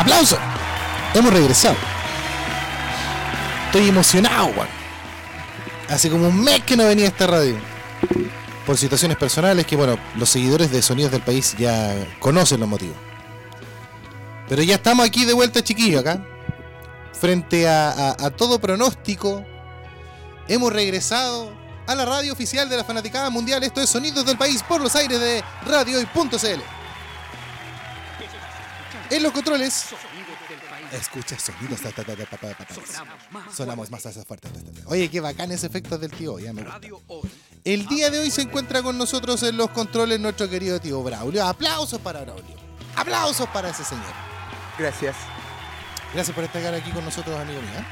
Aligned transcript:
¡Aplauso! 0.00 0.38
Hemos 1.12 1.30
regresado. 1.30 1.76
Estoy 3.66 3.90
emocionado, 3.90 4.46
weón. 4.46 4.68
Hace 5.90 6.08
como 6.08 6.28
un 6.28 6.42
mes 6.42 6.62
que 6.64 6.74
no 6.74 6.84
venía 6.84 7.04
a 7.04 7.08
esta 7.08 7.26
radio. 7.26 7.56
Por 8.64 8.78
situaciones 8.78 9.18
personales 9.18 9.66
que, 9.66 9.76
bueno, 9.76 9.98
los 10.16 10.30
seguidores 10.30 10.70
de 10.70 10.80
Sonidos 10.80 11.12
del 11.12 11.20
País 11.20 11.54
ya 11.58 11.94
conocen 12.18 12.60
los 12.60 12.68
motivos. 12.70 12.96
Pero 14.48 14.62
ya 14.62 14.76
estamos 14.76 15.04
aquí 15.04 15.26
de 15.26 15.34
vuelta, 15.34 15.62
chiquillo, 15.62 16.00
acá. 16.00 16.24
Frente 17.12 17.68
a, 17.68 18.16
todo 18.38 18.58
pronóstico. 18.58 19.44
Hemos 20.48 20.72
regresado 20.72 21.52
a 21.86 21.94
la 21.94 22.06
radio 22.06 22.32
oficial 22.32 22.70
de 22.70 22.78
la 22.78 22.84
Fanaticada 22.84 23.28
Mundial. 23.28 23.62
Esto 23.64 23.82
es 23.82 23.90
Sonidos 23.90 24.24
del 24.24 24.38
País 24.38 24.62
por 24.62 24.80
los 24.80 24.96
aires 24.96 25.20
de 25.20 25.44
radiohoy.cl. 25.66 26.79
En 29.10 29.22
los 29.22 29.32
controles. 29.32 29.86
Escucha 30.92 31.38
sonidos. 31.38 31.80
ta, 31.80 31.90
ta, 31.90 32.04
ta. 32.04 33.52
Sonamos 33.52 33.90
más 33.90 34.06
hacia 34.06 34.24
fuerte. 34.24 34.48
ta. 34.48 34.60
Oye, 34.86 35.08
qué 35.10 35.20
bacán 35.20 35.50
ese 35.52 35.66
efecto 35.66 35.98
del 35.98 36.10
tío. 36.10 36.38
Ya 36.38 36.52
me 36.52 36.62
gusta. 36.62 36.80
El 37.64 37.86
día 37.86 38.10
de 38.10 38.20
hoy 38.20 38.30
se 38.30 38.42
encuentra 38.42 38.82
con 38.82 38.96
nosotros 38.96 39.42
en 39.42 39.56
los 39.56 39.70
controles 39.70 40.20
nuestro 40.20 40.48
querido 40.48 40.80
tío 40.80 41.02
Braulio. 41.02 41.44
Aplausos 41.44 42.00
para 42.00 42.22
Braulio. 42.22 42.56
Aplausos 42.96 43.48
para 43.48 43.70
ese 43.70 43.84
señor. 43.84 44.12
Gracias. 44.78 45.16
Gracias 46.14 46.34
por 46.34 46.44
estar 46.44 46.74
aquí 46.74 46.90
con 46.90 47.04
nosotros, 47.04 47.38
amigo 47.38 47.60
mío. 47.60 47.84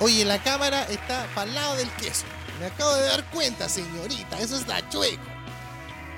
Oye, 0.00 0.24
la 0.24 0.42
cámara 0.42 0.84
está 0.84 1.26
para 1.34 1.48
el 1.48 1.54
lado 1.54 1.76
del 1.76 1.90
queso. 1.92 2.24
Me 2.58 2.66
acabo 2.66 2.94
de 2.94 3.04
dar 3.04 3.24
cuenta, 3.30 3.68
señorita. 3.68 4.38
Eso 4.40 4.56
está 4.56 4.88
chueco. 4.88 5.22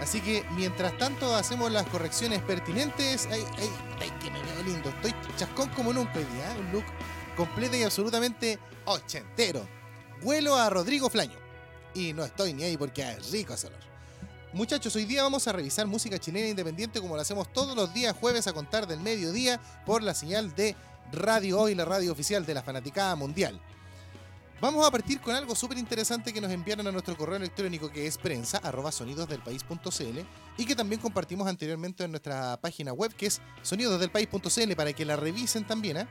Así 0.05 0.21
que 0.21 0.45
mientras 0.51 0.99
tanto 0.99 1.35
hacemos 1.35 1.73
las 1.73 1.87
correcciones 1.87 2.43
pertinentes. 2.43 3.27
Ay, 3.33 3.43
ay, 3.57 3.71
ay, 4.03 4.11
que 4.21 4.31
me 4.31 4.43
veo 4.43 4.63
lindo. 4.63 4.91
Estoy 4.91 5.15
chascón 5.39 5.71
como 5.71 5.95
nunca 5.95 6.19
hoy 6.19 6.27
día. 6.27 6.55
¿eh? 6.55 6.61
Un 6.61 6.73
look 6.73 6.85
completo 7.39 7.75
y 7.75 7.85
absolutamente 7.85 8.59
ochentero. 8.85 9.67
Huelo 10.23 10.57
a 10.57 10.69
Rodrigo 10.69 11.09
Flaño. 11.09 11.39
Y 11.95 12.13
no 12.13 12.23
estoy 12.23 12.53
ni 12.53 12.65
ahí 12.65 12.77
porque 12.77 13.01
es 13.01 13.31
rico 13.31 13.55
olor. 13.55 13.81
Muchachos, 14.53 14.95
hoy 14.95 15.07
día 15.07 15.23
vamos 15.23 15.49
a 15.49 15.53
revisar 15.53 15.87
música 15.87 16.19
chilena 16.19 16.49
independiente 16.49 17.01
como 17.01 17.17
lo 17.17 17.23
hacemos 17.23 17.51
todos 17.51 17.75
los 17.75 17.95
días 17.95 18.15
jueves 18.15 18.47
a 18.47 18.53
contar 18.53 18.87
del 18.87 19.01
mediodía 19.01 19.59
por 19.87 20.03
la 20.03 20.13
señal 20.13 20.55
de 20.55 20.77
Radio 21.13 21.61
Hoy, 21.61 21.75
la 21.75 21.87
radio 21.87 22.13
oficial 22.13 22.45
de 22.45 22.53
la 22.53 22.63
Fanaticada 22.63 23.15
Mundial. 23.17 23.59
Vamos 24.65 24.87
a 24.87 24.91
partir 24.91 25.21
con 25.21 25.35
algo 25.35 25.55
súper 25.55 25.77
interesante 25.77 26.33
que 26.33 26.41
nos 26.41 26.51
enviaron 26.51 26.87
a 26.87 26.91
nuestro 26.91 27.15
correo 27.19 27.37
electrónico 27.37 27.91
que 27.91 28.07
es 28.07 28.17
prensa 28.17 28.63
sonidosdelpaís.cl 28.91 30.21
y 30.57 30.65
que 30.65 30.75
también 30.75 31.03
compartimos 31.03 31.47
anteriormente 31.47 32.05
en 32.05 32.13
nuestra 32.13 32.59
página 32.63 32.95
web 32.95 33.13
que 33.15 33.27
es 33.27 33.43
sonidosdelpaís.cl 33.61 34.73
para 34.75 34.95
que 34.95 35.05
la 35.05 35.17
revisen 35.17 35.67
también. 35.67 35.99
¿eh? 35.99 36.07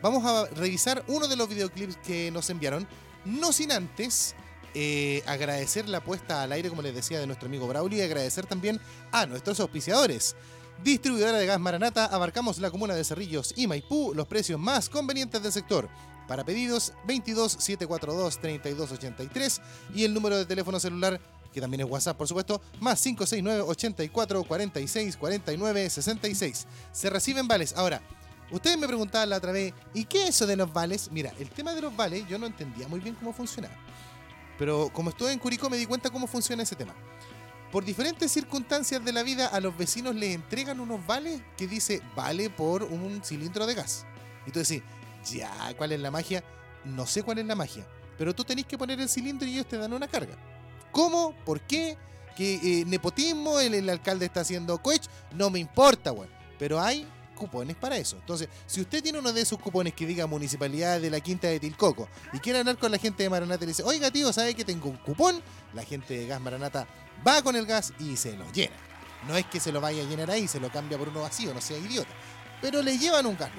Vamos 0.00 0.24
a 0.24 0.46
revisar 0.54 1.02
uno 1.08 1.26
de 1.26 1.34
los 1.34 1.48
videoclips 1.48 1.96
que 1.96 2.30
nos 2.30 2.48
enviaron, 2.50 2.86
no 3.24 3.50
sin 3.50 3.72
antes 3.72 4.36
eh, 4.74 5.24
agradecer 5.26 5.88
la 5.88 6.00
puesta 6.00 6.44
al 6.44 6.52
aire, 6.52 6.68
como 6.68 6.82
les 6.82 6.94
decía, 6.94 7.18
de 7.18 7.26
nuestro 7.26 7.48
amigo 7.48 7.66
Braulio 7.66 7.98
y 7.98 8.02
agradecer 8.02 8.46
también 8.46 8.80
a 9.10 9.26
nuestros 9.26 9.58
auspiciadores. 9.58 10.36
Distribuidora 10.84 11.36
de 11.36 11.46
gas 11.46 11.58
Maranata, 11.58 12.06
abarcamos 12.06 12.60
la 12.60 12.70
comuna 12.70 12.94
de 12.94 13.02
Cerrillos 13.02 13.54
y 13.56 13.66
Maipú, 13.66 14.12
los 14.14 14.28
precios 14.28 14.60
más 14.60 14.88
convenientes 14.88 15.42
del 15.42 15.50
sector. 15.50 15.88
Para 16.28 16.44
pedidos 16.44 16.92
22 17.06 17.52
742 17.52 18.38
3283 18.38 19.60
y 19.94 20.04
el 20.04 20.12
número 20.12 20.36
de 20.36 20.44
teléfono 20.44 20.78
celular, 20.78 21.18
que 21.54 21.60
también 21.60 21.80
es 21.80 21.86
WhatsApp, 21.86 22.18
por 22.18 22.28
supuesto, 22.28 22.60
más 22.80 23.00
569 23.02 23.62
84 23.62 24.44
46 24.44 25.16
49 25.16 25.90
66. 25.90 26.66
Se 26.92 27.08
reciben 27.08 27.48
vales. 27.48 27.74
Ahora, 27.74 28.02
ustedes 28.50 28.76
me 28.76 28.86
preguntaban 28.86 29.30
la 29.30 29.38
otra 29.38 29.52
vez, 29.52 29.72
¿y 29.94 30.04
qué 30.04 30.24
es 30.24 30.28
eso 30.28 30.46
de 30.46 30.56
los 30.56 30.70
vales? 30.70 31.10
Mira, 31.10 31.32
el 31.38 31.48
tema 31.48 31.72
de 31.72 31.80
los 31.80 31.96
vales 31.96 32.28
yo 32.28 32.38
no 32.38 32.44
entendía 32.44 32.86
muy 32.88 33.00
bien 33.00 33.14
cómo 33.14 33.32
funcionaba. 33.32 33.74
Pero 34.58 34.90
como 34.92 35.10
estuve 35.10 35.32
en 35.32 35.38
Curicó 35.38 35.70
me 35.70 35.78
di 35.78 35.86
cuenta 35.86 36.10
cómo 36.10 36.26
funciona 36.26 36.62
ese 36.62 36.76
tema. 36.76 36.94
Por 37.72 37.86
diferentes 37.86 38.30
circunstancias 38.32 39.02
de 39.02 39.12
la 39.12 39.22
vida 39.22 39.46
a 39.46 39.60
los 39.60 39.76
vecinos 39.76 40.14
les 40.14 40.34
entregan 40.34 40.80
unos 40.80 41.06
vales 41.06 41.40
que 41.56 41.66
dice 41.66 42.02
vale 42.14 42.50
por 42.50 42.82
un 42.82 43.22
cilindro 43.24 43.66
de 43.66 43.74
gas. 43.74 44.04
Y 44.46 44.50
tú 44.50 44.58
decís, 44.58 44.82
ya, 45.24 45.74
¿cuál 45.76 45.92
es 45.92 46.00
la 46.00 46.10
magia? 46.10 46.42
No 46.84 47.06
sé 47.06 47.22
cuál 47.22 47.38
es 47.38 47.46
la 47.46 47.54
magia. 47.54 47.86
Pero 48.16 48.34
tú 48.34 48.44
tenés 48.44 48.66
que 48.66 48.76
poner 48.76 49.00
el 49.00 49.08
cilindro 49.08 49.46
y 49.46 49.54
ellos 49.54 49.68
te 49.68 49.78
dan 49.78 49.92
una 49.92 50.08
carga. 50.08 50.36
¿Cómo? 50.90 51.34
¿Por 51.44 51.60
qué? 51.60 51.96
¿Que 52.36 52.54
eh, 52.54 52.84
nepotismo? 52.84 53.60
El, 53.60 53.88
alcalde 53.88 54.26
está 54.26 54.40
haciendo 54.40 54.80
coach? 54.82 55.06
No 55.32 55.50
me 55.50 55.58
importa, 55.58 56.12
weón. 56.12 56.30
Pero 56.58 56.80
hay 56.80 57.06
cupones 57.36 57.76
para 57.76 57.96
eso. 57.96 58.16
Entonces, 58.16 58.48
si 58.66 58.80
usted 58.80 59.02
tiene 59.02 59.20
uno 59.20 59.32
de 59.32 59.40
esos 59.40 59.58
cupones 59.60 59.94
que 59.94 60.06
diga 60.06 60.26
Municipalidad 60.26 61.00
de 61.00 61.08
la 61.08 61.20
Quinta 61.20 61.46
de 61.46 61.60
Tilcoco 61.60 62.08
y 62.32 62.40
quiere 62.40 62.58
hablar 62.58 62.76
con 62.78 62.90
la 62.90 62.98
gente 62.98 63.22
de 63.22 63.30
Maranata 63.30 63.62
y 63.64 63.66
le 63.66 63.70
dice, 63.70 63.84
oiga 63.84 64.10
tío, 64.10 64.32
¿sabe 64.32 64.54
que 64.54 64.64
tengo 64.64 64.88
un 64.88 64.96
cupón? 64.96 65.40
La 65.72 65.84
gente 65.84 66.18
de 66.18 66.26
Gas 66.26 66.40
Maranata 66.40 66.88
va 67.26 67.40
con 67.42 67.54
el 67.54 67.64
gas 67.64 67.92
y 68.00 68.16
se 68.16 68.36
lo 68.36 68.50
llena. 68.52 68.74
No 69.28 69.36
es 69.36 69.46
que 69.46 69.60
se 69.60 69.70
lo 69.70 69.80
vaya 69.80 70.02
a 70.02 70.06
llenar 70.06 70.30
ahí, 70.30 70.48
se 70.48 70.60
lo 70.60 70.70
cambia 70.70 70.98
por 70.98 71.08
uno 71.08 71.22
vacío, 71.22 71.54
no 71.54 71.60
sea 71.60 71.78
idiota. 71.78 72.10
Pero 72.60 72.82
le 72.82 72.98
llevan 72.98 73.26
un 73.26 73.36
gas. 73.36 73.50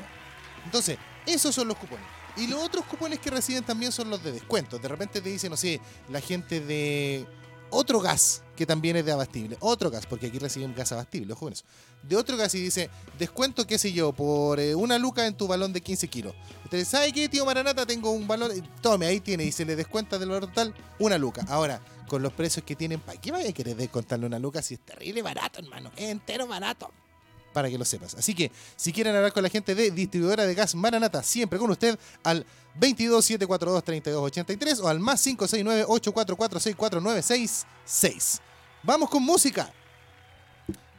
Entonces, 0.66 0.98
esos 1.25 1.53
son 1.56 1.68
los 1.68 1.78
cupones. 1.78 2.06
Y 2.38 2.47
los 2.47 2.63
otros 2.63 2.85
cupones 2.85 3.19
que 3.19 3.30
reciben 3.30 3.63
también 3.63 3.91
son 3.91 4.09
los 4.09 4.24
de 4.24 4.31
descuento. 4.31 4.78
De 4.80 4.88
repente 4.88 5.22
te 5.22 5.30
dicen, 5.30 5.50
no 5.50 5.57
sé, 5.57 5.81
la 6.09 6.22
gente 6.22 6.62
de 6.62 7.28
otro 7.69 8.00
gas 8.00 8.44
que 8.56 8.66
también 8.66 8.96
es 8.97 9.06
de 9.06 9.12
abastible. 9.12 9.57
Otro 9.59 9.90
gas, 9.90 10.06
porque 10.06 10.28
aquí 10.28 10.40
reciben 10.40 10.74
gas 10.75 10.91
abastible, 10.91 11.34
con 11.35 11.53
eso. 11.53 11.66
De 12.03 12.16
otro 12.16 12.38
gas 12.38 12.53
y 12.56 12.62
dice, 12.62 12.90
descuento, 13.18 13.66
qué 13.66 13.78
sé 13.78 13.91
yo, 13.91 14.13
por 14.13 14.59
eh, 14.59 14.75
una 14.75 14.97
luca 14.97 15.25
en 15.28 15.35
tu 15.35 15.47
balón 15.47 15.74
de 15.74 15.81
15 15.81 16.07
kilos. 16.07 16.35
Entonces, 16.63 16.88
¿sabe 16.88 17.12
qué, 17.12 17.30
tío 17.30 17.46
Maranata? 17.46 17.86
Tengo 17.86 18.12
un 18.12 18.28
balón. 18.28 18.51
eh, 18.51 18.62
Tome, 18.81 19.06
ahí 19.06 19.19
tiene. 19.19 19.44
Y 19.44 19.51
se 19.51 19.66
le 19.66 19.75
descuenta 19.75 20.18
del 20.18 20.30
valor 20.30 20.47
total 20.47 20.74
una 21.00 21.18
luca. 21.18 21.46
Ahora, 21.50 21.81
con 22.07 22.22
los 22.22 22.34
precios 22.34 22.66
que 22.66 22.75
tienen, 22.75 23.00
¿para 23.00 23.19
qué 23.19 23.31
vaya 23.31 23.50
a 23.50 23.53
querer 23.53 23.75
descontarle 23.75 24.25
una 24.25 24.40
luca 24.40 24.62
si 24.62 24.75
es 24.75 24.80
terrible 24.81 25.22
barato, 25.22 25.59
hermano? 25.59 25.91
Es 25.96 26.09
entero 26.09 26.47
barato 26.47 26.91
para 27.59 27.70
que 27.70 27.78
lo 27.78 27.84
sepas. 27.84 28.16
Así 28.16 28.34
que 28.34 28.52
si 28.78 28.94
quieren 28.94 29.14
hablar 29.14 29.34
con 29.34 29.44
la 29.44 29.50
gente 29.50 29.75
de 29.75 29.92
distribuidora 29.92 30.46
de 30.46 30.56
gas 30.56 30.75
Maranata, 30.75 31.22
siempre 31.22 31.59
con 31.59 31.70
usted 31.70 32.00
al 32.24 32.46
22 32.75 33.25
742 33.25 33.84
3283 33.84 34.80
o 34.80 34.88
al 34.88 35.00
más 35.00 35.22
569 35.22 35.84
844 35.90 36.59
649666. 36.62 38.42
Vamos 38.84 39.09
con 39.09 39.24
música. 39.24 39.74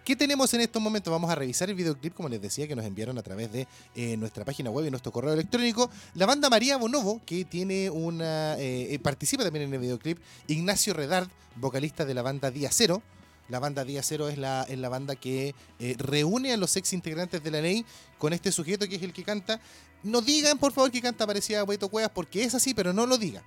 ¿Qué 0.04 0.16
tenemos 0.16 0.53
en 0.53 0.60
estos 0.60 0.82
momentos? 0.82 1.10
Vamos 1.10 1.31
a 1.31 1.34
revisar 1.34 1.70
el 1.70 1.76
videoclip, 1.76 2.12
como 2.12 2.28
les 2.28 2.43
decía, 2.43 2.69
que 2.69 2.76
nos 2.76 2.84
enviaron 2.84 3.16
a 3.16 3.22
través 3.22 3.50
de 3.50 3.66
eh, 3.94 4.19
nuestra 4.19 4.44
página 4.44 4.69
web 4.69 4.87
y 4.87 4.91
nuestro 4.91 5.12
correo 5.12 5.32
electrónico. 5.32 5.91
La 6.15 6.26
banda 6.26 6.50
María 6.50 6.76
Bonovo, 6.76 7.22
que 7.25 7.47
tiene 7.47 7.88
una. 7.88 8.59
eh, 8.59 8.94
eh, 8.94 8.99
participa 8.99 9.44
también 9.44 9.65
en 9.65 9.72
el 9.72 9.81
videoclip. 9.81 10.19
Ignacio 10.47 10.93
Redard, 10.93 11.28
vocalista 11.56 12.04
de 12.04 12.12
la 12.12 12.20
banda 12.20 12.50
Día 12.50 12.69
Cero. 12.70 13.03
La 13.50 13.59
banda 13.59 13.84
Día 13.84 14.03
Cero 14.03 14.28
es 14.28 14.38
la, 14.38 14.62
es 14.69 14.78
la 14.78 14.88
banda 14.88 15.16
que 15.16 15.56
eh, 15.81 15.97
reúne 15.99 16.53
a 16.53 16.56
los 16.56 16.77
ex 16.77 16.93
integrantes 16.93 17.43
de 17.43 17.50
la 17.50 17.61
ley 17.61 17.84
con 18.16 18.33
este 18.33 18.53
sujeto 18.53 18.88
que 18.88 18.94
es 18.94 19.03
el 19.03 19.12
que 19.12 19.25
canta. 19.25 19.61
No 20.05 20.22
digan, 20.22 20.56
por 20.56 20.72
favor, 20.72 20.91
que 20.93 21.03
canta 21.03 21.27
parecida 21.27 21.61
a 21.61 21.65
Beto 21.65 21.88
Cuevas, 21.88 22.12
porque 22.15 22.44
es 22.44 22.55
así, 22.55 22.75
pero 22.75 22.93
no 22.93 23.06
lo 23.06 23.19
digan. 23.19 23.43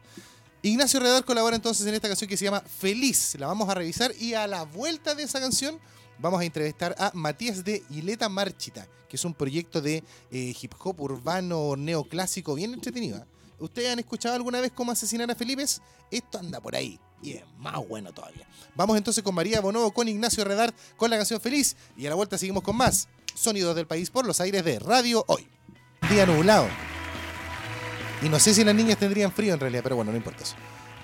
Ignacio 0.61 0.99
Redar 0.99 1.23
colabora 1.23 1.55
entonces 1.55 1.87
en 1.87 1.93
esta 1.93 2.09
canción 2.09 2.29
que 2.29 2.35
se 2.35 2.43
llama 2.43 2.59
Feliz. 2.61 3.35
La 3.39 3.47
vamos 3.47 3.69
a 3.69 3.75
revisar 3.75 4.13
y 4.19 4.33
a 4.33 4.45
la 4.45 4.63
vuelta 4.63 5.15
de 5.15 5.23
esa 5.23 5.39
canción 5.39 5.79
vamos 6.19 6.41
a 6.41 6.43
entrevistar 6.43 6.95
a 6.99 7.11
Matías 7.13 7.63
de 7.63 7.81
Ileta 7.89 8.27
Marchita, 8.27 8.85
que 9.07 9.15
es 9.15 9.23
un 9.23 9.33
proyecto 9.33 9.81
de 9.81 10.03
eh, 10.31 10.53
hip 10.61 10.73
hop 10.79 10.99
urbano 10.99 11.77
neoclásico 11.77 12.55
bien 12.55 12.73
entretenido. 12.73 13.19
¿eh? 13.19 13.25
¿Ustedes 13.59 13.89
han 13.89 13.99
escuchado 13.99 14.35
alguna 14.35 14.59
vez 14.59 14.73
cómo 14.73 14.91
asesinar 14.91 15.31
a 15.31 15.35
Felipe? 15.35 15.63
Esto 16.11 16.39
anda 16.39 16.59
por 16.59 16.75
ahí 16.75 16.99
y 17.23 17.33
es 17.33 17.43
más 17.57 17.75
bueno 17.87 18.11
todavía. 18.13 18.45
Vamos 18.75 18.97
entonces 18.97 19.23
con 19.23 19.33
María 19.33 19.61
Bonobo, 19.61 19.91
con 19.91 20.07
Ignacio 20.07 20.43
Redar, 20.43 20.73
con 20.97 21.09
la 21.09 21.17
canción 21.17 21.39
Feliz 21.41 21.75
y 21.97 22.05
a 22.05 22.09
la 22.09 22.15
vuelta 22.15 22.37
seguimos 22.37 22.63
con 22.63 22.75
más 22.75 23.07
Sonidos 23.33 23.75
del 23.75 23.87
País 23.87 24.09
por 24.09 24.25
los 24.27 24.39
aires 24.41 24.63
de 24.63 24.77
Radio 24.79 25.23
Hoy. 25.27 25.47
Día 26.09 26.25
nublado. 26.25 26.67
Y 28.21 28.29
no 28.29 28.39
sé 28.39 28.53
si 28.53 28.63
las 28.63 28.75
niñas 28.75 28.97
tendrían 28.97 29.31
frío 29.31 29.53
en 29.53 29.59
realidad, 29.59 29.81
pero 29.83 29.95
bueno, 29.95 30.11
no 30.11 30.17
importa 30.17 30.43
eso. 30.43 30.55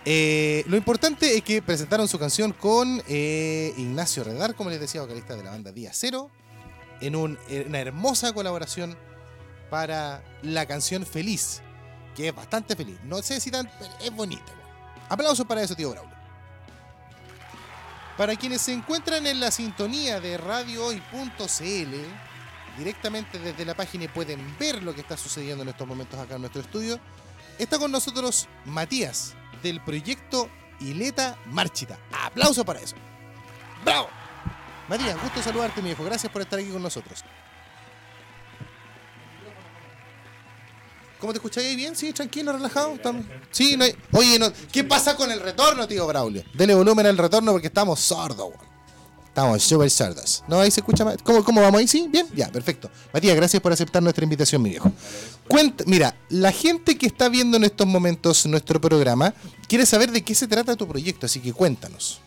Eh, 0.06 0.63
lo 0.68 0.77
importante 0.77 1.36
es 1.36 1.44
que 1.44 1.62
presentaron 1.62 2.07
su 2.07 2.18
canción 2.18 2.54
con 2.54 3.01
eh, 3.07 3.74
Ignacio 3.77 4.24
Redar, 4.24 4.56
como 4.56 4.69
les 4.69 4.80
decía, 4.80 5.01
vocalista 5.01 5.36
de 5.36 5.44
la 5.44 5.51
banda 5.51 5.72
Día 5.72 5.92
Cero, 5.94 6.30
en 7.01 7.15
un- 7.15 7.38
en 7.50 7.68
una 7.68 7.80
hermosa 7.80 8.31
colaboración 8.33 8.98
para 9.69 10.24
la 10.42 10.65
canción 10.65 11.06
Feliz, 11.06 11.62
que 12.15 12.30
es 12.30 12.36
bastante 12.36 12.75
feliz. 12.75 12.98
No 13.04 13.22
sé 13.22 13.39
si 13.39 13.51
tan, 13.51 13.69
es 14.01 14.12
bonita. 14.15 14.51
Aplausos 15.10 15.46
para 15.46 15.62
eso, 15.62 15.76
tío 15.76 15.90
Braulio. 15.92 16.16
Para 18.16 18.36
quienes 18.36 18.62
se 18.62 18.74
encuentran 18.74 19.26
en 19.28 19.40
la 19.40 19.50
sintonía 19.50 20.20
de 20.20 20.38
radiohoy.cl, 20.38 21.96
directamente 22.78 23.40
desde 23.40 23.66
la 23.66 23.74
página 23.74 24.06
y 24.06 24.08
pueden 24.08 24.58
ver 24.60 24.84
lo 24.84 24.94
que 24.94 25.02
está 25.02 25.18
sucediendo 25.18 25.64
en 25.64 25.70
estos 25.70 25.88
momentos 25.88 26.20
acá 26.20 26.36
en 26.36 26.42
nuestro 26.42 26.62
estudio, 26.62 27.00
está 27.58 27.80
con 27.80 27.92
nosotros 27.92 28.48
Matías 28.66 29.34
del 29.64 29.82
proyecto 29.82 30.50
Ileta 30.82 31.38
Marchita. 31.46 31.98
Aplauso 32.26 32.64
para 32.64 32.80
eso. 32.80 32.96
¡Bravo! 33.84 34.10
Matías, 34.88 35.22
gusto 35.22 35.42
saludarte, 35.42 35.82
mi 35.82 35.90
viejo. 35.90 36.04
Gracias 36.04 36.32
por 36.32 36.42
estar 36.42 36.60
aquí 36.60 36.70
con 36.70 36.82
nosotros. 36.82 37.24
¿Cómo 41.19 41.33
te 41.33 41.38
escucháis 41.38 41.75
bien? 41.75 41.95
Sí, 41.95 42.13
tranquilo, 42.13 42.54
relajado. 42.54 42.94
Estamos... 42.94 43.25
Sí, 43.51 43.75
no 43.75 43.83
hay... 43.83 43.95
Oye, 44.13 44.39
no... 44.39 44.51
¿qué 44.71 44.83
pasa 44.83 45.16
con 45.16 45.31
el 45.31 45.39
retorno, 45.42 45.88
tío 45.88 46.07
Braulio? 46.07 46.44
Dele 46.54 46.75
volumen 46.75 47.06
al 47.06 47.18
retorno 47.18 47.51
porque 47.51 47.68
estamos 47.68 48.00
sordos, 48.00 48.48
weón. 48.48 48.69
Estamos 49.27 49.62
súper 49.62 49.89
sordos. 49.89 50.44
¿No? 50.48 50.60
Ahí 50.60 50.71
se 50.71 50.80
escucha 50.80 51.06
más. 51.06 51.18
¿Cómo, 51.24 51.44
¿Cómo 51.44 51.62
vamos 51.62 51.80
ahí? 51.80 51.88
Sí, 51.88 52.07
bien, 52.10 52.27
ya, 52.33 52.50
perfecto. 52.50 52.89
Matías, 53.13 53.36
gracias 53.36 53.62
por 53.62 53.71
aceptar 53.71 54.01
nuestra 54.01 54.24
invitación, 54.24 54.62
mi 54.62 54.69
viejo. 54.71 54.92
Cuenta, 55.48 55.83
mira, 55.88 56.16
la 56.30 56.51
gente 56.51 56.98
que 56.98 57.06
está 57.06 57.30
viendo 57.30 57.57
en 57.57 57.63
estos 57.63 57.86
momentos 57.86 58.45
nuestro 58.45 58.81
programa 58.81 59.33
quiere 59.68 59.86
saber 59.86 60.12
de 60.12 60.24
qué 60.24 60.36
se 60.36 60.48
trata 60.48 60.75
tu 60.75 60.88
proyecto, 60.88 61.25
así 61.25 61.39
que 61.39 61.54
cuéntanos. 61.54 62.22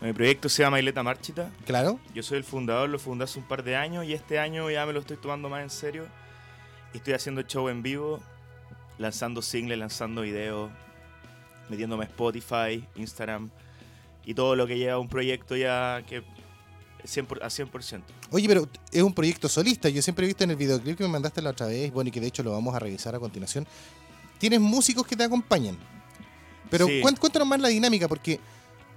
Mi 0.00 0.12
proyecto 0.12 0.48
se 0.48 0.62
llama 0.62 0.80
Ileta 0.80 1.02
Marchita. 1.02 1.50
Claro. 1.66 1.98
Yo 2.14 2.22
soy 2.22 2.38
el 2.38 2.44
fundador, 2.44 2.88
lo 2.90 2.98
fundé 2.98 3.24
hace 3.24 3.38
un 3.38 3.46
par 3.46 3.62
de 3.64 3.76
años 3.76 4.04
y 4.04 4.12
este 4.12 4.38
año 4.38 4.70
ya 4.70 4.84
me 4.86 4.92
lo 4.92 5.00
estoy 5.00 5.16
tomando 5.16 5.48
más 5.48 5.62
en 5.62 5.70
serio. 5.70 6.08
Y 6.94 6.98
estoy 6.98 7.12
haciendo 7.14 7.42
show 7.42 7.68
en 7.68 7.82
vivo, 7.82 8.20
lanzando 8.98 9.42
singles, 9.42 9.78
lanzando 9.78 10.22
videos, 10.22 10.70
metiéndome 11.68 12.04
a 12.04 12.06
Spotify, 12.08 12.86
Instagram 12.96 13.50
y 14.24 14.32
todo 14.34 14.56
lo 14.56 14.66
que 14.66 14.78
lleva 14.78 14.98
un 14.98 15.08
proyecto 15.08 15.56
ya 15.56 16.02
que 16.06 16.22
100%, 17.04 17.42
a 17.42 17.48
100%. 17.50 18.02
Oye, 18.30 18.48
pero 18.48 18.66
es 18.90 19.02
un 19.02 19.12
proyecto 19.12 19.48
solista. 19.48 19.88
Yo 19.90 20.00
siempre 20.00 20.24
he 20.24 20.28
visto 20.28 20.44
en 20.44 20.50
el 20.52 20.56
videoclip 20.56 20.96
que 20.96 21.04
me 21.04 21.10
mandaste 21.10 21.42
la 21.42 21.50
otra 21.50 21.66
vez, 21.66 21.92
bueno, 21.92 22.08
y 22.08 22.10
que 22.12 22.20
de 22.20 22.28
hecho 22.28 22.42
lo 22.42 22.52
vamos 22.52 22.74
a 22.74 22.78
revisar 22.78 23.14
a 23.14 23.18
continuación. 23.20 23.66
Tienes 24.38 24.60
músicos 24.60 25.06
que 25.06 25.16
te 25.16 25.24
acompañan. 25.24 25.76
Pero 26.70 26.86
Sí. 26.86 27.00
cuént- 27.02 27.18
cuéntanos 27.18 27.46
más 27.46 27.60
la 27.60 27.68
dinámica, 27.68 28.08
porque 28.08 28.40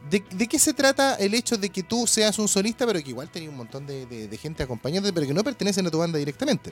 ¿de, 0.10 0.24
de 0.32 0.48
qué 0.48 0.58
se 0.60 0.74
trata 0.74 1.16
el 1.16 1.34
hecho 1.34 1.58
de 1.58 1.70
que 1.70 1.84
tú 1.84 2.08
seas 2.08 2.40
un 2.40 2.48
solista, 2.48 2.86
pero 2.86 3.02
que 3.04 3.10
igual 3.10 3.30
tenés 3.30 3.50
un 3.50 3.58
montón 3.58 3.86
de, 3.86 4.06
de- 4.06 4.28
de 4.28 4.38
gente 4.38 4.64
acompañándote, 4.64 5.12
pero 5.14 5.28
que 5.28 5.34
no 5.34 5.44
pertenecen 5.44 5.86
a 5.88 5.92
tu 5.92 5.98
banda 5.98 6.18
directamente? 6.18 6.72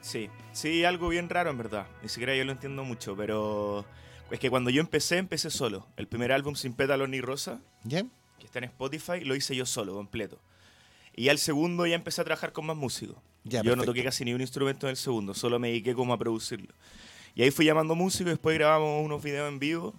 Sí, 0.00 0.30
sí, 0.52 0.84
algo 0.84 1.08
bien 1.08 1.28
raro 1.28 1.50
en 1.50 1.58
verdad. 1.58 1.86
Ni 2.02 2.08
siquiera 2.08 2.34
yo 2.34 2.44
lo 2.44 2.52
entiendo 2.52 2.84
mucho, 2.84 3.16
pero 3.16 3.84
es 4.30 4.38
que 4.38 4.50
cuando 4.50 4.70
yo 4.70 4.80
empecé, 4.80 5.18
empecé 5.18 5.50
solo. 5.50 5.86
El 5.96 6.06
primer 6.06 6.32
álbum 6.32 6.54
Sin 6.54 6.74
Pétalos 6.74 7.08
ni 7.08 7.20
Rosa, 7.20 7.60
¿Ya? 7.84 8.02
que 8.38 8.46
está 8.46 8.58
en 8.58 8.64
Spotify, 8.64 9.20
lo 9.24 9.34
hice 9.34 9.56
yo 9.56 9.66
solo, 9.66 9.94
completo. 9.94 10.38
Y 11.14 11.24
ya 11.24 11.32
el 11.32 11.38
segundo 11.38 11.86
ya 11.86 11.96
empecé 11.96 12.20
a 12.20 12.24
trabajar 12.24 12.52
con 12.52 12.66
más 12.66 12.76
músicos. 12.76 13.16
Ya, 13.44 13.62
yo 13.62 13.74
no 13.74 13.84
toqué 13.84 14.04
casi 14.04 14.24
ni 14.24 14.34
un 14.34 14.40
instrumento 14.40 14.86
en 14.86 14.90
el 14.90 14.96
segundo, 14.96 15.34
solo 15.34 15.58
me 15.58 15.68
dediqué 15.68 15.94
como 15.94 16.12
a 16.12 16.18
producirlo. 16.18 16.72
Y 17.34 17.42
ahí 17.42 17.50
fui 17.50 17.64
llamando 17.64 17.94
músicos, 17.94 18.30
después 18.30 18.56
grabamos 18.58 19.04
unos 19.04 19.22
videos 19.22 19.48
en 19.48 19.58
vivo 19.58 19.94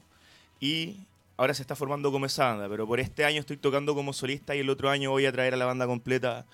y 0.59 1.07
ahora 1.37 1.53
se 1.53 1.61
está 1.61 1.75
formando 1.75 2.11
como 2.11 2.25
esa 2.25 2.45
banda. 2.49 2.69
Pero 2.69 2.85
por 2.85 2.99
este 2.99 3.25
año 3.25 3.39
estoy 3.39 3.57
tocando 3.57 3.95
como 3.95 4.13
solista 4.13 4.55
y 4.55 4.59
el 4.59 4.69
otro 4.69 4.89
año 4.89 5.09
voy 5.09 5.25
a 5.25 5.31
traer 5.31 5.53
a 5.53 5.57
la 5.57 5.65
banda 5.65 5.87
completa 5.87 6.45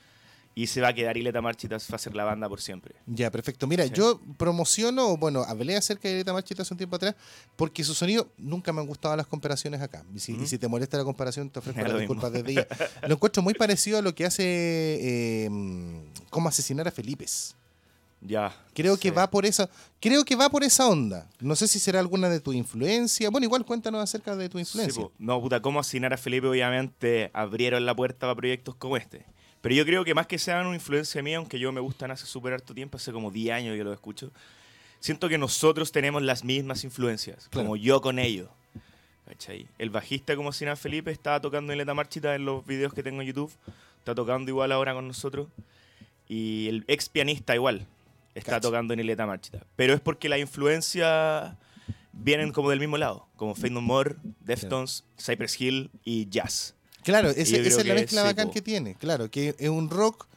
y 0.57 0.68
se 0.68 0.80
va 0.80 0.88
a 0.88 0.94
quedar 0.94 1.18
Ileta 1.18 1.42
Marchitas, 1.42 1.86
va 1.92 1.96
a 1.96 2.00
ser 2.00 2.16
la 2.16 2.24
banda 2.24 2.48
por 2.48 2.62
siempre. 2.62 2.96
Ya, 3.06 3.30
perfecto. 3.30 3.68
Mira, 3.68 3.84
Sí. 3.84 3.92
yo 3.94 4.22
promociono, 4.38 5.18
bueno, 5.18 5.44
hablé 5.44 5.75
acerca 5.75 6.07
de 6.07 6.13
Greta 6.16 6.31
Marchita 6.31 6.62
hace 6.62 6.74
un 6.74 6.78
tiempo 6.78 6.96
atrás, 6.96 7.13
porque 7.57 7.84
su 7.84 7.94
sonido 7.94 8.30
nunca 8.38 8.72
me 8.72 8.80
han 8.80 8.88
gustado 8.88 9.16
las 9.18 9.28
comparaciones 9.28 9.81
acá. 9.81 10.06
Y 10.16 10.19
si, 10.19 10.31
y 10.31 10.36
Ujú. 10.38 10.48
si 10.48 10.57
te 10.57 10.68
molesta 10.69 10.98
la 10.98 11.04
comparación, 11.04 11.50
te 11.50 11.60
ofrezco 11.60 11.81
las 11.88 12.00
disculpas 12.00 12.31
desde 12.31 12.54
ya. 12.54 12.68
Lo 13.07 13.16
encuentro 13.16 13.44
muy 13.44 13.54
parecido 13.54 13.98
a 13.98 14.02
lo 14.02 14.16
que 14.16 14.25
hace 14.25 14.44
eh, 14.46 15.50
Cómo 16.30 16.48
asesinar 16.50 16.88
a 16.88 16.92
Felipes. 16.92 17.56
Ya. 18.22 18.56
Creo 18.74 18.98
que 18.98 19.12
va 19.12 19.30
por 19.30 19.46
esa, 19.46 19.69
creo 20.00 20.25
que 20.25 20.36
va 20.36 20.50
por 20.50 20.63
esa 20.63 20.88
onda. 20.88 21.30
No 21.42 21.56
sé 21.56 21.68
si 21.68 21.80
será 21.80 22.00
alguna 22.00 22.28
de 22.30 22.40
tu 22.40 22.54
influencia. 22.54 23.30
Bueno, 23.30 23.46
igual 23.46 23.66
cuéntanos 23.66 24.01
acerca 24.01 24.36
de 24.36 24.50
tu 24.50 24.58
Sí, 24.58 24.62
influencia. 24.62 25.04
po. 25.04 25.12
no, 25.19 25.40
puta, 25.42 25.62
cómo 25.62 25.80
asesinar 25.80 26.13
a 26.13 26.18
Felipe, 26.18 26.48
obviamente, 26.48 27.30
abrieron 27.34 27.86
la 27.86 27.94
puerta 27.96 28.22
para 28.22 28.36
proyectos 28.36 28.74
como 28.75 28.98
este. 28.98 29.25
Pero 29.66 29.74
yo 29.74 29.84
creo 29.84 30.06
que 30.06 30.14
más 30.14 30.28
que 30.28 30.38
sean 30.38 30.68
una 30.68 30.76
influencia 30.76 31.24
mía, 31.24 31.38
aunque 31.38 31.58
yo 31.58 31.72
me 31.72 31.82
gustan 31.82 32.12
hace 32.12 32.28
súper 32.28 32.54
harto 32.54 32.76
tiempo, 32.76 32.98
hace 32.98 33.12
como 33.12 33.32
10 33.32 33.52
años 33.56 33.76
que 33.76 33.84
lo 33.84 33.92
escucho, 33.94 34.32
siento 35.00 35.28
que 35.28 35.40
nosotros 35.40 35.92
tenemos 35.92 36.22
las 36.22 36.44
mismas 36.44 36.84
influencias, 36.84 37.48
Claro. 37.50 37.66
como 37.66 37.76
yo 37.76 38.00
con 38.00 38.20
ellos. 38.20 38.48
¿Cachai? 39.28 39.66
El 39.80 39.90
bajista 39.90 40.36
como 40.36 40.54
Sinan 40.54 40.78
Felipe 40.78 41.10
estaba 41.10 41.42
tocando 41.42 41.72
en 41.74 41.80
Leta 41.80 41.96
Marchita 41.96 42.36
en 42.36 42.46
los 42.46 42.64
videos 42.64 42.94
que 42.94 43.02
tengo 43.02 43.22
en 43.22 43.28
YouTube, 43.30 43.52
está 43.98 44.14
tocando 44.14 44.52
igual 44.52 44.72
ahora 44.72 44.94
con 44.94 45.08
nosotros, 45.08 45.48
y 46.28 46.68
el 46.68 46.86
ex 46.88 47.10
pianista 47.10 47.56
igual 47.56 47.88
está 48.36 48.62
tocando 48.62 48.94
en 48.94 49.00
Ileta 49.00 49.26
Marchita. 49.26 49.66
Pero 49.76 49.96
es 49.96 50.00
porque 50.00 50.30
la 50.30 50.38
influencia 50.38 51.58
vienen 52.14 52.52
como 52.52 52.70
del 52.70 52.80
mismo 52.80 53.00
lado, 53.00 53.28
como 53.36 53.56
Fade 53.56 53.72
No 53.72 53.82
More, 53.82 54.16
Deftones, 54.42 55.06
Cypress 55.20 55.60
Hill 55.60 55.90
y 56.04 56.30
jazz. 56.30 56.76
Claro, 57.06 57.30
ese- 57.30 57.66
esa 57.66 57.80
es 57.81 57.88
la 57.88 57.94
mezcla 57.94 58.24
bacán 58.24 58.52
que 58.52 58.62
tiene. 58.62 58.96
Claro, 58.96 59.30
que 59.31 59.56
es 59.57 59.69
un 59.69 59.90
rock 59.90 60.28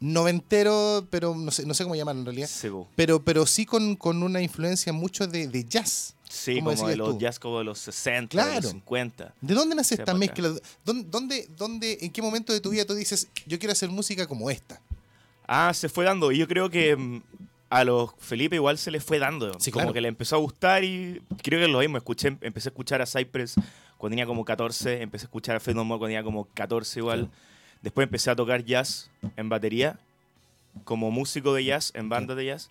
noventero, 0.00 1.06
pero 1.10 1.34
no 1.34 1.50
sé, 1.50 1.64
no 1.66 1.74
sé 1.74 1.84
cómo 1.84 1.94
llamarlo 1.96 2.20
en 2.20 2.26
realidad. 2.26 2.48
Sí. 2.52 2.68
Pero, 2.94 3.22
pero 3.22 3.46
sí 3.46 3.64
con, 3.66 3.96
con 3.96 4.22
una 4.22 4.40
influencia 4.40 4.92
mucho 4.92 5.26
de, 5.26 5.46
de 5.48 5.64
jazz. 5.64 6.14
Sí, 6.28 6.56
como 6.56 6.72
de 6.88 6.96
los 6.96 7.10
tú. 7.10 7.18
jazz 7.18 7.38
como 7.38 7.58
de 7.58 7.64
los 7.64 7.78
60, 7.78 8.44
de 8.46 8.60
los 8.60 8.70
50. 8.72 9.34
¿De 9.40 9.54
dónde 9.54 9.74
nace 9.76 9.94
esta 9.94 10.12
mezcla? 10.12 10.52
¿Dónde, 10.84 11.06
dónde, 11.08 11.48
dónde, 11.56 11.98
en 12.00 12.10
qué 12.10 12.20
momento 12.20 12.52
de 12.52 12.60
tu 12.60 12.70
vida 12.70 12.84
tú 12.84 12.94
dices, 12.94 13.28
yo 13.46 13.58
quiero 13.58 13.72
hacer 13.72 13.88
música 13.90 14.26
como 14.26 14.50
esta? 14.50 14.80
Ah, 15.46 15.72
se 15.72 15.88
fue 15.88 16.04
dando. 16.04 16.32
Y 16.32 16.38
yo 16.38 16.48
creo 16.48 16.68
que 16.68 16.96
mm, 16.96 17.22
a 17.70 17.84
los 17.84 18.10
Felipe 18.18 18.56
igual 18.56 18.76
se 18.78 18.90
les 18.90 19.04
fue 19.04 19.18
dando. 19.20 19.52
Sí, 19.60 19.70
como 19.70 19.84
claro. 19.84 19.94
que 19.94 20.00
le 20.00 20.08
empezó 20.08 20.34
a 20.36 20.38
gustar 20.40 20.82
y 20.82 21.22
creo 21.42 21.60
que 21.60 21.66
es 21.66 21.70
lo 21.70 21.78
mismo. 21.78 21.96
Escuché, 21.96 22.36
empecé 22.40 22.68
a 22.68 22.70
escuchar 22.70 23.00
a 23.00 23.06
Cypress 23.06 23.54
cuando 23.98 24.12
tenía 24.12 24.26
como 24.26 24.44
14, 24.44 25.02
empecé 25.02 25.24
a 25.24 25.26
escuchar 25.26 25.60
No 25.74 25.84
More 25.84 25.98
cuando 25.98 26.06
tenía 26.06 26.22
como 26.22 26.46
14 26.54 27.00
igual. 27.00 27.30
Después 27.82 28.06
empecé 28.06 28.30
a 28.30 28.36
tocar 28.36 28.64
jazz 28.64 29.10
en 29.36 29.48
batería, 29.48 29.98
como 30.84 31.10
músico 31.10 31.54
de 31.54 31.64
jazz, 31.64 31.92
en 31.94 32.08
bandas 32.08 32.36
de 32.36 32.46
jazz. 32.46 32.70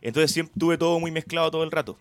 Entonces 0.00 0.30
siempre 0.30 0.54
tuve 0.58 0.78
todo 0.78 0.98
muy 1.00 1.10
mezclado 1.10 1.50
todo 1.50 1.64
el 1.64 1.70
rato. 1.70 1.96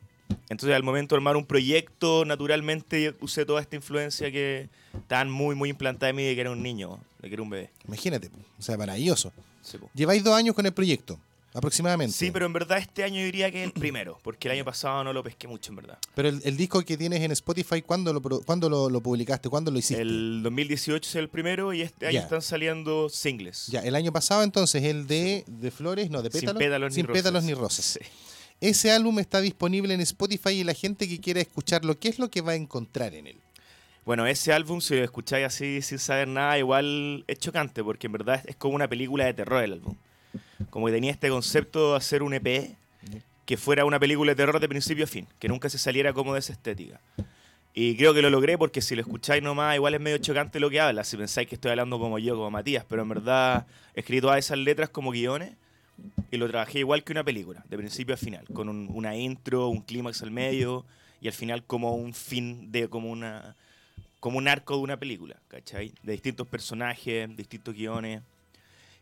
Entonces 0.50 0.76
al 0.76 0.84
momento 0.84 1.16
de 1.16 1.18
armar 1.18 1.38
un 1.38 1.46
proyecto, 1.46 2.26
naturalmente 2.26 3.16
usé 3.22 3.46
toda 3.46 3.62
esta 3.62 3.76
influencia 3.76 4.32
que 4.32 4.70
estaban 4.94 5.30
muy, 5.30 5.56
muy 5.56 5.70
implantada 5.70 6.10
en 6.10 6.16
mí 6.16 6.24
de 6.24 6.36
que 6.36 6.42
era 6.42 6.52
un 6.52 6.64
niño, 6.64 7.00
de 7.20 7.28
que 7.28 7.34
era 7.34 7.44
un 7.44 7.50
bebé. 7.50 7.70
Imagínate, 7.88 8.30
o 8.58 8.62
sea, 8.62 8.78
maravilloso. 8.78 9.32
Sí, 9.62 9.78
po. 9.78 9.90
Lleváis 9.94 10.24
dos 10.24 10.36
años 10.36 10.56
con 10.56 10.66
el 10.66 10.74
proyecto, 10.74 11.20
aproximadamente. 11.56 12.16
Sí, 12.16 12.30
pero 12.32 12.46
en 12.46 12.54
verdad 12.54 12.78
este 12.78 13.04
año 13.04 13.20
yo 13.20 13.26
diría 13.26 13.50
que 13.50 13.62
es 13.64 13.66
el 13.68 13.74
primero, 13.74 14.20
porque 14.22 14.48
el 14.48 14.54
año 14.56 14.66
pasado 14.66 15.04
no 15.04 15.14
lo 15.14 15.24
pesqué 15.24 15.48
mucho, 15.48 15.72
en 15.72 15.78
verdad. 15.78 15.98
Pero 16.14 16.30
el, 16.30 16.42
el 16.44 16.58
disco 16.58 16.82
que 16.84 16.98
tienes 16.98 17.22
en 17.22 17.32
Spotify, 17.32 17.82
¿cuándo 17.82 18.14
lo, 18.14 18.22
cuándo 18.22 18.70
lo, 18.70 18.90
lo 18.90 19.02
publicaste? 19.02 19.50
¿Cuándo 19.50 19.72
lo 19.72 19.80
hiciste? 19.80 20.02
El 20.02 20.42
2018 20.44 21.10
es 21.10 21.16
el 21.16 21.30
primero 21.30 21.74
y 21.74 21.82
este 21.82 22.08
año 22.08 22.20
están 22.20 22.42
saliendo 22.42 23.10
singles. 23.10 23.68
Ya, 23.68 23.80
el 23.82 23.96
año 23.96 24.12
pasado 24.12 24.44
entonces, 24.44 24.84
el 24.84 25.08
de, 25.08 25.44
de 25.48 25.72
flores, 25.72 26.10
no, 26.10 26.22
de 26.22 26.30
Sin 26.32 26.54
pétalos. 26.54 26.92
ni 26.92 26.96
Sin 26.96 27.08
rosas. 27.08 27.20
pétalos 27.22 27.44
ni 27.44 27.54
rosas. 27.54 27.86
Sí. 27.86 28.00
Ese 28.62 28.92
álbum 28.92 29.20
está 29.20 29.42
disponible 29.42 29.94
en 29.94 30.02
Spotify 30.02 30.50
y 30.52 30.64
la 30.64 30.74
gente 30.74 31.08
que 31.10 31.20
quiera 31.20 31.42
escucharlo, 31.42 32.00
¿qué 32.00 32.08
es 32.08 32.20
lo 32.20 32.30
que 32.30 32.42
va 32.42 32.54
a 32.54 32.56
encontrar 32.56 33.14
en 33.14 33.28
él? 33.28 33.38
Bueno, 34.06 34.28
ese 34.28 34.54
álbum, 34.54 34.82
si 34.82 34.96
lo 34.96 35.04
escucháis 35.04 35.46
así 35.48 35.82
sin 35.82 35.98
saber 36.00 36.28
nada, 36.28 36.58
igual 36.60 37.24
es 37.28 37.40
chocante, 37.40 37.84
porque 37.84 38.06
en 38.08 38.14
verdad 38.14 38.42
es 38.46 38.56
como 38.56 38.76
una 38.76 38.88
película 38.88 39.26
de 39.26 39.34
terror 39.34 39.64
el 39.64 39.74
álbum. 39.74 39.96
Como 40.70 40.86
que 40.88 40.92
tenía 40.94 41.12
este 41.12 41.30
concepto 41.30 41.92
de 41.92 41.98
hacer 41.98 42.24
un 42.24 42.34
EP 42.34 42.76
que 43.46 43.58
fuera 43.58 43.86
una 43.86 44.00
película 44.00 44.32
de 44.32 44.36
terror 44.36 44.60
de 44.60 44.68
principio 44.70 45.04
a 45.04 45.08
fin, 45.08 45.28
que 45.40 45.48
nunca 45.48 45.70
se 45.70 45.78
saliera 45.78 46.14
como 46.14 46.34
de 46.34 46.40
esa 46.40 46.54
estética. 46.54 47.00
Y 47.74 47.98
creo 47.98 48.14
que 48.14 48.22
lo 48.22 48.30
logré 48.30 48.58
porque 48.58 48.82
si 48.82 48.96
lo 48.96 49.02
escucháis 49.02 49.44
nomás, 49.44 49.76
igual 49.76 49.94
es 49.94 50.00
medio 50.02 50.18
chocante 50.18 50.60
lo 50.62 50.70
que 50.70 50.80
habla, 50.80 51.04
si 51.04 51.18
pensáis 51.18 51.48
que 51.48 51.56
estoy 51.56 51.72
hablando 51.72 52.00
como 52.00 52.18
yo, 52.20 52.36
como 52.36 52.50
Matías, 52.50 52.86
pero 52.88 53.02
en 53.02 53.10
verdad 53.10 53.68
escribí 53.94 54.22
todas 54.22 54.40
esas 54.40 54.58
letras 54.58 54.90
como 54.90 55.12
guiones 55.12 55.52
y 56.32 56.38
lo 56.38 56.48
trabajé 56.50 56.80
igual 56.80 57.04
que 57.04 57.12
una 57.12 57.24
película, 57.24 57.64
de 57.70 57.78
principio 57.78 58.16
a 58.16 58.18
final, 58.18 58.46
con 58.54 58.70
un- 58.70 58.90
una 58.94 59.16
intro, 59.18 59.68
un 59.68 59.82
clímax 59.82 60.22
al 60.24 60.32
medio 60.32 60.86
y 61.22 61.28
al 61.28 61.34
final 61.34 61.64
como 61.66 61.96
un 61.96 62.14
fin 62.14 62.72
de 62.72 62.88
como 62.88 63.10
una 63.12 63.56
como 64.22 64.38
un 64.40 64.48
arco 64.48 64.76
de 64.78 64.82
una 64.82 64.98
película, 64.98 65.36
¿cachai? 65.50 65.94
De 66.02 66.14
distintos 66.14 66.48
personajes, 66.48 67.30
distintos 67.38 67.76
guiones. 67.76 68.22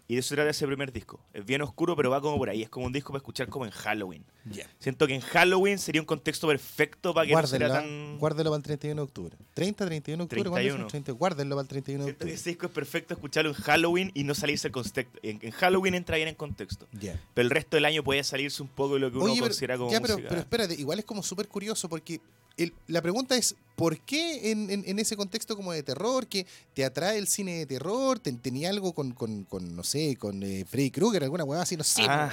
Y 0.07 0.15
de 0.15 0.19
eso 0.19 0.35
trata 0.35 0.49
ese 0.49 0.67
primer 0.67 0.91
disco. 0.91 1.19
Es 1.33 1.45
bien 1.45 1.61
oscuro, 1.61 1.95
pero 1.95 2.09
va 2.09 2.19
como 2.19 2.37
por 2.37 2.49
ahí. 2.49 2.61
Es 2.61 2.69
como 2.69 2.85
un 2.85 2.91
disco 2.91 3.13
para 3.13 3.19
escuchar 3.19 3.47
como 3.47 3.65
en 3.65 3.71
Halloween. 3.71 4.25
Ya. 4.51 4.67
Siento 4.77 5.07
que 5.07 5.15
en 5.15 5.21
Halloween 5.21 5.79
sería 5.79 6.01
un 6.01 6.05
contexto 6.05 6.45
perfecto 6.45 7.13
para 7.13 7.25
que 7.25 7.31
no 7.31 7.39
Guárdenlo, 7.39 7.67
sea 7.69 7.81
tan... 7.81 8.17
guárdenlo 8.19 8.51
para 8.51 8.57
el 8.57 8.63
31 8.63 9.01
de 9.01 9.03
octubre. 9.03 9.37
30, 9.53 9.85
31 9.85 10.17
de 10.17 10.23
octubre, 10.25 10.49
¿cuándo 10.49 10.59
es 10.59 10.65
el 10.65 10.71
31. 10.87 10.89
30? 10.89 11.11
Guárdenlo 11.13 11.55
para 11.55 11.61
el 11.61 11.67
31 11.69 12.03
de 12.03 12.05
Siento 12.05 12.19
que 12.19 12.23
octubre. 12.25 12.33
ese 12.35 12.49
disco 12.49 12.65
es 12.65 12.71
perfecto 12.73 13.13
escucharlo 13.13 13.49
en 13.51 13.55
Halloween 13.55 14.11
y 14.13 14.23
no 14.25 14.35
salirse 14.35 14.67
el 14.67 14.73
contexto. 14.73 15.19
En, 15.23 15.39
en 15.41 15.51
Halloween 15.51 15.95
entra 15.95 16.17
bien 16.17 16.27
en 16.27 16.35
contexto. 16.35 16.85
Ya. 16.91 17.17
Pero 17.33 17.45
el 17.45 17.49
resto 17.49 17.77
del 17.77 17.85
año 17.85 18.03
puede 18.03 18.23
salirse 18.25 18.61
un 18.61 18.67
poco 18.69 18.95
de 18.95 18.99
lo 18.99 19.09
que 19.11 19.17
uno 19.17 19.25
Oye, 19.27 19.35
pero, 19.35 19.45
considera 19.47 19.77
como 19.77 19.89
ya, 19.89 20.01
pero, 20.01 20.15
música. 20.15 20.29
pero 20.29 20.41
espérate, 20.41 20.73
igual 20.75 20.99
es 20.99 21.05
como 21.05 21.23
súper 21.23 21.47
curioso 21.47 21.87
porque 21.87 22.19
el- 22.57 22.73
la 22.87 23.01
pregunta 23.01 23.35
es, 23.35 23.55
¿por 23.75 23.99
qué 23.99 24.51
en, 24.51 24.69
en- 24.69 24.83
en 24.85 24.99
ese 24.99 25.15
contexto 25.17 25.55
como 25.55 25.71
de 25.73 25.83
terror, 25.83 26.27
que 26.27 26.45
te 26.73 26.85
atrae 26.85 27.17
el 27.17 27.27
cine 27.27 27.57
de 27.59 27.65
terror? 27.65 28.19
Ten- 28.19 28.37
¿Tenía 28.39 28.69
algo 28.69 28.93
con, 28.93 29.11
con, 29.13 29.43
con, 29.45 29.75
no 29.75 29.83
sé, 29.83 30.15
con 30.17 30.43
eh, 30.43 30.65
Freddy 30.69 30.91
Krueger, 30.91 31.23
alguna 31.23 31.43
hueá 31.43 31.61
así? 31.61 31.75
No 31.77 31.83
sé. 31.83 32.03
Ah, 32.07 32.31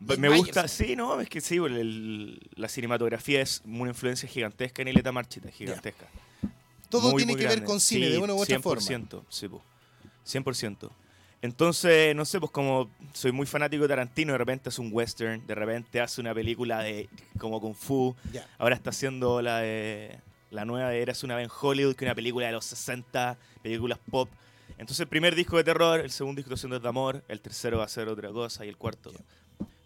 me 0.00 0.28
gusta, 0.36 0.68
sí, 0.68 0.94
no, 0.96 1.20
es 1.20 1.28
que 1.28 1.40
sí, 1.40 1.56
el- 1.56 1.76
el- 1.76 2.50
la 2.54 2.68
cinematografía 2.68 3.42
es 3.42 3.62
una 3.64 3.90
influencia 3.90 4.28
gigantesca 4.28 4.82
en 4.82 4.88
Ileta 4.88 5.12
Marchita, 5.12 5.50
gigantesca. 5.50 6.06
Todo 6.88 7.10
Muy, 7.10 7.18
tiene 7.18 7.32
muy 7.32 7.42
que 7.42 7.48
ver 7.48 7.64
con 7.64 7.80
cine 7.80 8.06
Sí, 8.06 8.12
de 8.12 8.18
una 8.18 8.32
u 8.32 8.40
otra 8.40 8.56
100%, 8.58 8.62
forma. 8.62 9.26
Sí, 9.28 9.48
po, 9.48 9.62
100%. 10.24 10.90
Entonces, 11.40 12.16
no 12.16 12.24
sé, 12.24 12.40
pues 12.40 12.50
como 12.50 12.90
soy 13.12 13.30
muy 13.30 13.46
fanático 13.46 13.82
de 13.82 13.88
Tarantino, 13.88 14.32
de 14.32 14.38
repente 14.38 14.70
hace 14.70 14.80
un 14.80 14.90
western, 14.92 15.46
de 15.46 15.54
repente 15.54 16.00
hace 16.00 16.20
una 16.20 16.34
película 16.34 16.82
de 16.82 17.08
como 17.38 17.60
Kung 17.60 17.76
Fu, 17.76 18.16
ahora 18.58 18.74
está 18.74 18.90
haciendo 18.90 19.40
la 19.40 19.58
de 19.58 20.18
la 20.50 20.64
nueva 20.64 20.90
de 20.90 21.02
Eras 21.02 21.22
una 21.22 21.36
vez 21.36 21.44
en 21.44 21.50
Hollywood, 21.60 21.94
que 21.94 22.04
es 22.04 22.08
una 22.08 22.14
película 22.14 22.46
de 22.46 22.52
los 22.52 22.64
60, 22.64 23.36
películas 23.62 23.98
pop. 24.10 24.28
Entonces 24.70 25.00
el 25.00 25.08
primer 25.08 25.34
disco 25.34 25.56
de 25.56 25.64
terror, 25.64 26.00
el 26.00 26.10
segundo 26.10 26.40
disco 26.40 26.54
haciendo 26.54 26.76
es 26.76 26.82
de 26.82 26.88
amor, 26.88 27.22
el 27.28 27.40
tercero 27.40 27.78
va 27.78 27.84
a 27.84 27.88
ser 27.88 28.08
otra 28.08 28.30
cosa 28.30 28.64
y 28.64 28.68
el 28.68 28.76
cuarto. 28.76 29.12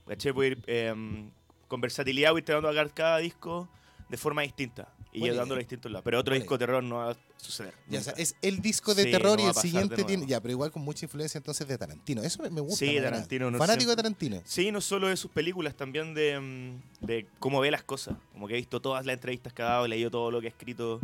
¿Cachai? 0.07 0.33
Voy 0.33 0.47
a 0.47 0.49
ir 0.51 0.63
em, 0.67 1.31
con 1.69 1.81
versatilidad, 1.81 2.33
voy 2.33 2.43
tratando 2.43 2.69
de 2.69 2.73
agarrar 2.73 2.95
cada 2.95 3.19
disco 3.19 3.69
de 4.13 4.19
forma 4.19 4.43
distinta 4.43 4.93
y 5.11 5.21
llevándolo 5.21 5.55
a 5.55 5.61
distintos 5.61 5.91
lados. 5.91 6.05
Pero 6.05 6.21
otro 6.21 6.35
disco 6.35 6.59
de 6.59 6.59
terror 6.59 6.85
no 6.85 6.97
va 6.97 7.13
a 7.13 7.17
suceder. 7.39 7.73
Ya, 7.89 8.01
o 8.01 8.03
sea, 8.03 8.13
nunca. 8.13 8.23
es 8.23 8.37
el 8.43 8.61
disco 8.61 8.95
de 8.95 9.05
Sí, 9.05 9.11
terror 9.11 9.39
no 9.39 9.47
y 9.47 9.49
el 9.49 9.55
siguiente 9.55 10.05
tiene. 10.05 10.27
Ya, 10.27 10.39
pero 10.39 10.53
igual 10.53 10.71
con 10.71 10.83
mucha 10.83 11.07
influencia 11.07 11.39
entonces 11.39 11.67
de 11.67 11.79
Tarantino. 11.79 12.23
Eso 12.23 12.43
me, 12.51 12.61
gusta. 12.61 12.85
Sí. 12.85 13.01
Tarantino, 13.01 13.51
no 13.51 13.57
Fanático 13.57 13.89
de 13.89 13.97
Tarantino. 13.97 14.43
Sí, 14.45 14.71
no 14.71 14.83
solo 14.83 15.07
de 15.09 15.17
sus 15.17 15.31
películas, 15.31 15.75
también 15.75 16.13
de, 16.13 16.39
mm, 16.39 17.07
de 17.07 17.27
cómo 17.39 17.59
ve 17.61 17.71
las 17.71 17.85
cosas. 17.85 18.19
Como 18.33 18.47
que 18.49 18.53
he 18.53 18.59
visto 18.59 18.83
todas 18.83 19.07
las 19.07 19.15
entrevistas 19.15 19.55
que 19.55 19.63
ha 19.63 19.67
dado, 19.67 19.87
he 19.87 19.89
leído 19.89 20.11
todo 20.11 20.31
lo 20.31 20.43
que 20.43 20.49
ha 20.49 20.51
escrito, 20.51 21.01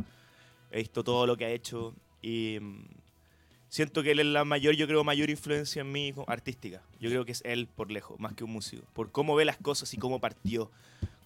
he 0.71 0.81
visto 0.81 1.03
todo 1.03 1.27
lo 1.27 1.35
que 1.38 1.47
ha 1.47 1.50
hecho 1.50 1.95
y 2.21 2.59
mm, 2.61 2.85
siento 3.71 4.03
que 4.03 4.11
él 4.11 4.21
es 4.21 4.27
la 4.27 4.45
mayor, 4.45 4.75
yo 4.75 4.87
creo, 4.87 5.03
mayor 5.03 5.31
influencia 5.31 5.81
en 5.81 5.91
mí 5.93 6.12
artística. 6.27 6.83
Yo 7.00 7.09
creo 7.09 7.25
que 7.25 7.33
es 7.33 7.41
él 7.47 7.69
por 7.69 7.91
lejos, 7.91 8.21
más 8.21 8.35
que 8.35 8.45
un 8.45 8.53
músico. 8.53 8.85
Por 8.93 9.11
cómo 9.12 9.35
ve 9.35 9.47
las 9.47 9.57
cosas 9.57 9.95
y 9.95 9.97
cómo 9.97 10.21
partió. 10.21 10.71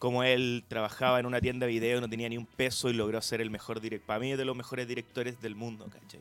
Cómo 0.02 0.24
él 0.24 0.64
trabajaba 0.66 1.20
en 1.20 1.26
una 1.26 1.40
tienda 1.40 1.64
de 1.64 1.72
video, 1.74 2.00
no 2.00 2.10
tenía 2.10 2.28
ni 2.28 2.36
un 2.36 2.44
peso 2.44 2.90
y 2.90 2.92
logró 2.92 3.22
ser 3.22 3.40
el 3.40 3.50
mejor 3.50 3.80
director. 3.80 4.04
Para 4.04 4.18
mí 4.18 4.32
es 4.32 4.36
de 4.36 4.44
los 4.44 4.56
mejores 4.56 4.88
directores 4.88 5.40
del 5.40 5.54
mundo, 5.54 5.88
¿cachai? 5.88 6.20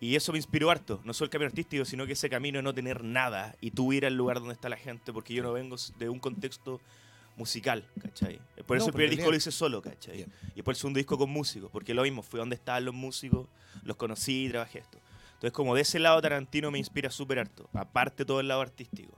Y 0.00 0.14
eso 0.14 0.30
me 0.30 0.38
inspiró 0.38 0.70
harto, 0.70 1.00
no 1.02 1.12
solo 1.12 1.24
el 1.24 1.30
camino 1.30 1.48
artístico, 1.48 1.84
sino 1.84 2.06
que 2.06 2.12
ese 2.12 2.30
camino 2.30 2.58
de 2.58 2.62
no 2.62 2.72
tener 2.72 3.02
nada 3.02 3.56
y 3.60 3.72
tú 3.72 3.92
ir 3.92 4.06
al 4.06 4.14
lugar 4.14 4.38
donde 4.38 4.54
está 4.54 4.68
la 4.68 4.76
gente, 4.76 5.12
porque 5.12 5.34
yo 5.34 5.42
no 5.42 5.52
vengo 5.52 5.74
de 5.98 6.08
un 6.08 6.20
contexto 6.20 6.80
musical, 7.36 7.84
¿cachai? 8.00 8.38
Por 8.64 8.76
No, 8.76 8.84
eso 8.84 8.86
el 8.86 8.92
pero 8.92 8.92
primer 8.92 9.10
disco 9.10 9.32
lo 9.32 9.36
hice 9.36 9.50
solo, 9.50 9.82
¿cachai? 9.82 10.18
Bien. 10.18 10.32
Y 10.52 10.54
después 10.54 10.76
el 10.76 10.80
segundo 10.80 10.98
disco 10.98 11.18
con 11.18 11.28
músicos, 11.28 11.72
porque 11.72 11.92
lo 11.92 12.04
mismo, 12.04 12.22
fue 12.22 12.38
donde 12.38 12.54
estaban 12.54 12.84
los 12.84 12.94
músicos, 12.94 13.48
los 13.82 13.96
conocí 13.96 14.44
y 14.44 14.48
trabajé 14.48 14.78
esto. 14.78 14.98
Entonces, 15.40 15.52
como 15.52 15.74
de 15.74 15.80
ese 15.80 15.98
lado 15.98 16.20
Tarantino 16.20 16.70
me 16.70 16.78
inspira 16.78 17.10
súper 17.10 17.38
harto, 17.38 17.66
aparte 17.72 18.26
todo 18.26 18.40
el 18.40 18.48
lado 18.48 18.60
artístico. 18.60 19.12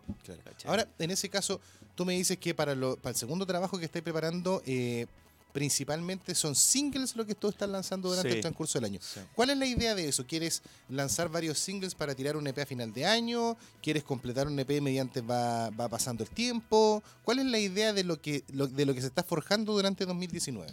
Ahora, 0.67 0.87
en 1.01 1.11
ese 1.11 1.29
caso, 1.29 1.61
tú 1.97 2.05
me 2.05 2.15
dices 2.15 2.39
que 2.39 2.55
para, 2.55 2.77
lo, 2.77 2.97
para 2.97 3.11
el 3.11 3.17
segundo 3.17 3.45
trabajo 3.45 3.77
que 3.77 3.87
estáis 3.87 4.05
preparando, 4.05 4.63
eh, 4.65 5.07
principalmente 5.53 6.35
son 6.37 6.55
singles 6.55 7.17
lo 7.17 7.27
que 7.27 7.35
tú 7.35 7.49
estás 7.49 7.69
lanzando 7.69 8.09
durante 8.09 8.31
Sí. 8.31 8.37
el 8.37 8.41
transcurso 8.41 8.79
del 8.79 8.85
año. 8.87 9.01
Sí. 9.03 9.19
¿Cuál 9.35 9.51
es 9.51 9.57
la 9.57 9.67
idea 9.67 9.97
de 9.97 10.09
eso? 10.09 10.25
¿Quieres 10.25 10.63
lanzar 10.89 11.29
varios 11.29 11.59
singles 11.59 11.95
para 11.97 12.15
tirar 12.15 12.37
un 12.37 12.47
EP 12.47 12.57
a 12.63 12.67
final 12.67 12.93
de 12.93 13.05
año? 13.05 13.57
¿Quieres 13.83 14.05
completar 14.05 14.47
un 14.47 14.57
EP 14.59 14.81
mediante 14.81 15.21
va, 15.23 15.71
va 15.71 15.89
pasando 15.89 16.23
el 16.23 16.31
tiempo? 16.31 17.03
¿Cuál 17.25 17.41
es 17.41 17.47
la 17.47 17.59
idea 17.59 17.93
de 17.93 18.05
lo 18.05 18.21
que, 18.23 18.45
lo- 18.53 18.69
de 18.69 18.87
lo 18.87 18.95
que 18.95 19.01
se 19.01 19.09
está 19.09 19.25
forjando 19.25 19.73
durante 19.73 20.07
2019? 20.07 20.73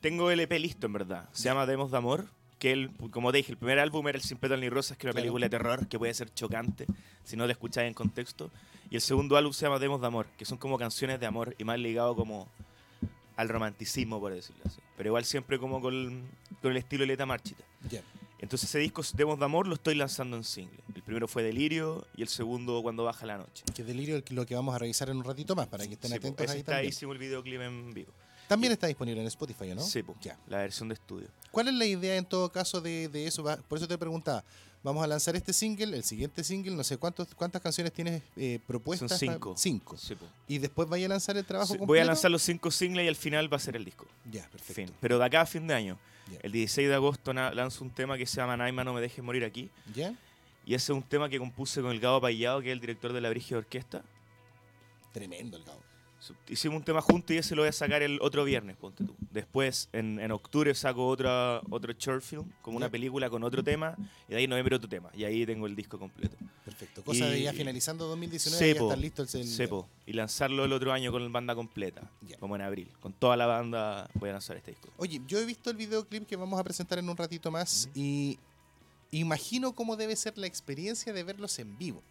Tengo 0.00 0.30
el 0.30 0.40
EP 0.40 0.58
listo, 0.58 0.86
en 0.86 0.94
verdad. 0.94 1.28
Se 1.32 1.44
llama 1.44 1.66
Demos 1.66 1.90
de 1.90 1.98
Amor. 1.98 2.24
Que 2.60 2.70
el, 2.72 2.90
como 3.10 3.32
te 3.32 3.38
dije, 3.38 3.50
el 3.50 3.58
primer 3.58 3.80
álbum 3.80 4.06
era 4.06 4.16
El 4.16 4.22
Sin 4.22 4.38
Pétalo 4.38 4.60
ni 4.60 4.68
Rosas, 4.68 4.96
que 4.96 5.06
era 5.06 5.10
una 5.10 5.14
Claro. 5.14 5.22
película 5.24 5.46
de 5.46 5.50
terror 5.50 5.88
que 5.88 5.98
puede 5.98 6.14
ser 6.14 6.32
chocante 6.32 6.86
si 7.24 7.34
no 7.36 7.46
la 7.46 7.52
escucháis 7.52 7.88
en 7.88 7.94
contexto. 7.94 8.50
Y 8.90 8.94
el 8.96 9.00
segundo 9.00 9.36
álbum 9.36 9.52
se 9.52 9.64
llama 9.66 9.78
Demos 9.80 10.00
de 10.00 10.06
Amor, 10.06 10.26
que 10.36 10.44
son 10.44 10.58
como 10.58 10.78
canciones 10.78 11.18
de 11.18 11.26
amor 11.26 11.54
y 11.58 11.64
más 11.64 11.78
ligado 11.78 12.14
como 12.14 12.48
al 13.36 13.48
romanticismo, 13.48 14.20
por 14.20 14.32
decirlo 14.34 14.62
así. 14.66 14.78
Pero 14.96 15.08
igual 15.08 15.24
siempre 15.24 15.58
como 15.58 15.80
con, 15.80 16.28
con 16.60 16.70
el 16.70 16.76
estilo 16.76 17.02
de 17.02 17.06
Leta 17.08 17.24
Marchita. 17.26 17.64
Ya. 17.88 18.02
Entonces 18.40 18.68
ese 18.68 18.78
disco, 18.78 19.02
Demos 19.14 19.38
de 19.38 19.44
Amor, 19.44 19.66
lo 19.66 19.74
estoy 19.74 19.94
lanzando 19.94 20.36
en 20.36 20.44
single. 20.44 20.78
El 20.94 21.02
primero 21.02 21.28
fue 21.28 21.42
Delirio 21.42 22.06
y 22.16 22.22
el 22.22 22.28
segundo 22.28 22.82
Cuando 22.82 23.04
Baja 23.04 23.24
la 23.26 23.38
Noche. 23.38 23.64
Que 23.74 23.84
delirio 23.84 24.16
el 24.16 24.22
que- 24.24 24.34
lo 24.34 24.44
que 24.46 24.54
vamos 24.54 24.74
a 24.74 24.78
revisar 24.78 25.08
en 25.10 25.16
un 25.18 25.24
ratito 25.24 25.54
más 25.56 25.66
para 25.68 25.86
que 25.86 25.94
estén 25.94 26.10
Sí, 26.10 26.16
atentos 26.16 26.44
ese 26.44 26.52
ahí 26.54 26.58
está 26.60 26.72
también. 26.72 26.88
hicimos 26.90 27.14
el 27.14 27.18
videoclip 27.20 27.60
en 27.60 27.92
vivo. 27.94 28.12
También 28.50 28.72
está 28.72 28.88
disponible 28.88 29.20
en 29.20 29.28
Spotify, 29.28 29.70
¿o 29.70 29.74
¿no? 29.76 29.80
Sí, 29.82 30.02
Ya. 30.22 30.36
la 30.48 30.58
versión 30.58 30.88
de 30.88 30.94
estudio. 30.94 31.28
¿Cuál 31.52 31.68
es 31.68 31.74
la 31.74 31.86
idea 31.86 32.16
en 32.16 32.24
todo 32.24 32.50
caso 32.50 32.80
de, 32.80 33.08
de 33.08 33.24
eso? 33.28 33.44
Va- 33.44 33.56
Por 33.58 33.78
eso 33.78 33.86
te 33.86 33.96
preguntaba. 33.96 34.42
Vamos 34.82 35.04
a 35.04 35.06
lanzar 35.06 35.36
este 35.36 35.52
single, 35.52 35.96
el 35.96 36.02
siguiente 36.02 36.42
single, 36.42 36.72
no 36.74 36.82
sé 36.82 36.96
cuántos, 36.96 37.28
cuántas 37.36 37.62
canciones 37.62 37.92
tienes 37.92 38.24
eh, 38.36 38.58
propuestas. 38.66 39.10
Son 39.10 39.18
cinco. 39.18 39.54
Cinco. 39.56 39.96
Sí. 39.96 40.16
Y 40.48 40.58
después 40.58 40.88
vaya 40.88 41.06
a 41.06 41.10
lanzar 41.10 41.36
el 41.36 41.44
trabajo 41.44 41.68
Sí, 41.68 41.78
completo. 41.78 41.86
Voy 41.86 41.98
a 42.00 42.04
lanzar 42.04 42.28
los 42.32 42.42
cinco 42.42 42.72
singles 42.72 43.04
y 43.04 43.08
al 43.08 43.14
final 43.14 43.52
va 43.52 43.58
a 43.58 43.60
ser 43.60 43.76
el 43.76 43.84
disco. 43.84 44.04
Ya, 44.28 44.48
perfecto. 44.48 44.74
Fin. 44.74 44.90
Pero 45.00 45.18
de 45.20 45.24
acá 45.26 45.42
a 45.42 45.46
fin 45.46 45.66
de 45.68 45.74
año. 45.74 45.96
Ya. 46.32 46.38
El 46.42 46.50
16 46.50 46.88
de 46.88 46.94
agosto 46.96 47.32
na- 47.32 47.52
lanzo 47.54 47.84
un 47.84 47.90
tema 47.90 48.18
que 48.18 48.26
se 48.26 48.36
llama 48.38 48.56
Naima 48.56 48.82
No 48.82 48.94
Me 48.94 49.00
Dejes 49.00 49.22
Morir 49.24 49.44
Aquí. 49.44 49.70
¿Ya? 49.94 50.12
Y 50.66 50.74
ese 50.74 50.92
es 50.92 50.96
un 50.96 51.02
tema 51.04 51.28
que 51.28 51.38
compuse 51.38 51.80
con 51.82 51.92
el 51.92 52.00
Gabo 52.00 52.20
Payado, 52.20 52.60
que 52.62 52.68
es 52.68 52.72
el 52.72 52.80
director 52.80 53.12
de 53.12 53.20
la 53.20 53.28
Brígida 53.30 53.58
Orquesta. 53.58 54.02
Tremendo 55.12 55.56
el 55.56 55.64
cabo. 55.64 55.80
Hicimos 56.48 56.76
un 56.78 56.84
tema 56.84 57.00
juntos 57.00 57.30
y 57.34 57.38
ese 57.38 57.54
lo 57.56 57.62
voy 57.62 57.68
a 57.70 57.72
sacar 57.72 58.02
el 58.02 58.18
otro 58.20 58.44
viernes, 58.44 58.76
ponte 58.76 59.04
tú. 59.04 59.14
Después, 59.30 59.88
en, 59.92 60.20
en 60.20 60.30
octubre, 60.32 60.74
saco 60.74 61.06
otra, 61.08 61.60
otro 61.70 61.92
short 61.94 62.22
film, 62.22 62.44
como 62.62 62.76
una 62.76 62.86
Ya. 62.86 62.90
película 62.92 63.30
con 63.30 63.42
otro 63.42 63.64
tema. 63.64 63.96
Y 64.28 64.32
de 64.32 64.36
ahí 64.38 64.46
noviembre 64.46 64.76
otro 64.76 64.88
tema. 64.88 65.08
Y 65.14 65.24
ahí 65.24 65.46
tengo 65.46 65.66
el 65.66 65.74
disco 65.74 65.98
completo. 65.98 66.36
Perfecto. 66.64 67.02
Cosa 67.02 67.26
de 67.26 67.38
Y- 67.38 67.42
ya 67.44 67.52
finalizando 67.52 68.06
2019 68.06 68.64
Sí, 68.64 68.74
ya 68.74 68.78
po. 68.78 68.86
estar 68.88 68.98
listo 68.98 69.22
el, 69.22 69.28
el 69.40 69.46
Sepo. 69.48 69.88
Y 70.06 70.12
lanzarlo 70.12 70.64
el 70.64 70.72
otro 70.72 70.92
año 70.92 71.10
con 71.10 71.22
la 71.24 71.30
banda 71.30 71.54
completa. 71.54 72.10
Ya. 72.26 72.36
Como 72.38 72.54
en 72.54 72.62
abril. 72.62 72.88
Con 73.00 73.12
toda 73.14 73.36
la 73.36 73.46
banda 73.46 74.08
voy 74.14 74.28
a 74.28 74.32
lanzar 74.32 74.56
este 74.58 74.72
disco. 74.72 74.88
Oye, 74.98 75.20
yo 75.26 75.38
he 75.38 75.44
visto 75.46 75.70
el 75.70 75.76
videoclip 75.76 76.26
que 76.26 76.36
vamos 76.36 76.60
a 76.60 76.64
presentar 76.64 76.98
en 76.98 77.08
un 77.08 77.16
ratito 77.16 77.50
más 77.50 77.88
y 77.94 78.38
imagino 79.10 79.72
cómo 79.74 79.96
debe 79.96 80.14
ser 80.16 80.36
la 80.38 80.46
experiencia 80.46 81.12
de 81.12 81.22
verlos 81.24 81.58
en 81.58 81.76
vivo. 81.78 82.02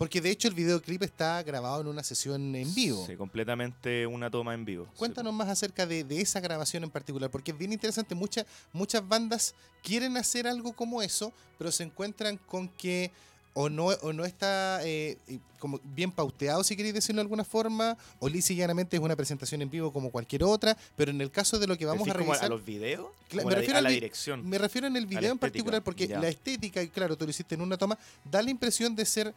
Porque 0.00 0.22
de 0.22 0.30
hecho 0.30 0.48
el 0.48 0.54
videoclip 0.54 1.02
está 1.02 1.42
grabado 1.42 1.82
en 1.82 1.86
una 1.86 2.02
sesión 2.02 2.56
en 2.56 2.74
vivo. 2.74 3.04
Sí, 3.06 3.16
completamente 3.16 4.06
una 4.06 4.30
toma 4.30 4.54
en 4.54 4.64
vivo. 4.64 4.88
Cuéntanos 4.96 5.34
más 5.34 5.50
acerca 5.50 5.84
de, 5.84 6.04
de 6.04 6.22
esa 6.22 6.40
grabación 6.40 6.84
en 6.84 6.90
particular, 6.90 7.30
porque 7.30 7.50
es 7.50 7.58
bien 7.58 7.70
interesante. 7.70 8.14
Muchas 8.14 8.46
muchas 8.72 9.06
bandas 9.06 9.54
quieren 9.82 10.16
hacer 10.16 10.46
algo 10.46 10.72
como 10.72 11.02
eso, 11.02 11.34
pero 11.58 11.70
se 11.70 11.82
encuentran 11.82 12.38
con 12.38 12.68
que 12.68 13.12
o 13.52 13.68
no, 13.68 13.88
o 13.88 14.14
no 14.14 14.24
está 14.24 14.80
eh, 14.84 15.18
como 15.58 15.78
bien 15.84 16.10
pauteado, 16.12 16.64
si 16.64 16.76
queréis 16.76 16.94
decirlo 16.94 17.18
de 17.18 17.24
alguna 17.24 17.44
forma, 17.44 17.98
o 18.20 18.28
lisa 18.30 18.54
y 18.54 18.56
llanamente 18.56 18.96
es 18.96 19.02
una 19.02 19.16
presentación 19.16 19.60
en 19.60 19.68
vivo 19.68 19.92
como 19.92 20.10
cualquier 20.10 20.44
otra, 20.44 20.78
pero 20.96 21.10
en 21.10 21.20
el 21.20 21.30
caso 21.30 21.58
de 21.58 21.66
lo 21.66 21.76
que 21.76 21.84
vamos 21.84 22.08
a 22.08 22.12
como 22.12 22.24
revisar... 22.24 22.46
a 22.46 22.48
los 22.48 22.64
videos? 22.64 23.08
Me 23.32 23.42
a 23.42 23.44
la, 23.44 23.54
refiero 23.54 23.78
a 23.78 23.82
la 23.82 23.90
dirección. 23.90 24.48
Me 24.48 24.56
refiero 24.56 24.86
en 24.86 24.96
el 24.96 25.04
video 25.04 25.30
en 25.30 25.38
particular 25.38 25.84
porque 25.84 26.08
ya. 26.08 26.20
la 26.20 26.28
estética, 26.28 26.82
y 26.82 26.88
claro, 26.88 27.18
tú 27.18 27.26
lo 27.26 27.30
hiciste 27.32 27.54
en 27.54 27.60
una 27.60 27.76
toma, 27.76 27.98
da 28.24 28.40
la 28.40 28.48
impresión 28.48 28.96
de 28.96 29.04
ser 29.04 29.34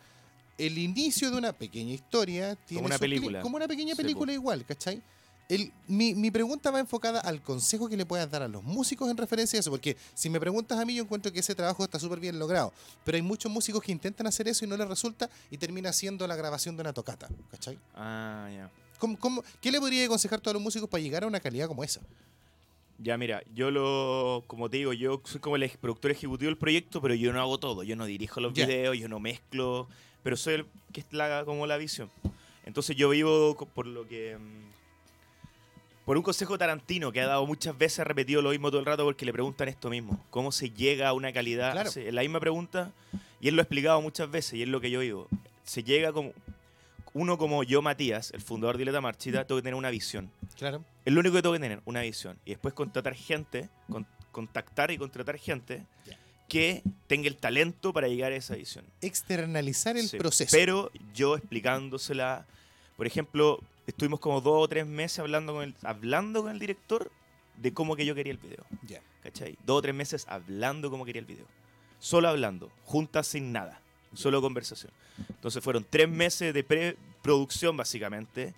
el 0.58 0.78
inicio 0.78 1.32
de 1.32 1.38
una 1.38 1.54
pequeña 1.54 1.94
historia. 1.94 2.56
Tiene 2.56 2.86
una 2.86 2.98
película. 2.98 3.42
Como 3.42 3.58
una 3.58 3.68
pequeña 3.68 3.96
Sí, 3.96 4.02
película 4.02 4.34
igual, 4.34 4.66
¿cachai? 4.66 5.02
El, 5.50 5.74
mi, 5.88 6.16
mi 6.16 6.32
pregunta 6.32 6.72
va 6.72 6.80
enfocada 6.80 7.20
al 7.20 7.42
consejo 7.42 7.90
que 7.90 7.98
le 7.98 8.06
puedas 8.06 8.32
dar 8.32 8.44
a 8.44 8.48
los 8.48 8.64
músicos 8.64 9.12
en 9.12 9.18
referencia 9.18 9.58
a 9.58 9.60
eso, 9.60 9.70
porque 9.70 9.98
si 10.14 10.30
me 10.30 10.40
preguntas 10.40 10.80
a 10.80 10.86
mí, 10.86 10.96
yo 10.96 11.04
encuentro 11.04 11.34
que 11.34 11.42
ese 11.42 11.54
trabajo 11.54 11.84
está 11.84 12.00
súper 12.00 12.20
bien 12.22 12.40
logrado, 12.40 12.72
pero 13.04 13.18
hay 13.18 13.22
muchos 13.22 13.52
músicos 13.52 13.84
que 13.84 13.92
intentan 13.92 14.26
hacer 14.26 14.48
eso 14.48 14.64
y 14.64 14.70
no 14.70 14.78
les 14.78 14.88
resulta 14.88 15.30
y 15.52 15.58
termina 15.58 15.92
siendo 15.92 16.26
la 16.28 16.38
grabación 16.38 16.78
de 16.78 16.82
una 16.82 16.94
tocata, 16.94 17.28
¿cachai? 17.52 17.78
Ah, 17.94 18.50
ya. 18.54 18.72
¿Cómo- 19.00 19.20
cómo- 19.20 19.44
qué 19.60 19.70
le 19.70 19.82
podría 19.82 20.06
aconsejar 20.06 20.40
a 20.40 20.42
todos 20.42 20.54
los 20.56 20.64
músicos 20.64 20.88
para 20.88 21.04
llegar 21.04 21.26
a 21.26 21.28
una 21.28 21.42
calidad 21.42 21.68
como 21.68 21.84
esa? 21.84 22.00
Ya, 23.00 23.18
mira, 23.18 23.44
yo 23.54 23.70
lo, 23.70 24.46
como 24.48 24.70
te 24.70 24.78
digo, 24.78 24.94
yo 24.94 25.22
soy 25.26 25.42
como 25.42 25.58
el 25.58 25.70
productor 25.70 26.12
ejecutivo 26.12 26.48
del 26.48 26.58
proyecto, 26.58 27.02
pero 27.02 27.16
yo 27.16 27.34
no 27.34 27.42
hago 27.42 27.60
todo. 27.60 27.84
Yo 27.84 27.98
no 27.98 28.06
dirijo 28.06 28.40
los 28.40 28.54
Ya. 28.54 28.66
videos, 28.66 28.98
yo 28.98 29.10
no 29.10 29.20
mezclo, 29.20 29.90
pero 30.24 30.36
soy 30.38 30.56
el 30.56 30.66
que 30.92 31.02
es 31.02 31.08
la, 31.12 31.44
como 31.46 31.68
la 31.68 31.78
visión. 31.78 32.10
Entonces 32.66 32.96
yo 32.96 33.10
vivo 33.10 33.56
por 33.74 33.86
lo 33.86 34.08
que... 34.08 34.38
mm, 34.40 36.04
Por 36.06 36.18
un 36.18 36.24
consejo 36.24 36.58
tarantino 36.58 37.12
que 37.12 37.22
ha 37.22 37.28
dado 37.28 37.46
muchas 37.46 37.78
veces, 37.78 38.06
repetido 38.06 38.42
lo 38.42 38.50
mismo 38.52 38.70
todo 38.72 38.80
el 38.80 38.86
rato 38.86 39.04
porque 39.04 39.26
le 39.26 39.34
preguntan 39.34 39.68
esto 39.70 39.90
mismo. 39.90 40.24
¿Cómo 40.30 40.52
se 40.52 40.70
llega 40.70 41.10
a 41.10 41.14
una 41.14 41.32
calidad? 41.34 41.72
Claro. 41.74 41.92
Sí, 41.92 42.10
la 42.12 42.22
misma 42.22 42.40
pregunta, 42.40 42.92
y 43.42 43.48
él 43.50 43.56
lo 43.56 43.62
ha 43.62 43.64
explicado 43.64 44.02
muchas 44.02 44.30
veces, 44.32 44.54
y 44.54 44.64
es 44.64 44.68
lo 44.70 44.80
que 44.82 44.90
yo 44.92 45.00
vivo. 45.02 45.28
Se 45.64 45.84
llega 45.84 46.12
como... 46.14 46.32
Uno 47.16 47.38
como 47.38 47.62
yo, 47.64 47.82
Matías, 47.84 48.32
el 48.32 48.42
fundador 48.42 48.76
de 48.78 48.84
Ileta 48.84 49.00
Marchita, 49.00 49.46
tengo 49.46 49.60
que 49.60 49.64
tener 49.64 49.76
una 49.76 49.92
visión. 49.92 50.32
Claro. 50.58 50.84
Es 51.06 51.14
lo 51.14 51.20
único 51.20 51.36
que 51.36 51.42
tengo 51.44 51.54
que 51.54 51.60
tener, 51.60 51.80
una 51.86 52.02
visión. 52.02 52.40
Y 52.44 52.50
después 52.52 52.74
contratar 52.74 53.14
gente, 53.14 53.70
con- 53.88 54.08
contactar 54.32 54.90
y 54.90 54.98
contratar 54.98 55.38
gente 55.38 55.86
Ya. 56.08 56.18
Que 56.48 56.84
tenga 57.08 57.28
el 57.28 57.38
talento 57.38 57.94
para 57.94 58.08
llegar 58.08 58.32
a 58.32 58.36
esa 58.36 58.56
visión. 58.56 58.86
Externalizar 59.02 59.98
el 59.98 60.08
Sí, 60.08 60.18
proceso. 60.18 60.56
Pero 60.56 60.92
yo 61.14 61.36
explicándosela, 61.36 62.46
por 62.98 63.08
ejemplo, 63.08 63.60
estuvimos 63.88 64.20
como 64.20 64.42
dos 64.42 64.64
o 64.64 64.68
tres 64.68 64.86
meses 64.86 65.20
hablando 65.20 65.54
con 65.54 65.64
el, 65.64 65.76
hablando 65.84 66.44
con 66.44 66.52
el 66.52 66.60
director 66.60 67.12
de 67.58 67.74
cómo 67.74 67.96
que 67.96 68.06
yo 68.06 68.16
quería 68.16 68.32
el 68.32 68.38
video. 68.40 68.66
Ya. 68.88 69.02
¿Cachai? 69.24 69.58
Dos 69.66 69.80
o 69.80 69.82
tres 69.82 69.96
meses 69.96 70.26
hablando 70.28 70.90
cómo 70.92 71.06
quería 71.06 71.22
el 71.22 71.26
video. 71.26 71.46
Solo 72.00 72.28
hablando, 72.28 72.72
juntas 72.84 73.28
sin 73.28 73.52
nada. 73.52 73.80
Solo 74.14 74.42
conversación. 74.42 74.92
Entonces 75.30 75.64
fueron 75.64 75.86
tres 75.90 76.08
meses 76.10 76.54
de 76.54 76.64
preproducción, 76.64 77.76
básicamente, 77.78 78.54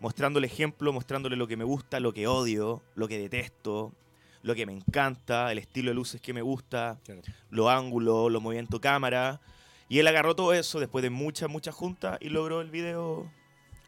mostrándole 0.00 0.46
ejemplo, 0.48 0.92
mostrándole 0.92 1.36
lo 1.36 1.46
que 1.46 1.56
me 1.56 1.64
gusta, 1.64 2.00
lo 2.00 2.12
que 2.12 2.26
odio, 2.26 2.82
lo 2.94 3.08
que 3.08 3.18
detesto, 3.18 3.92
lo 4.48 4.54
que 4.54 4.66
me 4.66 4.72
encanta, 4.72 5.52
el 5.52 5.58
estilo 5.58 5.90
de 5.90 5.94
luces 5.94 6.20
que 6.20 6.32
me 6.32 6.42
gusta, 6.42 6.98
Claro. 7.04 7.20
los 7.50 7.68
ángulos, 7.68 8.32
los 8.32 8.42
movimientos 8.42 8.80
cámara. 8.80 9.40
Y 9.90 9.98
él 10.00 10.06
agarró 10.08 10.34
todo 10.34 10.52
eso 10.54 10.80
después 10.80 11.02
de 11.02 11.10
muchas, 11.10 11.48
muchas 11.48 11.74
juntas 11.74 12.18
y 12.20 12.30
logró 12.30 12.60
el 12.60 12.70
video. 12.70 13.30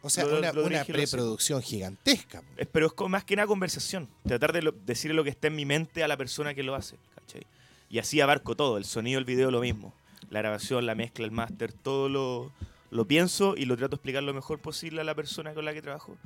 O 0.03 0.09
sea, 0.09 0.25
Lo- 0.25 0.39
una, 0.39 0.51
lo 0.53 0.63
una 0.65 0.83
preproducción 0.85 1.61
gigantesca. 1.61 2.41
Pero 2.71 2.87
es 2.87 2.93
co- 2.93 3.09
más 3.09 3.23
que 3.23 3.35
nada 3.35 3.47
conversación. 3.47 4.07
Tratar 4.25 4.51
de 4.53 4.61
lo- 4.61 4.71
decirle 4.71 5.15
lo 5.15 5.23
que 5.23 5.29
está 5.31 5.47
en 5.47 5.55
mi 5.55 5.65
mente 5.65 6.03
a 6.03 6.07
la 6.07 6.15
persona 6.17 6.53
que 6.53 6.63
lo 6.63 6.73
hace. 6.75 6.95
¿cachai? 7.15 7.45
Y 7.89 7.99
así 7.99 8.21
abarco 8.21 8.55
todo. 8.55 8.77
El 8.77 8.85
sonido, 8.85 9.19
el 9.19 9.25
video, 9.25 9.51
lo 9.51 9.61
mismo. 9.61 9.93
La 10.29 10.39
grabación, 10.39 10.85
la 10.85 10.95
mezcla, 10.95 11.25
el 11.25 11.31
máster, 11.31 11.73
todo 11.73 12.07
lo, 12.09 12.51
lo 12.89 13.05
pienso 13.05 13.55
y 13.57 13.65
lo 13.65 13.75
trato 13.77 13.91
de 13.91 13.95
explicar 13.97 14.23
lo 14.23 14.33
mejor 14.33 14.59
posible 14.59 15.01
a 15.01 15.03
la 15.03 15.13
persona 15.15 15.53
con 15.53 15.65
la 15.65 15.73
que 15.73 15.81
trabajo. 15.81 16.17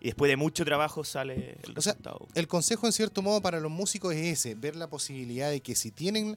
Y 0.00 0.06
después 0.06 0.28
de 0.28 0.36
mucho 0.36 0.64
trabajo 0.64 1.02
sale 1.04 1.58
el 1.62 1.76
O 1.76 1.80
sea, 1.82 1.92
resultado. 1.94 2.28
El 2.34 2.46
consejo, 2.46 2.86
en 2.86 2.92
cierto 2.92 3.20
modo, 3.22 3.40
para 3.40 3.58
los 3.60 3.70
músicos 3.70 4.14
es 4.14 4.38
ese: 4.38 4.54
ver 4.54 4.76
la 4.76 4.88
posibilidad 4.88 5.50
de 5.50 5.60
que 5.60 5.74
si 5.74 5.90
tienen 5.90 6.36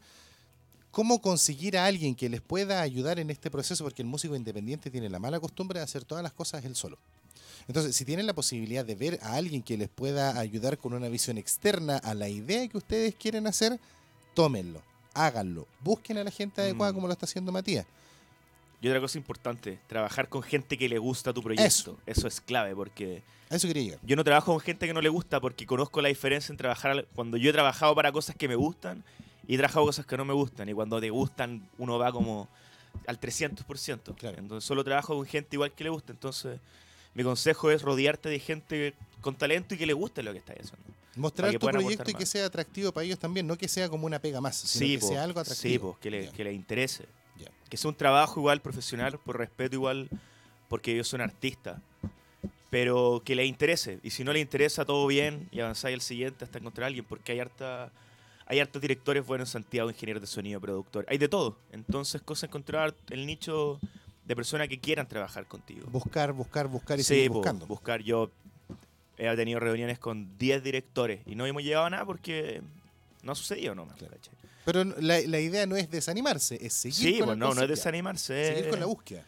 cómo 0.90 1.22
conseguir 1.22 1.78
a 1.78 1.86
alguien 1.86 2.16
que 2.16 2.28
les 2.28 2.42
pueda 2.42 2.82
ayudar 2.82 3.20
en 3.20 3.30
este 3.30 3.50
proceso, 3.50 3.84
porque 3.84 4.02
el 4.02 4.08
músico 4.08 4.36
independiente 4.36 4.90
tiene 4.90 5.10
la 5.10 5.20
mala 5.20 5.40
costumbre 5.40 5.80
de 5.80 5.84
hacer 5.86 6.04
todas 6.04 6.24
las 6.24 6.34
cosas 6.34 6.66
él 6.66 6.76
solo. 6.76 6.98
Entonces, 7.68 7.96
si 7.96 8.04
tienen 8.04 8.26
la 8.26 8.34
posibilidad 8.34 8.84
de 8.84 8.96
ver 8.96 9.20
a 9.22 9.36
alguien 9.36 9.62
que 9.62 9.78
les 9.78 9.88
pueda 9.88 10.38
ayudar 10.40 10.78
con 10.78 10.94
una 10.94 11.08
visión 11.08 11.38
externa 11.38 11.98
a 11.98 12.14
la 12.14 12.28
idea 12.28 12.68
que 12.68 12.78
ustedes 12.78 13.16
quieren 13.16 13.46
hacer, 13.48 13.80
tómenlo, 14.34 14.82
háganlo, 15.14 15.68
busquen 15.82 16.18
a 16.18 16.24
la 16.24 16.32
gente 16.32 16.62
adecuada 16.62 16.92
Mm. 16.92 16.96
como 16.96 17.08
lo 17.08 17.14
está 17.14 17.26
haciendo 17.26 17.52
Matías. 17.52 17.86
Y 18.82 18.88
otra 18.88 19.00
cosa 19.00 19.18
importante, 19.18 19.80
trabajar 19.88 20.28
con 20.28 20.42
gente 20.42 20.78
que 20.78 20.90
le 20.90 20.98
gusta 20.98 21.32
tu 21.34 21.44
proyecto. 21.44 21.98
Eso, 22.06 22.28
es 22.28 22.42
clave 22.42 22.76
porque 22.76 23.22
A 23.50 23.56
eso 23.56 23.68
quería 23.68 23.84
llegar. 23.84 24.00
yo 24.04 24.16
no 24.16 24.24
trabajo 24.24 24.52
con 24.54 24.60
gente 24.60 24.88
que 24.88 24.94
no 24.94 25.02
le 25.02 25.10
gusta 25.10 25.40
porque 25.40 25.66
conozco 25.68 26.02
la 26.02 26.10
diferencia 26.10 26.52
en 26.52 26.58
trabajar 26.58 27.06
cuando 27.14 27.38
yo 27.38 27.52
he 27.52 27.54
trabajado 27.54 27.94
para 27.94 28.12
cosas 28.12 28.36
que 28.36 28.48
me 28.48 28.56
gustan 28.56 29.04
y 29.48 29.54
he 29.54 29.58
trabajado 29.58 29.86
cosas 29.86 30.06
que 30.08 30.18
no 30.18 30.26
me 30.26 30.34
gustan. 30.34 30.68
Y 30.68 30.74
cuando 30.74 31.00
te 31.00 31.10
gustan, 31.12 31.68
uno 31.78 32.00
va 32.00 32.12
como 32.12 32.48
al 33.06 33.20
300%. 33.20 34.16
Claro. 34.16 34.38
Entonces 34.40 34.68
solo 34.68 34.84
trabajo 34.84 35.16
con 35.16 35.26
gente 35.26 35.56
igual 35.56 35.72
que 35.74 35.84
le 35.84 35.90
gusta. 35.92 36.12
Entonces 36.12 36.60
mi 37.14 37.24
consejo 37.24 37.70
es 37.70 37.82
rodearte 37.84 38.30
de 38.30 38.40
gente 38.40 38.94
con 39.22 39.36
talento 39.36 39.76
y 39.76 39.78
que 39.78 39.86
le 39.86 39.94
guste 39.94 40.24
lo 40.24 40.32
que 40.32 40.40
estás 40.40 40.56
haciendo. 40.60 40.78
Mostrar 41.18 41.52
tu 41.58 41.68
proyecto 41.68 42.10
y 42.10 42.14
que 42.14 42.22
más. 42.22 42.30
sea 42.30 42.46
atractivo 42.46 42.92
para 42.94 43.04
ellos 43.06 43.20
también, 43.20 43.46
no 43.46 43.58
que 43.58 43.68
sea 43.68 43.90
como 43.90 44.06
una 44.08 44.18
pega 44.18 44.40
más, 44.42 44.56
sino 44.56 44.88
Sí, 44.88 44.94
que 44.96 45.00
po, 45.02 45.08
sea 45.10 45.24
algo 45.24 45.44
sí, 45.44 45.52
atractivo. 45.52 45.92
po, 45.94 46.00
que, 46.00 46.10
le, 46.10 46.30
que 46.30 46.44
le 46.46 46.54
interese. 46.54 47.06
Que 47.70 47.78
sea 47.78 47.90
un 47.90 47.96
trabajo 47.96 48.40
igual 48.40 48.62
profesional, 48.62 49.18
por 49.20 49.38
respeto 49.38 49.76
igual, 49.76 50.10
porque 50.68 50.94
ellos 50.94 51.08
son 51.08 51.22
artistas. 51.22 51.80
Pero 52.70 53.22
que 53.26 53.36
le 53.36 53.46
interese. 53.46 54.00
Y 54.04 54.12
si 54.12 54.24
no 54.24 54.32
le 54.32 54.40
interesa, 54.40 54.86
todo 54.86 55.06
bien 55.08 55.48
y 55.52 55.60
avanzáis 55.60 55.94
al 55.96 56.02
siguiente 56.02 56.46
hasta 56.46 56.58
encontrar 56.60 56.86
a 56.86 56.88
alguien, 56.88 57.06
porque 57.06 57.34
hay 57.34 57.40
harta. 57.40 57.92
Hay 58.48 58.60
hartos 58.60 58.82
directores 58.82 59.26
buenos 59.26 59.50
en 59.50 59.54
Santiago, 59.64 59.90
ingenieros 59.90 60.22
de 60.22 60.28
sonido, 60.28 60.60
productor. 60.60 61.06
Hay 61.08 61.18
de 61.18 61.30
todo. 61.30 61.58
Entonces, 61.72 62.22
cosa 62.22 62.48
encontrar 62.48 62.94
el 63.10 63.26
nicho 63.26 63.80
de 64.26 64.36
personas 64.36 64.68
que 64.68 64.78
quieran 64.80 65.08
trabajar 65.08 65.46
contigo. 65.46 65.88
Buscar, 65.90 66.34
buscar, 66.34 66.68
buscar 66.68 67.00
y 67.00 67.04
Sí, 67.04 67.08
seguir 67.16 67.30
buscando. 67.30 67.66
buscar. 67.66 68.02
Yo 68.02 68.30
he 69.18 69.34
tenido 69.38 69.60
reuniones 69.60 70.00
con 70.00 70.38
10 70.38 70.64
directores 70.64 71.22
y 71.26 71.36
no 71.36 71.46
hemos 71.46 71.64
llegado 71.64 71.86
a 71.86 71.90
nada 71.90 72.06
porque 72.06 72.62
no 73.24 73.32
ha 73.32 73.36
sucedido 73.36 73.74
nomás. 73.74 73.96
Claro. 73.98 74.16
¿cachai? 74.16 74.34
Pero 74.66 74.84
la, 74.84 75.20
la 75.22 75.40
idea 75.40 75.66
no 75.66 75.76
es 75.76 75.90
desanimarse, 75.90 76.58
es 76.66 76.74
seguir 76.74 76.96
Sí, 77.16 77.18
con 77.20 77.26
pues 77.28 77.34
el 77.34 77.40
no, 77.40 77.54
no 77.54 77.62
es 77.64 77.68
desanimarse. 77.70 78.46
Seguir 78.48 78.64
es- 78.66 78.70
con 78.70 78.80
la 78.80 78.86
búsqueda. 78.86 79.24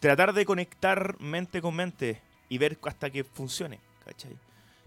tratar 0.00 0.32
de 0.34 0.44
conectar 0.44 1.18
mente 1.20 1.62
con 1.62 1.74
mente 1.74 2.20
y 2.50 2.58
ver 2.58 2.78
hasta 2.82 3.08
que 3.10 3.24
funcione, 3.24 3.80
¿cachai? 4.04 4.36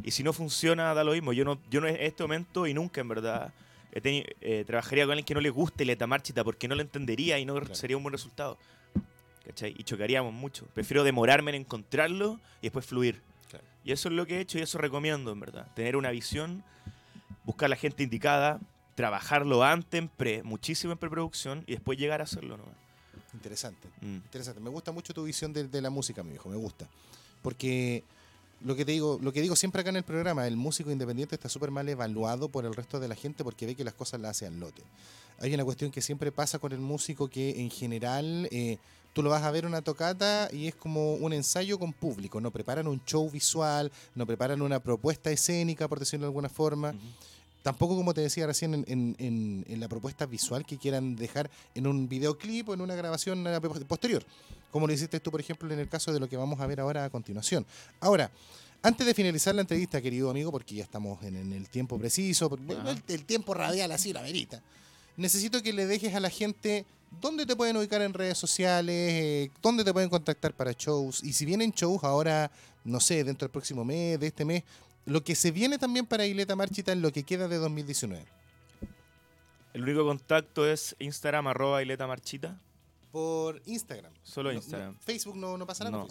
Y 0.04 0.12
si 0.12 0.22
no 0.24 0.32
funciona, 0.34 0.94
da 0.94 1.04
lo 1.04 1.14
mismo. 1.14 1.34
Yo 1.34 1.44
no, 1.44 1.60
yo 1.72 1.82
no 1.82 1.88
en 1.88 1.96
este 2.00 2.22
momento 2.24 2.68
y 2.68 2.74
nunca, 2.76 3.02
en 3.02 3.08
verdad, 3.08 3.52
he 3.92 4.00
teni- 4.02 4.26
eh, 4.42 4.64
trabajaría 4.68 5.06
con 5.06 5.14
alguien 5.14 5.26
que 5.26 5.34
no 5.34 5.42
le 5.42 5.50
guste 5.50 5.84
Leta 5.86 6.06
Marchita 6.06 6.44
porque 6.44 6.68
no 6.68 6.76
lo 6.76 6.82
entendería 6.84 7.40
y 7.40 7.46
no 7.46 7.56
Claro. 7.56 7.74
sería 7.74 7.98
un 7.98 8.04
buen 8.04 8.14
resultado. 8.14 8.60
¿Cachai? 9.46 9.74
Y 9.78 9.84
chocaríamos 9.84 10.34
mucho. 10.34 10.68
Prefiero 10.76 11.04
demorarme 11.04 11.50
en 11.52 11.62
encontrarlo 11.62 12.40
y 12.62 12.68
después 12.68 12.86
fluir. 12.86 13.22
Claro. 13.50 13.66
Y 13.84 13.92
eso 13.94 14.10
es 14.10 14.14
lo 14.14 14.26
que 14.28 14.38
he 14.38 14.40
hecho 14.42 14.60
y 14.60 14.62
eso 14.62 14.78
recomiendo, 14.78 15.32
en 15.32 15.40
verdad. 15.40 15.68
Tener 15.74 15.96
una 15.96 16.12
visión, 16.12 16.64
buscar 17.46 17.70
la 17.70 17.78
gente 17.78 18.04
indicada, 18.04 18.60
trabajarlo 18.98 19.64
antes, 19.64 20.00
en 20.00 20.10
pre, 20.10 20.42
muchísimo 20.42 20.92
en 20.92 20.98
preproducción 20.98 21.64
y 21.68 21.74
después 21.74 22.00
llegar 22.00 22.20
a 22.20 22.24
hacerlo, 22.24 22.58
¿no? 22.58 22.64
Interesante. 23.32 23.88
Mm. 24.02 24.16
Interesante. 24.16 24.60
Me 24.60 24.72
gusta 24.72 24.92
mucho 24.92 25.14
tu 25.14 25.24
visión 25.24 25.54
de, 25.54 25.68
de 25.68 25.82
la 25.84 25.92
música, 25.92 26.24
mi 26.24 26.34
hijo. 26.34 26.50
Me 26.50 26.56
gusta. 26.56 26.88
Porque 27.44 28.04
lo 28.62 28.76
que 28.76 28.86
te 28.86 28.94
digo, 28.94 29.20
lo 29.22 29.32
que 29.32 29.44
digo 29.44 29.56
siempre 29.56 29.82
acá 29.82 29.92
en 29.92 29.98
el 29.98 30.04
programa, 30.04 30.48
el 30.48 30.58
músico 30.58 30.90
independiente 30.90 31.36
está 31.36 31.48
súper 31.48 31.70
mal 31.70 31.88
evaluado 31.88 32.50
por 32.50 32.66
el 32.66 32.74
resto 32.74 33.00
de 33.00 33.08
la 33.08 33.14
gente 33.14 33.44
porque 33.44 33.68
ve 33.68 33.76
que 33.76 33.84
las 33.84 33.94
cosas 33.94 34.20
las 34.20 34.32
hace 34.32 34.48
al 34.48 34.60
lote. 34.60 34.82
Hay 35.42 35.54
una 35.54 35.64
cuestión 35.64 35.92
que 35.92 36.02
siempre 36.02 36.32
pasa 36.32 36.58
con 36.58 36.72
el 36.72 36.80
músico 36.80 37.28
que 37.28 37.62
en 37.62 37.70
general 37.70 38.50
eh, 38.50 38.80
tú 39.14 39.22
lo 39.22 39.30
vas 39.30 39.44
a 39.44 39.52
ver 39.52 39.68
una 39.68 39.84
tocata 39.84 40.50
y 40.52 40.66
es 40.66 40.74
como 40.74 41.14
un 41.14 41.34
ensayo 41.34 41.78
con 41.78 41.94
público. 41.94 42.42
No 42.42 42.50
preparan 42.50 42.88
un 42.88 43.00
show 43.06 43.30
visual, 43.30 43.92
no 44.16 44.26
preparan 44.26 44.64
una 44.64 44.80
propuesta 44.80 45.30
escénica, 45.30 45.88
por 45.88 46.00
decirlo 46.00 46.26
de 46.26 46.30
alguna 46.30 46.50
forma. 46.50 46.96
Tampoco, 47.64 47.96
como 47.98 48.14
te 48.14 48.22
decía 48.22 48.48
recién, 48.48 48.74
en, 48.74 48.86
en- 48.88 49.16
en- 49.20 49.66
en 49.68 49.80
la 49.80 49.88
propuesta 49.90 50.26
visual 50.26 50.66
que 50.66 50.78
quieran 50.78 51.16
dejar 51.16 51.50
en 51.76 51.88
un 51.88 52.08
videoclip 52.08 52.70
o 52.70 52.74
en 52.74 52.82
una 52.82 52.96
grabación 52.96 53.46
posterior. 53.88 54.24
Como 54.72 54.88
lo 54.88 54.94
hiciste 54.94 55.20
tú, 55.20 55.32
por 55.32 55.40
ejemplo, 55.42 55.72
en 55.74 55.80
el 55.80 55.90
caso 55.90 56.14
de 56.14 56.20
lo 56.20 56.30
que 56.30 56.38
vamos 56.38 56.60
a 56.60 56.68
ver 56.68 56.80
ahora 56.80 57.06
a 57.06 57.10
continuación. 57.10 57.66
Ahora, 58.00 58.32
antes 58.84 59.06
de 59.08 59.14
finalizar 59.14 59.56
la 59.56 59.62
entrevista, 59.62 60.02
querido 60.02 60.30
amigo, 60.30 60.52
porque 60.52 60.76
ya 60.76 60.84
estamos 60.84 61.22
en, 61.24 61.52
el 61.52 61.68
tiempo 61.70 61.98
preciso, 61.98 62.50
el, 62.70 63.04
el 63.08 63.26
tiempo 63.26 63.54
radial 63.54 63.92
así, 63.92 64.14
la 64.14 64.22
verita, 64.22 64.62
necesito 65.18 65.62
que 65.64 65.74
le 65.74 65.86
dejes 65.88 66.14
a 66.16 66.20
la 66.20 66.30
gente 66.30 66.86
dónde 67.20 67.46
te 67.46 67.56
pueden 67.56 67.76
ubicar 67.78 68.02
en 68.02 68.14
redes 68.14 68.38
sociales, 68.38 68.96
eh, 68.96 69.52
dónde 69.62 69.84
te 69.84 69.92
pueden 69.94 70.10
contactar 70.10 70.54
para 70.54 70.74
shows, 70.74 71.24
y 71.24 71.34
si 71.34 71.46
vienen 71.46 71.72
shows 71.72 72.04
ahora, 72.04 72.52
no 72.84 73.00
sé, 73.00 73.24
dentro 73.24 73.48
del 73.48 73.52
próximo 73.52 73.84
mes, 73.84 74.20
de 74.20 74.28
este 74.28 74.46
mes, 74.46 74.64
lo 75.08 75.24
que 75.24 75.36
se 75.36 75.52
viene 75.52 75.78
también 75.78 76.06
para 76.06 76.26
Ileta 76.26 76.56
Marchita 76.58 76.92
en 76.92 77.02
lo 77.02 77.14
que 77.14 77.24
queda 77.24 77.48
de 77.48 77.56
2019. 77.56 78.26
El 79.74 79.84
único 79.84 80.04
contacto 80.06 80.68
es 80.70 80.98
Instagram, 81.00 81.48
arroba 81.48 81.82
Ileta 81.82 82.06
Marchita. 82.06 82.60
Por 83.12 83.62
Instagram. 83.66 84.12
Solo 84.22 84.52
Instagram. 84.52 84.94
no, 84.94 85.00
Facebook 85.00 85.38
no, 85.38 85.58
no 85.58 85.66
pasa 85.66 85.86
nada. 85.86 85.98
No. 86.00 86.08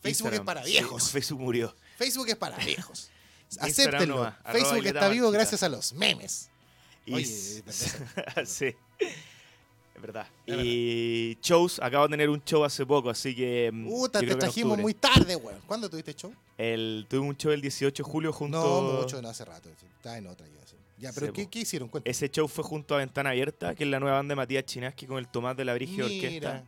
Facebook. 0.00 0.32
Es 0.32 0.40
para 0.40 0.64
Sí, 0.64 0.70
viejos. 0.70 1.10
Facebook 1.12 1.40
murió. 1.40 1.76
Facebook 1.98 2.28
es 2.30 2.36
para 2.36 2.56
viejos. 2.56 3.10
Acéptenlo. 3.60 4.34
Facebook 4.50 4.78
Ileta 4.78 5.00
está 5.00 5.08
vivo 5.10 5.30
gracias 5.30 5.62
a 5.62 5.68
los 5.68 5.92
memes. 5.92 6.48
Y 7.04 7.14
Oye, 7.14 7.26
sí. 8.46 8.74
Es 9.94 10.00
verdad. 10.00 10.26
Es 10.46 10.56
y 10.58 11.38
shows, 11.42 11.80
acabo 11.80 12.04
de 12.06 12.12
tener 12.12 12.30
un 12.30 12.42
show 12.42 12.64
hace 12.64 12.86
poco, 12.86 13.10
así 13.10 13.34
que. 13.36 13.70
mm, 13.70 13.88
Puta, 13.88 14.20
te 14.20 14.36
trajimos 14.36 14.78
muy 14.78 14.94
tarde, 14.94 15.36
weón. 15.36 15.60
¿Cuándo 15.66 15.90
tuviste 15.90 16.14
show? 16.14 16.32
El, 16.62 17.06
tuve 17.08 17.20
un 17.20 17.36
show 17.36 17.50
el 17.52 17.60
18 17.60 18.02
de 18.04 18.08
julio 18.10 18.32
junto. 18.32 18.58
No, 18.60 19.00
mucho, 19.02 19.20
no 19.20 19.28
hace 19.28 19.44
rato. 19.44 19.68
Está 19.68 20.18
en 20.18 20.26
otra 20.26 20.46
sí. 20.64 20.76
Ya, 20.98 21.12
pero 21.12 21.26
Sí, 21.26 21.32
¿qué, 21.32 21.48
qué 21.48 21.58
hicieron? 21.60 21.88
Cuéntame. 21.88 22.10
Ese 22.10 22.28
show 22.30 22.46
fue 22.46 22.62
junto 22.62 22.94
a 22.94 22.98
Ventana 22.98 23.30
Abierta, 23.30 23.74
que 23.74 23.82
es 23.84 23.90
la 23.90 23.98
nueva 23.98 24.16
banda 24.18 24.32
de 24.32 24.36
Matías 24.36 24.64
Chinaski 24.64 25.06
con 25.06 25.18
el 25.18 25.26
Tomás 25.26 25.56
de 25.56 25.64
la 25.64 25.74
Brigia 25.74 26.04
Mira, 26.04 26.26
Orquesta. 26.26 26.64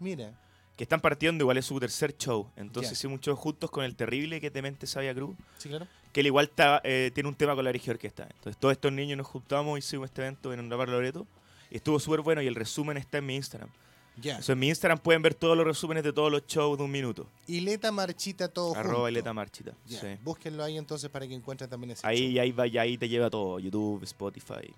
mira. 0.00 0.40
Que 0.76 0.82
están 0.84 1.00
partiendo, 1.00 1.42
igual 1.44 1.56
es 1.56 1.64
su 1.64 1.78
tercer 1.78 2.16
show. 2.16 2.50
Entonces 2.56 2.92
hicimos 2.92 3.14
un 3.14 3.20
show 3.20 3.36
juntos 3.36 3.70
con 3.70 3.84
el 3.84 3.94
terrible 3.96 4.40
que 4.40 4.50
Temente 4.50 4.86
Sabia 4.86 5.14
Cruz. 5.14 5.36
Sí, 5.58 5.68
claro. 5.68 5.86
que 6.12 6.20
él 6.20 6.26
igual 6.26 6.46
está, 6.46 6.80
eh, 6.84 7.10
tiene 7.14 7.28
un 7.28 7.34
tema 7.34 7.54
con 7.54 7.64
la 7.64 7.70
Brigia 7.70 7.92
Orquesta. 7.92 8.24
Entonces 8.24 8.58
todos 8.58 8.72
estos 8.72 8.92
niños 8.92 9.16
nos 9.16 9.26
juntamos, 9.26 9.78
hicimos 9.78 10.06
este 10.10 10.22
evento 10.22 10.52
en 10.52 10.68
Rapar 10.70 10.88
Loreto 10.88 11.26
y 11.70 11.76
estuvo 11.76 11.98
súper 12.00 12.20
bueno 12.20 12.42
y 12.42 12.46
el 12.46 12.54
resumen 12.54 12.96
está 12.96 13.18
en 13.18 13.26
mi 13.26 13.36
Instagram. 13.36 13.70
Ya. 14.18 14.30
Entonces 14.32 14.50
en 14.50 14.58
mi 14.58 14.68
Instagram 14.68 14.98
pueden 14.98 15.20
ver 15.22 15.34
todos 15.34 15.56
los 15.56 15.66
resúmenes 15.66 16.02
de 16.02 16.12
todos 16.12 16.30
los 16.32 16.46
shows 16.46 16.78
de 16.78 16.84
un 16.84 16.90
minuto. 16.90 17.26
Ileta 17.46 17.92
Marchita 17.92 18.48
todo 18.48 18.74
Arroba 18.74 18.94
junto. 18.94 19.08
Ileta 19.10 19.32
Marchita. 19.34 19.72
Ya, 19.86 20.00
sí. 20.00 20.06
Búsquenlo 20.24 20.64
ahí 20.64 20.78
entonces 20.78 21.10
para 21.10 21.26
que 21.28 21.34
encuentren 21.34 21.68
también 21.68 21.90
ese 21.92 22.02
show. 22.02 22.10
Ahí, 22.10 22.38
ahí, 22.38 22.50
va, 22.52 22.66
y 22.66 22.78
ahí 22.78 22.96
te 22.98 23.08
lleva 23.08 23.28
todo, 23.30 23.58
YouTube, 23.58 24.02
Spotify. 24.04 24.72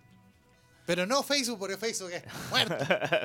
Pero 0.87 1.05
no 1.07 1.23
Facebook, 1.23 1.59
porque 1.59 1.77
Facebook 1.77 2.11
es 2.13 2.23
muerto. 2.51 2.75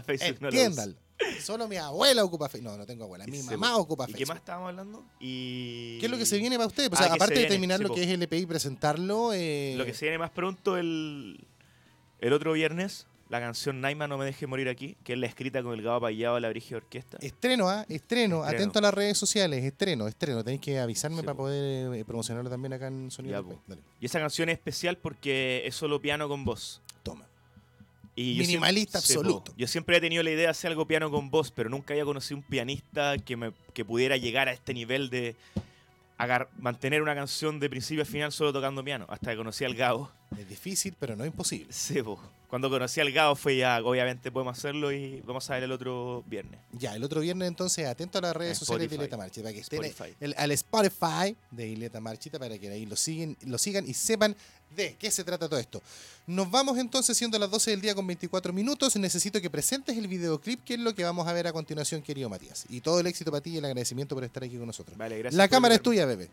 Facebook 0.06 0.38
no 0.42 0.48
Entiéndalo. 0.50 0.94
Solo 1.42 1.68
mi 1.68 1.78
abuela 1.78 2.24
ocupa 2.24 2.50
Facebook. 2.50 2.72
No, 2.72 2.78
no 2.78 2.86
tengo 2.86 3.06
abuela. 3.06 3.26
Mi 3.26 3.42
mamá 3.42 3.78
ocupa 3.78 4.04
¿Y 4.04 4.08
Facebook. 4.08 4.18
qué 4.20 4.26
más 4.26 4.38
estábamos 4.38 4.70
hablando? 4.70 5.06
Y... 5.22 5.98
¿Qué 6.00 6.08
es 6.08 6.12
lo 6.12 6.18
que 6.18 6.26
se 6.26 6.38
viene 6.38 6.58
para 6.58 6.68
ustedes? 6.68 6.90
O 6.92 6.96
Ah, 6.96 7.04
sea, 7.06 7.14
aparte 7.14 7.40
de 7.40 7.46
terminar 7.46 7.80
lo 7.80 7.94
que 7.94 8.04
es 8.04 8.10
LP 8.10 8.38
y 8.40 8.46
presentarlo. 8.46 9.32
eh, 9.34 9.76
Lo 9.78 9.86
que 9.86 9.94
se 9.94 10.06
viene 10.06 10.18
más 10.18 10.32
pronto 10.32 10.76
el, 10.78 11.48
el 12.20 12.34
otro 12.34 12.52
viernes, 12.52 13.08
la 13.34 13.40
canción 13.42 13.82
Naima 13.82 14.08
No 14.08 14.18
me 14.18 14.26
deje 14.26 14.48
morir 14.48 14.70
aquí, 14.70 14.96
que 15.04 15.14
es 15.14 15.20
la 15.20 15.26
escrita 15.28 15.62
con 15.64 15.74
el 15.74 15.82
Gabo 15.82 16.02
Payado 16.02 16.36
de 16.36 16.42
la 16.42 16.50
Brigia 16.50 16.78
Orquesta. 16.78 17.18
Estreno, 17.20 17.68
¿ah? 17.68 17.82
Estreno. 17.90 18.38
Estreno. 18.38 18.44
Atento 18.44 18.80
a 18.80 18.82
las 18.84 18.94
redes 18.94 19.18
sociales. 19.18 19.64
Estreno, 19.64 20.08
estreno. 20.08 20.44
Tenéis 20.44 20.62
que 20.62 20.80
avisarme 20.80 21.18
Sí, 21.18 21.24
para 21.24 21.36
po. 21.36 21.44
poder 21.44 21.94
eh, 21.96 22.06
promocionarlo 22.06 22.50
también 22.50 22.74
acá 22.74 22.88
en 22.88 23.10
Sonido 23.12 23.44
Ya. 23.50 23.58
Dale, 23.68 23.82
Y 24.00 24.06
esa 24.06 24.20
canción 24.20 24.50
es 24.50 24.54
especial 24.54 24.98
porque 24.98 25.64
es 25.66 25.76
solo 25.76 26.00
piano 26.00 26.28
con 26.30 26.46
voz. 26.46 26.82
toma. 27.04 27.26
Y 28.16 28.38
Minimalista 28.38 29.02
siempre- 29.02 29.08
sí, 29.08 29.14
po. 29.16 29.38
absoluto. 29.40 29.54
yo 29.58 29.68
siempre 29.68 29.98
he 29.98 30.02
tenido 30.02 30.22
la 30.22 30.30
idea 30.30 30.44
de 30.44 30.48
hacer 30.50 30.70
algo 30.70 30.86
piano 30.88 31.10
con 31.10 31.32
voz, 31.32 31.50
pero 31.52 31.70
nunca 31.70 31.94
había 31.96 32.06
conocido 32.06 32.38
un 32.38 32.44
pianista 32.44 33.18
que, 33.18 33.36
me, 33.36 33.52
que 33.74 33.84
pudiera 33.84 34.18
llegar 34.18 34.48
a 34.50 34.52
este 34.54 34.76
nivel 34.76 35.10
de 35.10 35.36
agar- 36.20 36.48
mantener 36.60 37.02
una 37.02 37.16
canción 37.16 37.60
de 37.60 37.70
principio 37.72 38.04
a 38.04 38.06
final 38.06 38.32
solo 38.32 38.54
tocando 38.54 38.84
piano. 38.84 39.08
Hasta 39.10 39.32
que 39.32 39.38
conocí 39.38 39.66
al 39.66 39.74
Gabo. 39.74 40.12
Es 40.38 40.48
difícil, 40.48 40.96
pero 41.00 41.16
no 41.16 41.26
imposible. 41.26 41.66
Sí, 41.74 42.04
po. 42.04 42.20
Cuando 42.54 42.70
conocí 42.70 43.02
al 43.02 43.12
Gao 43.12 43.36
fue 43.36 43.58
ya, 43.58 43.80
obviamente 43.84 44.32
podemos 44.32 44.56
hacerlo 44.56 44.92
y 44.92 45.22
vamos 45.22 45.50
a 45.50 45.56
ver 45.56 45.64
el 45.64 45.72
otro 45.72 46.24
viernes. 46.28 46.60
Ya, 46.72 46.96
el 46.96 47.04
otro 47.04 47.22
viernes 47.22 47.48
entonces 47.48 47.88
atento 47.88 48.20
a 48.20 48.22
las 48.22 48.36
redes 48.36 48.60
sociales 48.60 48.92
de. 48.92 48.96
Ileta 48.96 49.18
Marchita 49.18 49.42
para 49.46 49.54
que 49.56 49.62
estén 49.62 49.84
Spotify. 49.86 50.16
el- 50.20 50.36
al 50.38 50.52
Spotify 50.52 51.36
de 51.50 51.68
Ileta 51.70 52.00
Marchita 52.00 52.38
para 52.38 52.56
que 52.60 52.70
ahí 52.70 52.86
lo 52.86 52.96
siguen, 52.96 53.36
lo 53.48 53.58
sigan 53.58 53.90
y 53.90 53.96
sepan 53.96 54.36
de 54.76 54.96
qué 55.00 55.10
se 55.10 55.24
trata 55.24 55.50
todo 55.50 55.60
esto. 55.60 55.82
Nos 56.28 56.52
vamos 56.52 56.78
entonces 56.78 57.18
siendo 57.18 57.40
las 57.40 57.50
12 57.50 57.72
del 57.72 57.82
día 57.82 57.96
con 57.96 58.06
24 58.06 58.54
minutos. 58.54 58.96
Necesito 58.98 59.42
que 59.42 59.50
presentes 59.50 59.98
el 59.98 60.08
videoclip, 60.08 60.64
que 60.64 60.76
es 60.76 60.80
lo 60.80 60.94
que 60.94 61.04
vamos 61.04 61.28
a 61.28 61.34
ver 61.34 61.48
a 61.48 61.54
continuación, 61.54 62.04
querido 62.04 62.30
Matías. 62.30 62.66
Y 62.70 62.82
todo 62.82 63.00
el 63.00 63.08
éxito 63.08 63.32
para 63.32 63.42
ti 63.42 63.50
y 63.50 63.58
el 63.58 63.66
agradecimiento 63.66 64.14
por 64.14 64.24
estar 64.26 64.44
aquí 64.44 64.58
con 64.58 64.68
nosotros. 64.68 64.96
Vale, 64.96 65.18
gracias. 65.18 65.36
La 65.36 65.48
cámara 65.48 65.74
es 65.74 65.82
tuya, 65.82 66.06
bebé. 66.06 66.30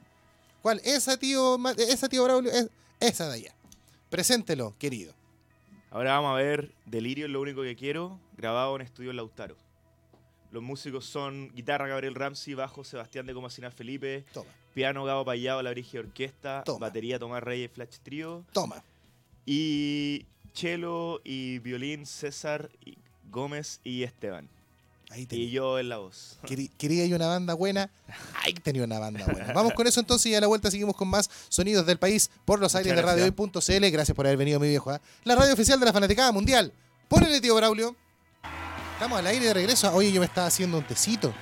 ¿Cuál? 0.61 0.83
Esa, 0.85 1.17
tío, 1.17 1.59
esa, 1.79 2.11
tío 2.11 2.25
Braulio. 2.25 2.53
Es- 2.53 2.69
esa 3.01 3.27
de 3.29 3.35
allá. 3.37 3.55
Preséntelo, 4.11 4.75
querido. 4.79 5.15
Ahora 5.91 6.13
vamos 6.13 6.31
a 6.31 6.35
ver 6.35 6.73
Delirio 6.87 7.27
es 7.27 7.33
lo 7.33 7.41
único 7.41 7.63
que 7.63 7.75
quiero, 7.75 8.21
grabado 8.37 8.77
en 8.77 8.83
Estudio 8.83 9.13
Lautaro. 9.13 9.57
Los 10.53 10.63
músicos 10.63 11.05
son 11.05 11.51
guitarra 11.55 11.89
Gabriel 11.89 12.15
Ramsey, 12.15 12.55
bajo 12.55 12.85
Sebastián 12.85 13.27
de 13.27 13.35
Comasina 13.35 13.71
Felipe, 13.71 14.25
Toma, 14.33 14.51
piano 14.73 15.05
Gabo 15.05 15.25
Payado, 15.25 15.63
La 15.63 15.71
Brigia 15.71 16.01
Orquesta, 16.01 16.63
Toma. 16.65 16.87
batería 16.87 17.19
Tomás 17.19 17.43
Reyes 17.43 17.71
Flash 17.73 17.99
Trio 18.03 18.45
toma. 18.53 18.83
y 19.47 20.27
cello 20.53 21.21
y 21.25 21.59
violín 21.59 22.07
César 22.07 22.71
Gómez 23.29 23.81
y 23.83 24.03
Esteban. 24.05 24.49
Ahí 25.11 25.27
Y 25.31 25.51
yo 25.51 25.79
en 25.79 25.89
la 25.89 25.99
voz. 25.99 26.39
Querí- 26.47 26.71
Quería 26.79 27.05
ir 27.05 27.15
una 27.15 27.27
banda 27.27 27.55
buena. 27.55 27.91
Ahí 28.45 28.55
tenía 28.55 28.85
una 28.85 28.99
banda 28.99 29.25
buena. 29.27 29.53
Vamos 29.53 29.73
con 29.75 29.87
eso 29.87 29.99
entonces 30.01 30.31
y 30.31 30.35
a 30.35 30.41
la 30.41 30.47
vuelta 30.47 30.71
seguimos 30.71 30.95
con 30.97 31.09
más 31.09 31.29
sonidos 31.49 31.85
del 31.85 31.99
país 31.99 32.31
por 32.45 32.61
los 32.61 32.75
aires 32.75 32.95
de 32.95 33.03
Muchas 33.03 33.17
radiohoy.cl. 33.17 33.91
Gracias 33.91 34.15
por 34.15 34.27
haber 34.27 34.39
venido, 34.39 34.61
mi 34.61 34.69
viejo. 34.69 34.91
¿ah? 34.91 35.01
La 35.25 35.35
radio 35.35 35.53
oficial 35.53 35.81
de 35.81 35.87
la 35.87 35.93
Fanaticada 35.93 36.31
Mundial. 36.33 36.73
Ponele, 37.09 37.41
tío 37.41 37.57
Braulio. 37.57 37.97
Estamos 38.93 39.19
al 39.19 39.27
aire 39.27 39.47
de 39.47 39.55
regreso. 39.55 39.93
Oye, 39.95 40.13
yo 40.13 40.21
me 40.21 40.27
estaba 40.27 40.47
haciendo 40.47 40.79
un 40.79 40.85
tecito. 40.87 41.35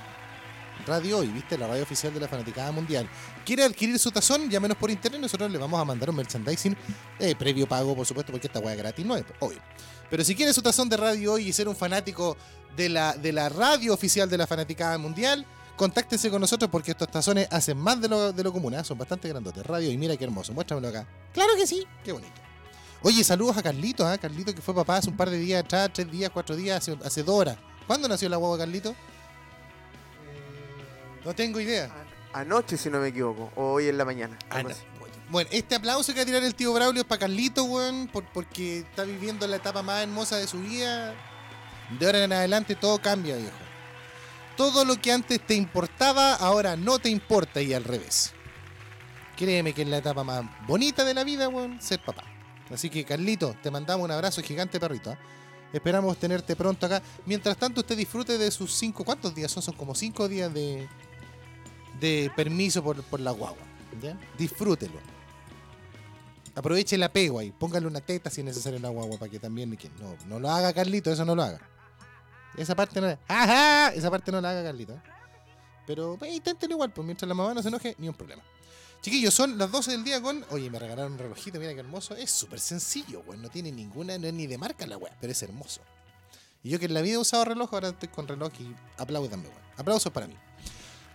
Radio 0.87 1.19
Hoy, 1.19 1.27
¿viste? 1.27 1.57
La 1.57 1.67
radio 1.67 1.83
oficial 1.83 2.11
de 2.13 2.21
la 2.21 2.27
Fanaticada 2.27 2.71
Mundial. 2.71 3.07
¿Quiere 3.45 3.63
adquirir 3.63 3.99
su 3.99 4.09
tazón? 4.11 4.49
Llámenos 4.49 4.77
por 4.77 4.89
internet. 4.89 5.21
Nosotros 5.21 5.51
le 5.51 5.57
vamos 5.59 5.79
a 5.79 5.85
mandar 5.85 6.09
un 6.09 6.15
merchandising 6.15 6.75
eh, 7.19 7.35
previo 7.35 7.67
pago, 7.67 7.95
por 7.95 8.05
supuesto, 8.05 8.31
porque 8.31 8.47
esta 8.47 8.59
es 8.59 8.77
gratis, 8.77 9.05
no 9.05 9.15
es 9.15 9.25
obvio. 9.39 9.59
Pero 10.09 10.23
si 10.23 10.35
quiere 10.35 10.53
su 10.53 10.61
tazón 10.61 10.89
de 10.89 10.97
Radio 10.97 11.33
Hoy 11.33 11.49
y 11.49 11.53
ser 11.53 11.67
un 11.67 11.75
fanático 11.75 12.35
de 12.75 12.89
la, 12.89 13.13
de 13.13 13.31
la 13.31 13.49
radio 13.49 13.93
oficial 13.93 14.29
de 14.29 14.37
la 14.37 14.47
Fanaticada 14.47 14.97
Mundial, 14.97 15.45
contáctese 15.75 16.29
con 16.29 16.41
nosotros 16.41 16.69
porque 16.71 16.91
estos 16.91 17.09
tazones 17.09 17.47
hacen 17.51 17.77
más 17.77 18.01
de 18.01 18.09
lo, 18.09 18.31
de 18.33 18.43
lo 18.43 18.51
común, 18.51 18.73
¿ah? 18.75 18.83
son 18.83 18.97
bastante 18.97 19.29
grandotes. 19.29 19.65
Radio 19.65 19.91
y 19.91 19.97
mira 19.97 20.17
qué 20.17 20.23
hermoso, 20.23 20.53
muéstramelo 20.53 20.87
acá. 20.87 21.07
Claro 21.33 21.51
que 21.55 21.67
sí, 21.67 21.85
qué 22.03 22.11
bonito. 22.11 22.33
Oye, 23.01 23.23
saludos 23.23 23.57
a 23.57 23.63
Carlito, 23.63 24.05
¿ah? 24.05 24.17
Carlito 24.17 24.53
que 24.53 24.61
fue 24.61 24.75
papá 24.75 24.97
hace 24.97 25.09
un 25.09 25.15
par 25.15 25.29
de 25.29 25.37
días 25.37 25.63
atrás, 25.63 25.89
tres 25.93 26.11
días, 26.11 26.29
cuatro 26.33 26.55
días, 26.55 26.77
hace, 26.77 26.97
hace 27.03 27.23
dos 27.23 27.35
horas. 27.35 27.57
¿Cuándo 27.87 28.07
nació 28.07 28.27
la 28.27 28.37
guagua 28.37 28.57
Carlito? 28.57 28.93
No 31.23 31.33
tengo 31.33 31.59
idea. 31.59 31.89
Anoche, 32.33 32.77
si 32.77 32.89
no 32.89 32.99
me 32.99 33.07
equivoco, 33.07 33.51
o 33.55 33.73
hoy 33.73 33.87
en 33.87 33.97
la 33.97 34.05
mañana. 34.05 34.37
Ah, 34.49 34.63
no. 34.63 34.69
así. 34.69 34.81
Bueno, 35.29 35.49
este 35.53 35.75
aplauso 35.75 36.11
que 36.13 36.19
va 36.19 36.23
a 36.23 36.25
tirar 36.25 36.43
el 36.43 36.55
tío 36.55 36.73
Braulio 36.73 37.01
es 37.01 37.07
para 37.07 37.19
Carlito, 37.19 37.63
weón, 37.65 38.07
por- 38.07 38.25
porque 38.25 38.79
está 38.79 39.03
viviendo 39.03 39.45
la 39.47 39.57
etapa 39.57 39.83
más 39.83 40.01
hermosa 40.01 40.37
de 40.37 40.47
su 40.47 40.59
vida. 40.59 41.13
De 41.99 42.05
ahora 42.05 42.23
en 42.23 42.33
adelante 42.33 42.75
todo 42.75 42.99
cambia, 42.99 43.35
viejo. 43.35 43.51
Todo 44.57 44.83
lo 44.85 44.95
que 44.99 45.11
antes 45.11 45.39
te 45.45 45.53
importaba, 45.55 46.33
ahora 46.35 46.75
no 46.75 46.99
te 46.99 47.09
importa 47.09 47.61
y 47.61 47.73
al 47.73 47.83
revés. 47.83 48.33
Créeme 49.37 49.73
que 49.73 49.83
es 49.83 49.87
la 49.87 49.97
etapa 49.97 50.23
más 50.23 50.43
bonita 50.67 51.05
de 51.05 51.13
la 51.13 51.23
vida, 51.23 51.47
weón, 51.47 51.79
ser 51.81 51.99
papá. 52.03 52.23
Así 52.73 52.89
que, 52.89 53.05
Carlito, 53.05 53.55
te 53.63 53.71
mandamos 53.71 54.05
un 54.05 54.11
abrazo 54.11 54.41
gigante, 54.41 54.79
perrito. 54.79 55.11
¿ah? 55.11 55.17
Esperamos 55.71 56.17
tenerte 56.17 56.55
pronto 56.55 56.85
acá. 56.87 57.01
Mientras 57.25 57.55
tanto, 57.57 57.81
usted 57.81 57.95
disfrute 57.95 58.37
de 58.37 58.49
sus 58.51 58.73
cinco. 58.73 59.03
¿Cuántos 59.05 59.33
días 59.33 59.51
son? 59.51 59.61
Son 59.63 59.75
como 59.75 59.93
cinco 59.95 60.27
días 60.27 60.51
de, 60.53 60.87
de 61.99 62.31
permiso 62.35 62.83
por, 62.83 63.01
por 63.03 63.19
la 63.19 63.31
guagua. 63.31 63.63
¿ya? 64.01 64.17
Disfrútelo. 64.37 64.99
Aproveche 66.59 66.97
el 66.97 67.03
apego 67.03 67.39
ahí. 67.39 67.51
Póngale 67.51 67.87
una 67.87 68.01
teta 68.01 68.29
si 68.29 68.41
es 68.41 68.45
necesario 68.45 68.75
en 68.75 68.83
la 68.83 68.89
guagua 68.89 69.17
para 69.17 69.31
que 69.31 69.39
también. 69.39 69.77
que 69.77 69.89
no, 69.97 70.17
no 70.27 70.41
lo 70.41 70.49
haga 70.49 70.73
Carlito, 70.73 71.09
eso 71.09 71.23
no 71.23 71.33
lo 71.33 71.41
haga. 71.41 71.61
Esa 72.57 72.75
parte 72.75 72.99
no 72.99 73.07
la. 73.07 73.17
¡Ajá! 73.29 73.93
Esa 73.93 74.11
parte 74.11 74.29
no 74.29 74.41
la 74.41 74.49
haga 74.49 74.63
Carlito. 74.63 74.91
¿eh? 74.91 75.01
Pero 75.87 76.19
inténtelo 76.29 76.73
igual, 76.73 76.91
pues 76.91 77.05
mientras 77.05 77.29
la 77.29 77.33
mamá 77.33 77.53
no 77.53 77.61
se 77.61 77.69
enoje, 77.69 77.95
ni 77.97 78.09
un 78.09 78.13
problema. 78.13 78.43
Chiquillos, 78.99 79.33
son 79.33 79.57
las 79.57 79.71
12 79.71 79.91
del 79.91 80.03
día 80.03 80.21
con. 80.21 80.43
Oye, 80.49 80.69
me 80.69 80.79
regalaron 80.79 81.13
un 81.13 81.19
relojito, 81.19 81.61
mira 81.61 81.73
qué 81.73 81.79
hermoso. 81.79 82.13
Es 82.17 82.29
súper 82.29 82.59
sencillo, 82.59 83.23
weón. 83.25 83.41
No 83.41 83.47
tiene 83.47 83.71
ninguna, 83.71 84.17
no 84.17 84.27
es 84.27 84.33
ni 84.33 84.45
de 84.45 84.57
marca 84.57 84.85
la 84.85 84.97
weá, 84.97 85.15
pero 85.21 85.31
es 85.31 85.41
hermoso. 85.41 85.79
Y 86.61 86.71
yo 86.71 86.77
que 86.77 86.87
en 86.87 86.93
la 86.93 86.99
vida 86.99 87.13
he 87.13 87.19
usado 87.19 87.45
reloj, 87.45 87.73
ahora 87.73 87.87
estoy 87.87 88.09
con 88.09 88.27
reloj 88.27 88.51
y 88.59 88.75
apláudanme, 88.97 89.47
weón. 89.47 89.61
Aplausos 89.77 90.11
para 90.11 90.27
mí. 90.27 90.35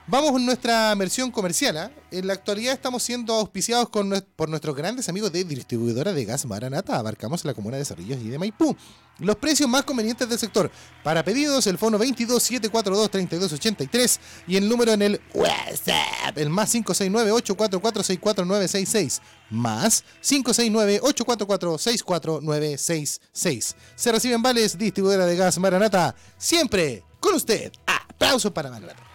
Vamos 0.08 0.32
con 0.32 0.44
nuestra 0.44 0.92
versión 0.96 1.30
comercial. 1.30 1.76
¿ah? 1.76 1.90
En 2.10 2.26
la 2.26 2.32
actualidad 2.32 2.74
estamos 2.74 3.04
siendo 3.04 3.34
auspiciados 3.34 3.88
por 3.88 4.48
nuestros 4.48 4.74
grandes 4.74 5.08
amigos 5.08 5.30
de 5.30 5.44
distribuidora 5.44 6.12
de 6.12 6.24
gas 6.24 6.44
Maranata. 6.44 6.96
Abarcamos 6.96 7.44
la 7.44 7.54
comuna 7.54 7.76
de 7.76 7.84
Cerrillos 7.84 8.18
y 8.20 8.28
de 8.28 8.38
Maipú. 8.38 8.76
Los 9.20 9.36
precios 9.36 9.68
más 9.68 9.84
convenientes 9.84 10.28
del 10.28 10.40
sector. 10.40 10.72
Para 11.04 11.22
pedidos, 11.22 11.68
el 11.68 11.78
fono 11.78 11.98
22 11.98 12.42
742 12.42 13.10
3283 13.10 14.20
y 14.48 14.56
el 14.56 14.68
número 14.68 14.92
en 14.92 15.02
el 15.02 15.20
WhatsApp, 15.34 16.36
el 16.36 16.50
más 16.50 16.72
569 16.72 17.30
844 17.30 18.02
64966 18.02 19.22
más 19.50 20.02
569 20.20 20.98
844 21.00 21.78
64966 21.78 23.76
Se 23.94 24.10
reciben 24.10 24.42
vales 24.42 24.76
distribuidora 24.76 25.26
de 25.26 25.36
gas 25.36 25.58
Maranata. 25.60 26.16
Siempre 26.36 27.04
con 27.20 27.34
usted. 27.34 27.70
Aplausos 27.86 28.50
para 28.50 28.68
Maranata. 28.70 29.11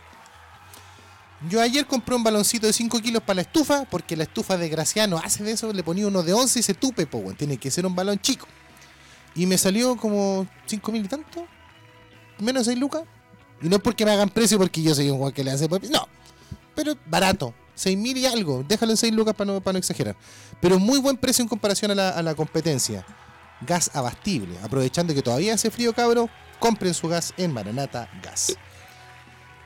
Yo 1.50 1.62
ayer 1.62 1.86
compré 1.86 2.16
un 2.16 2.24
baloncito 2.24 2.66
de 2.66 2.74
5 2.74 3.00
kilos 3.00 3.22
para 3.22 3.36
la 3.36 3.42
estufa, 3.44 3.86
porque 3.86 4.16
la 4.16 4.24
estufa 4.24 4.58
de 4.58 4.70
Graciano 4.70 5.20
hace 5.24 5.44
de 5.44 5.52
eso, 5.52 5.72
le 5.72 5.84
ponía 5.84 6.08
uno 6.08 6.24
de 6.24 6.34
11 6.34 6.60
y 6.60 6.64
se 6.64 6.74
tupe, 6.74 7.06
po, 7.06 7.20
weón. 7.20 7.36
Tiene 7.36 7.58
que 7.58 7.70
ser 7.70 7.86
un 7.86 7.96
balón 7.96 8.20
chico. 8.20 8.48
Y 9.36 9.46
me 9.46 9.58
salió 9.58 9.96
como 9.98 10.48
5 10.66 10.92
mil 10.92 11.06
y 11.06 11.08
tanto. 11.08 11.46
Menos 12.40 12.66
6 12.66 12.80
lucas. 12.80 13.04
Y 13.62 13.70
no 13.70 13.76
es 13.76 13.82
porque 13.82 14.04
me 14.04 14.12
hagan 14.12 14.30
precio, 14.30 14.58
porque 14.58 14.82
yo 14.82 14.96
soy 14.96 15.10
un 15.10 15.18
juego 15.18 15.34
que 15.34 15.44
le 15.44 15.52
hace. 15.52 15.70
pues, 15.70 15.90
No. 15.90 16.08
Pero 16.76 16.96
barato. 17.06 17.54
6 17.76 17.96
mil 17.96 18.18
y 18.18 18.26
algo. 18.26 18.66
Déjalo 18.68 18.94
en 18.94 18.98
6 18.98 19.14
lucas 19.14 19.36
para 19.36 19.52
no, 19.54 19.62
para 19.62 19.74
no 19.74 19.80
exagerar. 19.80 20.16
Pero 20.60 20.80
muy 20.80 21.00
buen 21.00 21.18
precio 21.18 21.44
en 21.44 21.50
comparación 21.50 21.92
a 21.92 21.96
la, 21.96 22.10
a 22.10 22.24
la 22.24 22.34
competencia. 22.34 23.06
Gas 23.62 23.92
abastible. 23.94 24.58
Aprovechando 24.64 25.14
que 25.14 25.22
todavía 25.22 25.54
hace 25.54 25.70
frío, 25.70 25.94
cabro. 25.94 26.30
Compren 26.60 26.96
su 26.96 27.08
gas 27.08 27.36
en 27.38 27.54
Maranata 27.54 28.10
Gas. 28.24 28.58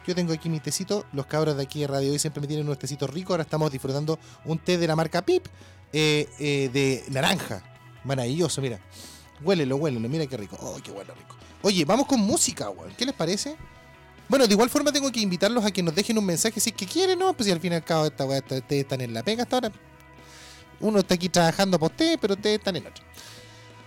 Yo 0.07 0.15
tengo 0.15 0.33
aquí 0.33 0.49
mi 0.49 0.59
tecito. 0.59 1.05
Los 1.13 1.25
cabros 1.27 1.55
de 1.57 1.63
aquí 1.63 1.81
de 1.81 1.87
Radio 1.87 2.11
Hoy 2.11 2.19
siempre 2.19 2.41
me 2.41 2.47
tienen 2.47 2.65
unos 2.65 2.79
tecitos 2.79 3.09
ricos. 3.09 3.31
Ahora 3.31 3.43
estamos 3.43 3.71
disfrutando 3.71 4.17
un 4.45 4.57
té 4.59 4.77
de 4.77 4.87
la 4.87 4.95
marca 4.95 5.21
Pip 5.23 5.45
eh, 5.93 6.27
eh, 6.39 6.69
de 6.73 7.03
naranja. 7.09 7.61
Maravilloso, 8.03 8.61
mira. 8.61 8.79
Huélelo, 9.43 9.75
huélelo. 9.77 10.07
Mira 10.09 10.25
qué 10.27 10.37
rico. 10.37 10.57
Oh, 10.59 10.77
qué 10.83 10.91
bueno, 10.91 11.13
rico. 11.13 11.35
Oye, 11.61 11.85
vamos 11.85 12.07
con 12.07 12.19
música, 12.19 12.69
weón. 12.69 12.91
¿Qué 12.97 13.05
les 13.05 13.13
parece? 13.13 13.55
Bueno, 14.27 14.47
de 14.47 14.53
igual 14.53 14.69
forma 14.69 14.91
tengo 14.91 15.11
que 15.11 15.19
invitarlos 15.19 15.63
a 15.65 15.71
que 15.71 15.83
nos 15.83 15.93
dejen 15.93 16.17
un 16.17 16.25
mensaje 16.25 16.59
si 16.59 16.69
es 16.71 16.75
que 16.75 16.85
quieren, 16.87 17.19
¿no? 17.19 17.33
Pues 17.33 17.45
si 17.47 17.51
al 17.51 17.59
fin 17.59 17.73
y 17.73 17.75
al 17.75 17.83
cabo 17.83 18.05
esta 18.05 18.23
esta- 18.35 18.55
ustedes 18.55 18.83
están 18.83 19.01
en 19.01 19.13
la 19.13 19.21
pega 19.23 19.43
hasta 19.43 19.57
ahora. 19.57 19.71
Uno 20.79 20.99
está 20.99 21.13
aquí 21.15 21.29
trabajando 21.29 21.77
para 21.77 21.91
ustedes, 21.91 22.17
pero 22.19 22.33
ustedes 22.33 22.57
están 22.57 22.75
en 22.77 22.87
otro. 22.87 23.03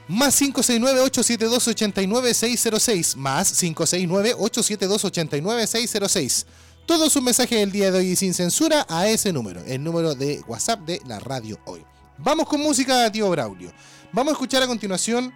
Más 0.09 0.43
569-872-89606. 0.43 3.17
Más 3.17 3.63
569-872-89606. 3.63 6.45
Todos 6.87 7.13
sus 7.13 7.23
mensajes 7.23 7.59
del 7.59 7.73
día 7.73 7.91
de 7.91 7.99
hoy 7.99 8.15
sin 8.15 8.35
censura 8.35 8.87
a 8.91 9.09
ese 9.09 9.33
número, 9.33 9.65
el 9.65 9.83
número 9.83 10.15
de 10.15 10.43
WhatsApp 10.47 10.81
de 10.81 11.01
la 11.07 11.19
radio 11.19 11.59
hoy. 11.65 11.83
Vamos 12.19 12.47
con 12.47 12.61
música, 12.61 13.11
tío 13.11 13.31
Braulio. 13.31 13.73
Vamos 14.13 14.33
a 14.33 14.35
escuchar 14.35 14.63
a 14.63 14.67
continuación 14.67 15.33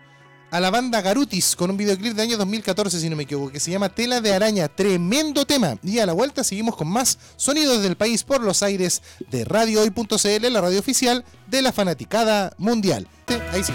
a 0.50 0.60
la 0.60 0.70
banda 0.70 1.00
Garutis 1.00 1.56
con 1.56 1.70
un 1.70 1.76
videoclip 1.76 2.14
de 2.14 2.22
año 2.22 2.36
2014, 2.36 3.00
si 3.00 3.08
no 3.08 3.16
me 3.16 3.22
equivoco, 3.22 3.50
que 3.50 3.60
se 3.60 3.70
llama 3.70 3.88
Tela 3.88 4.20
de 4.20 4.34
Araña. 4.34 4.68
Tremendo 4.68 5.46
tema. 5.46 5.78
Y 5.82 5.98
a 5.98 6.06
la 6.06 6.12
vuelta 6.12 6.44
seguimos 6.44 6.76
con 6.76 6.88
más 6.88 7.18
sonidos 7.36 7.82
del 7.82 7.96
país 7.96 8.24
por 8.24 8.42
los 8.42 8.62
aires 8.62 9.02
de 9.30 9.44
radiohoy.cl, 9.44 10.52
la 10.52 10.60
radio 10.60 10.78
oficial 10.78 11.24
de 11.46 11.62
la 11.62 11.72
fanaticada 11.72 12.52
mundial. 12.58 13.08
Ahí 13.52 13.64
sí. 13.64 13.72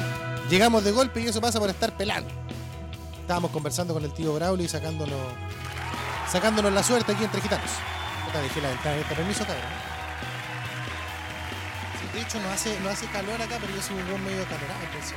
Llegamos 0.49 0.83
de 0.83 0.91
golpe 0.91 1.21
y 1.21 1.27
eso 1.27 1.39
pasa 1.39 1.59
por 1.59 1.69
estar 1.69 1.95
pelando. 1.95 2.29
Estábamos 3.21 3.51
conversando 3.51 3.93
con 3.93 4.03
el 4.03 4.13
tío 4.13 4.33
Braulio 4.33 4.65
y 4.65 4.69
sacándonos, 4.69 5.19
sacándonos 6.29 6.73
la 6.73 6.83
suerte 6.83 7.13
aquí 7.13 7.23
entre 7.23 7.41
gitanos. 7.41 7.71
Puta, 8.25 8.41
dejé 8.41 8.61
la 8.61 8.69
ventana. 8.69 8.97
Permiso, 9.07 9.45
cabrón. 9.45 9.63
De 12.13 12.21
hecho, 12.21 12.39
no 12.41 12.49
hace, 12.49 12.79
no 12.81 12.89
hace 12.89 13.07
calor 13.07 13.41
acá, 13.41 13.57
pero 13.59 13.73
yo 13.73 13.81
soy 13.81 13.95
un 13.95 14.07
buen 14.07 14.23
medio 14.23 14.43
calorado. 14.43 14.83
entonces, 14.83 15.15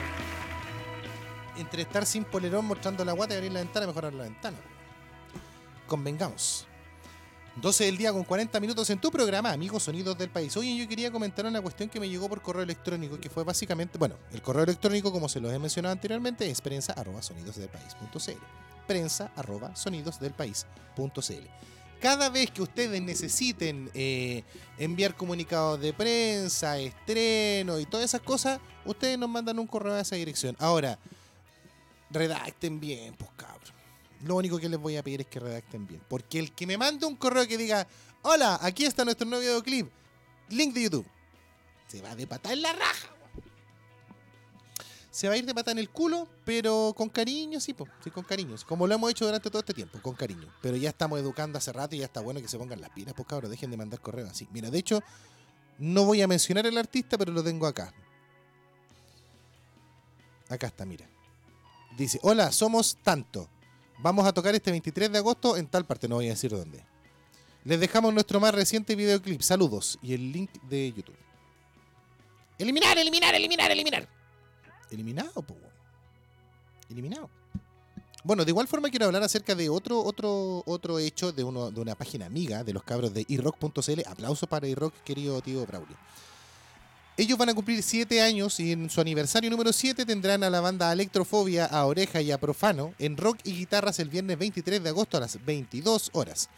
entre 1.59 1.83
estar 1.83 2.07
sin 2.07 2.25
polerón 2.25 2.65
mostrando 2.65 3.05
la 3.05 3.13
guata 3.13 3.35
y 3.35 3.37
abrir 3.39 3.53
la 3.53 3.61
ventana, 3.61 3.87
mejor 3.87 4.07
abrir 4.07 4.19
la 4.19 4.25
ventana. 4.25 4.57
Convengamos. 5.87 6.67
12 7.57 7.85
del 7.85 7.97
día 7.97 8.13
con 8.13 8.23
40 8.23 8.61
minutos 8.61 8.91
en 8.91 9.01
tu 9.01 9.11
programa, 9.11 9.51
Amigos 9.51 9.85
Sonidos 9.85 10.19
del 10.19 10.29
País. 10.29 10.55
Oye, 10.59 10.77
yo 10.77 10.87
quería 10.87 11.11
comentar 11.11 11.47
una 11.47 11.63
cuestión 11.63 11.89
que 11.89 11.99
me 11.99 12.07
llegó 12.07 12.29
por 12.29 12.43
correo 12.43 12.63
electrónico, 12.63 13.19
que 13.19 13.31
fue 13.31 13.45
básicamente, 13.45 13.97
bueno, 13.97 14.17
el 14.33 14.43
correo 14.43 14.65
electrónico, 14.65 15.11
como 15.11 15.27
se 15.27 15.41
los 15.41 15.51
he 15.51 15.59
mencionado 15.59 15.95
anteriormente, 15.95 16.49
es 16.51 16.61
prensa 16.61 16.93
arroba 16.93 17.23
sonidosdelpaís.cl. 17.23 18.33
Prensa 18.87 19.33
arroba 19.37 19.75
sonidosdelpaís.cl. 19.75 21.47
Cada 21.99 22.29
vez 22.29 22.51
que 22.51 22.61
ustedes 22.61 23.01
necesiten 23.01 23.91
eh, 23.95 24.45
enviar 24.77 25.17
comunicados 25.17 25.81
de 25.81 25.95
prensa, 25.95 26.79
estreno 26.79 27.81
y 27.81 27.87
todas 27.87 28.05
esas 28.05 28.21
cosas, 28.21 28.61
ustedes 28.85 29.19
nos 29.19 29.31
mandan 29.31 29.59
un 29.59 29.67
correo 29.67 29.95
a 29.95 30.01
esa 30.01 30.17
dirección. 30.17 30.57
Ahora, 30.59 30.99
redacten 32.11 32.81
bien, 32.81 33.15
pues 33.15 33.31
cabrón. 33.35 33.76
Lo 34.25 34.37
único 34.37 34.59
que 34.59 34.69
les 34.69 34.79
voy 34.79 34.97
a 34.97 35.03
pedir 35.03 35.21
es 35.21 35.27
que 35.27 35.41
redacten 35.41 35.87
bien. 35.87 36.03
Porque 36.09 36.39
el 36.39 36.53
que 36.53 36.67
me 36.67 36.79
mande 36.79 37.07
un 37.07 37.17
correo 37.17 37.47
que 37.47 37.59
diga, 37.59 37.87
hola, 38.23 38.59
aquí 38.63 38.85
está 38.85 39.05
nuestro 39.05 39.27
nuevo 39.27 39.43
videoclip, 39.43 39.91
link 40.51 40.75
de 40.75 40.83
YouTube, 40.85 41.07
se 41.87 42.01
va 42.03 42.15
de 42.15 42.27
patada 42.27 42.55
en 42.55 42.63
la 42.63 42.73
raja. 42.73 43.09
Se 45.11 45.29
va 45.29 45.35
a 45.35 45.37
ir 45.39 45.47
de 45.47 45.55
patada 45.55 45.73
en 45.73 45.79
el 45.79 45.89
culo, 45.89 46.29
pero 46.45 46.93
con 46.95 47.09
cariño, 47.09 47.59
sí, 47.59 47.73
po, 47.73 47.89
sí, 48.05 48.11
con 48.11 48.23
cariño. 48.23 48.55
Como 48.67 48.87
lo 48.87 48.95
hemos 48.95 49.11
hecho 49.11 49.25
durante 49.25 49.49
todo 49.49 49.61
este 49.61 49.73
tiempo, 49.73 49.99
con 50.03 50.15
cariño. 50.15 50.47
Pero 50.61 50.77
ya 50.77 50.91
estamos 50.91 51.19
educando 51.19 51.57
hace 51.57 51.73
rato 51.73 51.95
y 51.95 52.01
ya 52.01 52.05
está 52.05 52.21
bueno 52.21 52.43
que 52.43 52.49
se 52.49 52.59
pongan 52.59 52.83
las 52.83 52.91
pilas, 52.91 53.15
pues 53.15 53.27
cabros, 53.27 53.51
dejen 53.51 53.71
de 53.71 53.79
mandar 53.79 53.99
correos 54.01 54.29
así. 54.29 54.47
Mira, 54.53 54.71
de 54.71 54.79
hecho, 54.79 55.03
no 55.79 56.05
voy 56.05 56.21
a 56.21 56.29
mencionar 56.29 56.67
el 56.67 56.77
artista, 56.77 57.17
pero 57.17 57.33
lo 57.33 57.43
tengo 57.43 57.67
acá. 57.67 57.95
Acá 60.51 60.67
está, 60.67 60.85
mira. 60.85 61.09
Dice, 61.97 62.19
hola, 62.23 62.53
somos 62.53 62.99
tanto. 63.03 63.49
Vamos 63.99 64.27
a 64.27 64.33
tocar 64.33 64.55
este 64.55 64.71
23 64.71 65.11
de 65.11 65.19
agosto 65.19 65.57
en 65.57 65.67
tal 65.67 65.85
parte, 65.85 66.09
no 66.09 66.17
voy 66.17 66.27
a 66.27 66.31
decir 66.31 66.51
dónde. 66.51 66.85
Les 67.65 67.81
dejamos 67.81 68.15
nuestro 68.15 68.39
más 68.39 68.55
reciente 68.55 68.95
videoclip. 68.95 69.41
Saludos. 69.41 69.99
Y 70.01 70.15
el 70.15 70.31
link 70.31 70.51
de 70.69 70.93
YouTube. 70.93 71.17
Eliminar, 72.59 72.97
eliminar, 72.97 73.35
eliminar, 73.35 73.71
eliminar. 73.73 74.09
Eliminado, 74.89 75.45
weón. 75.49 75.73
Eliminado. 76.89 77.29
Bueno, 78.23 78.45
de 78.45 78.53
igual 78.53 78.69
forma 78.69 78.89
quiero 78.89 79.07
hablar 79.07 79.25
acerca 79.25 79.57
de 79.57 79.69
otro, 79.69 80.01
otro, 80.01 80.63
otro 80.65 80.99
hecho 81.01 81.33
de, 81.33 81.43
de 81.43 81.81
una 81.81 81.95
página 81.97 82.27
amiga 82.27 82.63
de 82.63 82.73
los 82.73 82.85
cabros 82.85 83.13
de 83.13 83.25
iRock.cl. 83.27 84.01
Aplauso 84.07 84.47
para 84.47 84.69
iRock, 84.69 84.95
querido 85.03 85.41
tío 85.41 85.67
Braulio. 85.67 85.97
Ellos 87.19 87.39
van 87.39 87.49
a 87.49 87.55
cumplir 87.55 87.83
7 87.83 88.21
años 88.21 88.61
y 88.61 88.73
en 88.73 88.91
su 88.91 89.01
aniversario 89.01 89.49
número 89.49 89.73
7 89.73 90.05
tendrán 90.05 90.45
a 90.45 90.51
la 90.51 90.61
banda 90.61 90.93
Electrofobia, 90.93 91.65
a 91.65 91.87
Oreja 91.87 92.21
y 92.21 92.31
a 92.31 92.37
Profano 92.37 92.93
en 92.99 93.17
rock 93.17 93.39
y 93.45 93.53
guitarras 93.53 93.99
el 94.01 94.11
viernes 94.11 94.39
23 94.39 94.83
de 94.83 94.91
agosto 94.91 95.17
a 95.17 95.21
las 95.21 95.43
22 95.43 96.11
horas. 96.13 96.51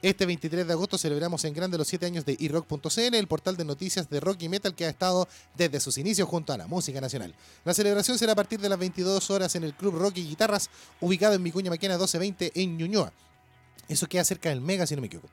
Este 0.00 0.24
23 0.24 0.66
de 0.66 0.72
agosto 0.72 0.96
celebramos 0.96 1.44
en 1.44 1.52
grande 1.52 1.76
los 1.76 1.88
7 1.88 2.06
años 2.06 2.24
de 2.24 2.34
iRock.cl, 2.38 3.14
el 3.14 3.26
portal 3.26 3.58
de 3.58 3.66
noticias 3.66 4.08
de 4.08 4.20
rock 4.20 4.40
y 4.40 4.48
metal 4.48 4.74
que 4.74 4.86
ha 4.86 4.88
estado 4.88 5.28
desde 5.54 5.80
sus 5.80 5.98
inicios 5.98 6.26
junto 6.26 6.54
a 6.54 6.56
la 6.56 6.66
música 6.66 6.98
nacional. 6.98 7.34
La 7.66 7.74
celebración 7.74 8.16
será 8.16 8.32
a 8.32 8.36
partir 8.36 8.58
de 8.58 8.70
las 8.70 8.78
22 8.78 9.30
horas 9.30 9.54
en 9.54 9.64
el 9.64 9.74
Club 9.74 9.96
Rock 9.98 10.16
y 10.16 10.28
Guitarras, 10.28 10.70
ubicado 11.02 11.34
en 11.34 11.44
Vicuña 11.44 11.68
Maquena 11.68 11.96
1220 11.96 12.52
en 12.54 12.78
Ñuñoa. 12.78 13.12
Eso 13.86 14.06
queda 14.06 14.24
cerca 14.24 14.48
del 14.48 14.62
Mega, 14.62 14.86
si 14.86 14.94
no 14.94 15.02
me 15.02 15.08
equivoco. 15.08 15.28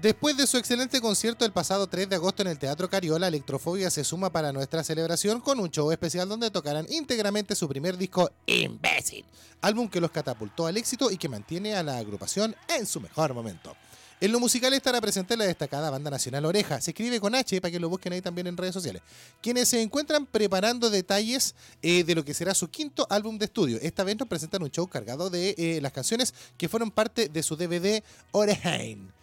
Después 0.00 0.36
de 0.36 0.46
su 0.46 0.58
excelente 0.58 1.00
concierto 1.00 1.44
el 1.44 1.50
pasado 1.50 1.88
3 1.88 2.08
de 2.08 2.14
agosto 2.14 2.42
en 2.42 2.48
el 2.48 2.58
Teatro 2.58 2.88
Cariola, 2.88 3.26
Electrofobia 3.26 3.90
se 3.90 4.04
suma 4.04 4.30
para 4.30 4.52
nuestra 4.52 4.84
celebración 4.84 5.40
con 5.40 5.58
un 5.58 5.70
show 5.70 5.90
especial 5.90 6.28
donde 6.28 6.52
tocarán 6.52 6.86
íntegramente 6.88 7.56
su 7.56 7.68
primer 7.68 7.96
disco, 7.96 8.30
Imbécil, 8.46 9.24
álbum 9.60 9.88
que 9.88 10.00
los 10.00 10.12
catapultó 10.12 10.68
al 10.68 10.76
éxito 10.76 11.10
y 11.10 11.16
que 11.16 11.28
mantiene 11.28 11.74
a 11.74 11.82
la 11.82 11.98
agrupación 11.98 12.54
en 12.68 12.86
su 12.86 13.00
mejor 13.00 13.34
momento. 13.34 13.74
En 14.20 14.30
lo 14.30 14.38
musical 14.38 14.72
estará 14.72 15.00
presente 15.00 15.36
la 15.36 15.46
destacada 15.46 15.90
banda 15.90 16.10
nacional 16.10 16.44
Oreja, 16.44 16.80
se 16.80 16.92
escribe 16.92 17.18
con 17.18 17.34
H 17.34 17.60
para 17.60 17.72
que 17.72 17.80
lo 17.80 17.88
busquen 17.88 18.12
ahí 18.12 18.22
también 18.22 18.46
en 18.46 18.56
redes 18.56 18.74
sociales, 18.74 19.02
quienes 19.42 19.66
se 19.66 19.82
encuentran 19.82 20.26
preparando 20.26 20.90
detalles 20.90 21.56
eh, 21.82 22.04
de 22.04 22.14
lo 22.14 22.24
que 22.24 22.34
será 22.34 22.54
su 22.54 22.68
quinto 22.68 23.04
álbum 23.10 23.36
de 23.36 23.46
estudio. 23.46 23.80
Esta 23.82 24.04
vez 24.04 24.16
nos 24.16 24.28
presentan 24.28 24.62
un 24.62 24.70
show 24.70 24.86
cargado 24.86 25.28
de 25.28 25.56
eh, 25.58 25.80
las 25.82 25.90
canciones 25.90 26.34
que 26.56 26.68
fueron 26.68 26.92
parte 26.92 27.28
de 27.28 27.42
su 27.42 27.56
DVD 27.56 28.04
Oreheim. 28.30 29.17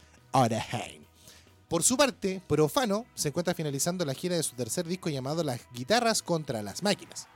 Por 1.70 1.84
su 1.84 1.96
parte, 1.96 2.42
Profano 2.46 3.06
se 3.16 3.30
encuentra 3.30 3.54
finalizando 3.54 4.04
la 4.04 4.14
gira 4.14 4.36
de 4.36 4.44
su 4.44 4.54
tercer 4.56 4.86
disco 4.86 5.10
llamado 5.10 5.44
Las 5.44 5.62
Guitarras 5.74 6.22
contra 6.22 6.62
las 6.62 6.84
Máquinas, 6.84 7.28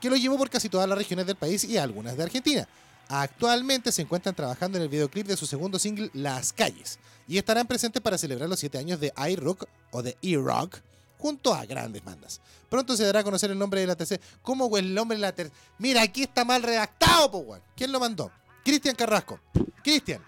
que 0.00 0.08
lo 0.08 0.16
llevó 0.16 0.38
por 0.38 0.48
casi 0.48 0.70
todas 0.70 0.88
las 0.88 0.96
regiones 0.96 1.26
del 1.26 1.36
país 1.36 1.64
y 1.64 1.76
algunas 1.76 2.16
de 2.16 2.22
Argentina. 2.22 2.66
Actualmente 3.08 3.92
se 3.92 4.02
encuentran 4.02 4.34
trabajando 4.34 4.78
en 4.78 4.82
el 4.84 4.88
videoclip 4.88 5.26
de 5.26 5.36
su 5.36 5.44
segundo 5.44 5.78
single 5.78 6.10
Las 6.14 6.52
Calles 6.52 6.98
y 7.28 7.36
estarán 7.36 7.66
presentes 7.66 8.00
para 8.00 8.16
celebrar 8.16 8.48
los 8.48 8.60
7 8.60 8.78
años 8.78 9.00
de 9.00 9.12
iRock 9.30 9.66
o 9.90 10.02
de 10.02 10.16
E-Rock 10.22 10.78
junto 11.18 11.52
a 11.52 11.66
grandes 11.66 12.02
bandas. 12.02 12.40
Pronto 12.70 12.96
se 12.96 13.04
dará 13.04 13.20
a 13.20 13.24
conocer 13.24 13.50
el 13.50 13.58
nombre 13.58 13.80
de 13.80 13.86
la 13.86 13.96
tercera. 13.96 14.22
¿Cómo 14.42 14.78
el 14.78 14.94
nombre 14.94 15.18
de 15.18 15.22
la 15.22 15.32
tercera? 15.32 15.56
Mira, 15.78 16.02
aquí 16.02 16.22
está 16.22 16.44
mal 16.44 16.62
redactado, 16.62 17.30
po. 17.30 17.58
¿Quién 17.76 17.92
lo 17.92 18.00
mandó? 18.00 18.30
Cristian 18.64 18.96
Carrasco. 18.96 19.38
Cristian, 19.82 20.22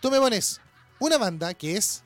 tú 0.00 0.10
me 0.10 0.18
pones 0.18 0.60
una 1.00 1.18
banda 1.18 1.54
que 1.54 1.76
es 1.76 2.02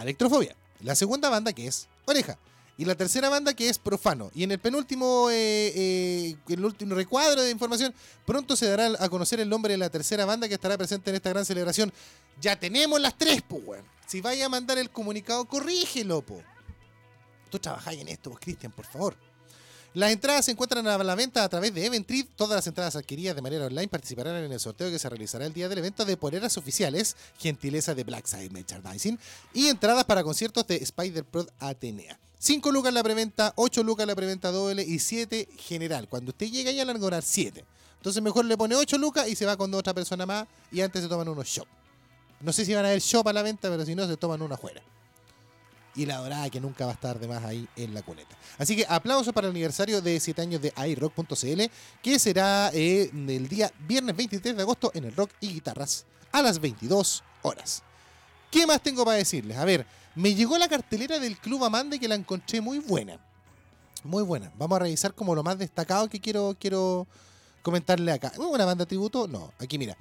Electrofobia, 0.00 0.54
la 0.82 0.94
segunda 0.94 1.30
banda 1.30 1.52
que 1.52 1.66
es 1.66 1.88
Oreja 2.04 2.38
y 2.78 2.84
la 2.84 2.94
tercera 2.94 3.28
banda 3.28 3.54
que 3.54 3.68
es 3.68 3.78
Profano. 3.78 4.30
Y 4.34 4.42
en 4.44 4.52
el 4.52 4.58
penúltimo, 4.58 5.30
eh, 5.30 5.72
eh, 5.74 6.36
el 6.48 6.64
último 6.64 6.94
recuadro 6.94 7.42
de 7.42 7.50
información, 7.50 7.94
pronto 8.24 8.56
se 8.56 8.68
dará 8.68 8.90
a 9.00 9.08
conocer 9.08 9.40
el 9.40 9.48
nombre 9.48 9.72
de 9.72 9.78
la 9.78 9.90
tercera 9.90 10.24
banda 10.24 10.48
que 10.48 10.54
estará 10.54 10.76
presente 10.76 11.10
en 11.10 11.16
esta 11.16 11.30
gran 11.30 11.44
celebración. 11.44 11.92
Ya 12.40 12.58
tenemos 12.58 13.00
las 13.00 13.16
tres, 13.16 13.42
weón. 13.48 13.84
Si 14.06 14.20
vaya 14.20 14.46
a 14.46 14.48
mandar 14.48 14.78
el 14.78 14.90
comunicado, 14.90 15.46
corrígelo, 15.46 16.22
po. 16.22 16.42
Tú 17.50 17.58
trabajáis 17.58 18.00
en 18.00 18.08
esto, 18.08 18.30
pues, 18.30 18.40
Cristian, 18.42 18.72
por 18.72 18.84
favor. 18.84 19.16
Las 19.96 20.12
entradas 20.12 20.44
se 20.44 20.50
encuentran 20.50 20.86
a 20.86 20.98
la 20.98 21.14
venta 21.14 21.42
a 21.42 21.48
través 21.48 21.72
de 21.72 21.86
Eventrid. 21.86 22.26
Todas 22.36 22.56
las 22.56 22.66
entradas 22.66 22.96
adquiridas 22.96 23.34
de 23.34 23.40
manera 23.40 23.64
online 23.64 23.88
participarán 23.88 24.36
en 24.44 24.52
el 24.52 24.60
sorteo 24.60 24.90
que 24.90 24.98
se 24.98 25.08
realizará 25.08 25.46
el 25.46 25.54
día 25.54 25.70
del 25.70 25.78
evento 25.78 26.04
de 26.04 26.18
poleras 26.18 26.58
oficiales, 26.58 27.16
gentileza 27.38 27.94
de 27.94 28.04
Blackside 28.04 28.50
Merchandising, 28.50 29.18
y 29.54 29.68
entradas 29.68 30.04
para 30.04 30.22
conciertos 30.22 30.66
de 30.66 30.76
Spider 30.76 31.24
Pro 31.24 31.46
Atenea. 31.60 32.20
5 32.38 32.72
lucas 32.72 32.92
la 32.92 33.02
preventa, 33.02 33.54
8 33.56 33.82
lucas 33.84 34.06
la 34.06 34.14
preventa 34.14 34.50
doble 34.50 34.82
y 34.82 34.98
7 34.98 35.48
general. 35.56 36.10
Cuando 36.10 36.28
usted 36.28 36.50
llega 36.50 36.70
ya 36.72 36.82
a 36.82 36.98
cobrar 36.98 37.22
7. 37.22 37.64
Entonces 37.96 38.22
mejor 38.22 38.44
le 38.44 38.58
pone 38.58 38.76
8 38.76 38.98
lucas 38.98 39.26
y 39.28 39.34
se 39.34 39.46
va 39.46 39.56
con 39.56 39.72
otra 39.72 39.94
persona 39.94 40.26
más 40.26 40.46
y 40.70 40.82
antes 40.82 41.04
se 41.04 41.08
toman 41.08 41.26
unos 41.26 41.46
shop. 41.46 41.66
No 42.42 42.52
sé 42.52 42.66
si 42.66 42.74
van 42.74 42.84
a 42.84 42.88
haber 42.88 43.00
shop 43.00 43.26
a 43.28 43.32
la 43.32 43.40
venta, 43.40 43.70
pero 43.70 43.86
si 43.86 43.94
no 43.94 44.06
se 44.06 44.18
toman 44.18 44.42
uno 44.42 44.56
afuera 44.56 44.82
y 45.96 46.06
la 46.06 46.18
dorada 46.18 46.50
que 46.50 46.60
nunca 46.60 46.84
va 46.84 46.92
a 46.92 46.94
estar 46.94 47.18
de 47.18 47.26
más 47.26 47.42
ahí 47.44 47.66
en 47.76 47.94
la 47.94 48.02
cuneta. 48.02 48.36
Así 48.58 48.76
que 48.76 48.86
aplausos 48.88 49.32
para 49.32 49.46
el 49.46 49.52
aniversario 49.52 50.00
de 50.00 50.20
7 50.20 50.42
años 50.42 50.62
de 50.62 50.72
iRock.cl, 50.76 51.62
que 52.02 52.18
será 52.18 52.70
eh, 52.72 53.10
el 53.12 53.48
día 53.48 53.72
viernes 53.86 54.16
23 54.16 54.56
de 54.56 54.62
agosto 54.62 54.90
en 54.94 55.04
el 55.04 55.16
Rock 55.16 55.30
y 55.40 55.54
Guitarras 55.54 56.04
a 56.32 56.42
las 56.42 56.60
22 56.60 57.24
horas. 57.42 57.82
¿Qué 58.50 58.66
más 58.66 58.82
tengo 58.82 59.04
para 59.04 59.16
decirles? 59.16 59.56
A 59.56 59.64
ver, 59.64 59.86
me 60.14 60.34
llegó 60.34 60.56
la 60.58 60.68
cartelera 60.68 61.18
del 61.18 61.36
Club 61.38 61.64
Amande 61.64 61.98
que 61.98 62.08
la 62.08 62.14
encontré 62.14 62.60
muy 62.60 62.78
buena. 62.78 63.18
Muy 64.04 64.22
buena. 64.22 64.52
Vamos 64.56 64.76
a 64.76 64.80
revisar 64.80 65.14
como 65.14 65.34
lo 65.34 65.42
más 65.42 65.58
destacado 65.58 66.08
que 66.08 66.20
quiero, 66.20 66.56
quiero 66.58 67.06
comentarle 67.62 68.12
acá. 68.12 68.32
¿Una 68.36 68.64
banda 68.64 68.86
tributo? 68.86 69.26
No. 69.26 69.52
Aquí 69.58 69.78
mira. 69.78 69.96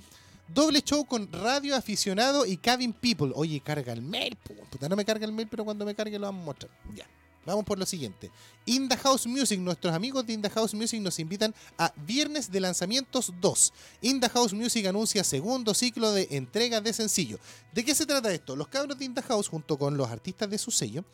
Doble 0.48 0.82
show 0.82 1.06
con 1.06 1.32
Radio 1.32 1.76
Aficionado 1.76 2.46
y 2.46 2.58
Cabin 2.58 2.94
People. 2.94 3.32
Oye, 3.36 3.60
carga 3.62 3.94
el 3.94 4.02
mail. 4.02 4.38
pu- 4.48 4.56
Puta, 4.70 4.88
no 4.88 4.96
me 4.96 5.04
carga 5.06 5.26
el 5.26 5.32
mail, 5.32 5.48
pero 5.50 5.66
cuando 5.66 5.86
me 5.86 5.96
cargue 5.96 6.20
lo 6.20 6.28
vamos 6.28 6.44
a 6.44 6.46
mostrar. 6.46 6.72
Ya. 6.96 7.08
Vamos 7.46 7.64
por 7.64 7.78
lo 7.78 7.86
siguiente. 7.86 8.32
In 8.66 8.90
Music, 9.28 9.60
nuestros 9.60 9.94
amigos 9.94 10.26
de 10.26 10.34
In 10.34 10.42
Music 10.74 11.00
nos 11.00 11.20
invitan 11.20 11.54
a 11.78 11.94
Viernes 11.96 12.52
de 12.52 12.60
Lanzamientos 12.60 13.32
2. 13.40 13.74
In 14.02 14.20
the 14.20 14.30
House 14.30 14.54
Music 14.54 14.86
anuncia 14.88 15.24
segundo 15.24 15.74
ciclo 15.76 16.12
de 16.12 16.28
entrega 16.32 16.82
de 16.82 16.92
sencillo. 16.92 17.40
¿De 17.74 17.86
qué 17.86 17.94
se 17.94 18.08
trata 18.08 18.34
esto? 18.34 18.56
Los 18.56 18.68
cabros 18.68 18.98
de 18.98 19.06
In 19.06 19.16
junto 19.50 19.78
con 19.78 19.96
los 19.96 20.10
artistas 20.10 20.50
de 20.50 20.58
su 20.58 20.72
sello, 20.72 21.06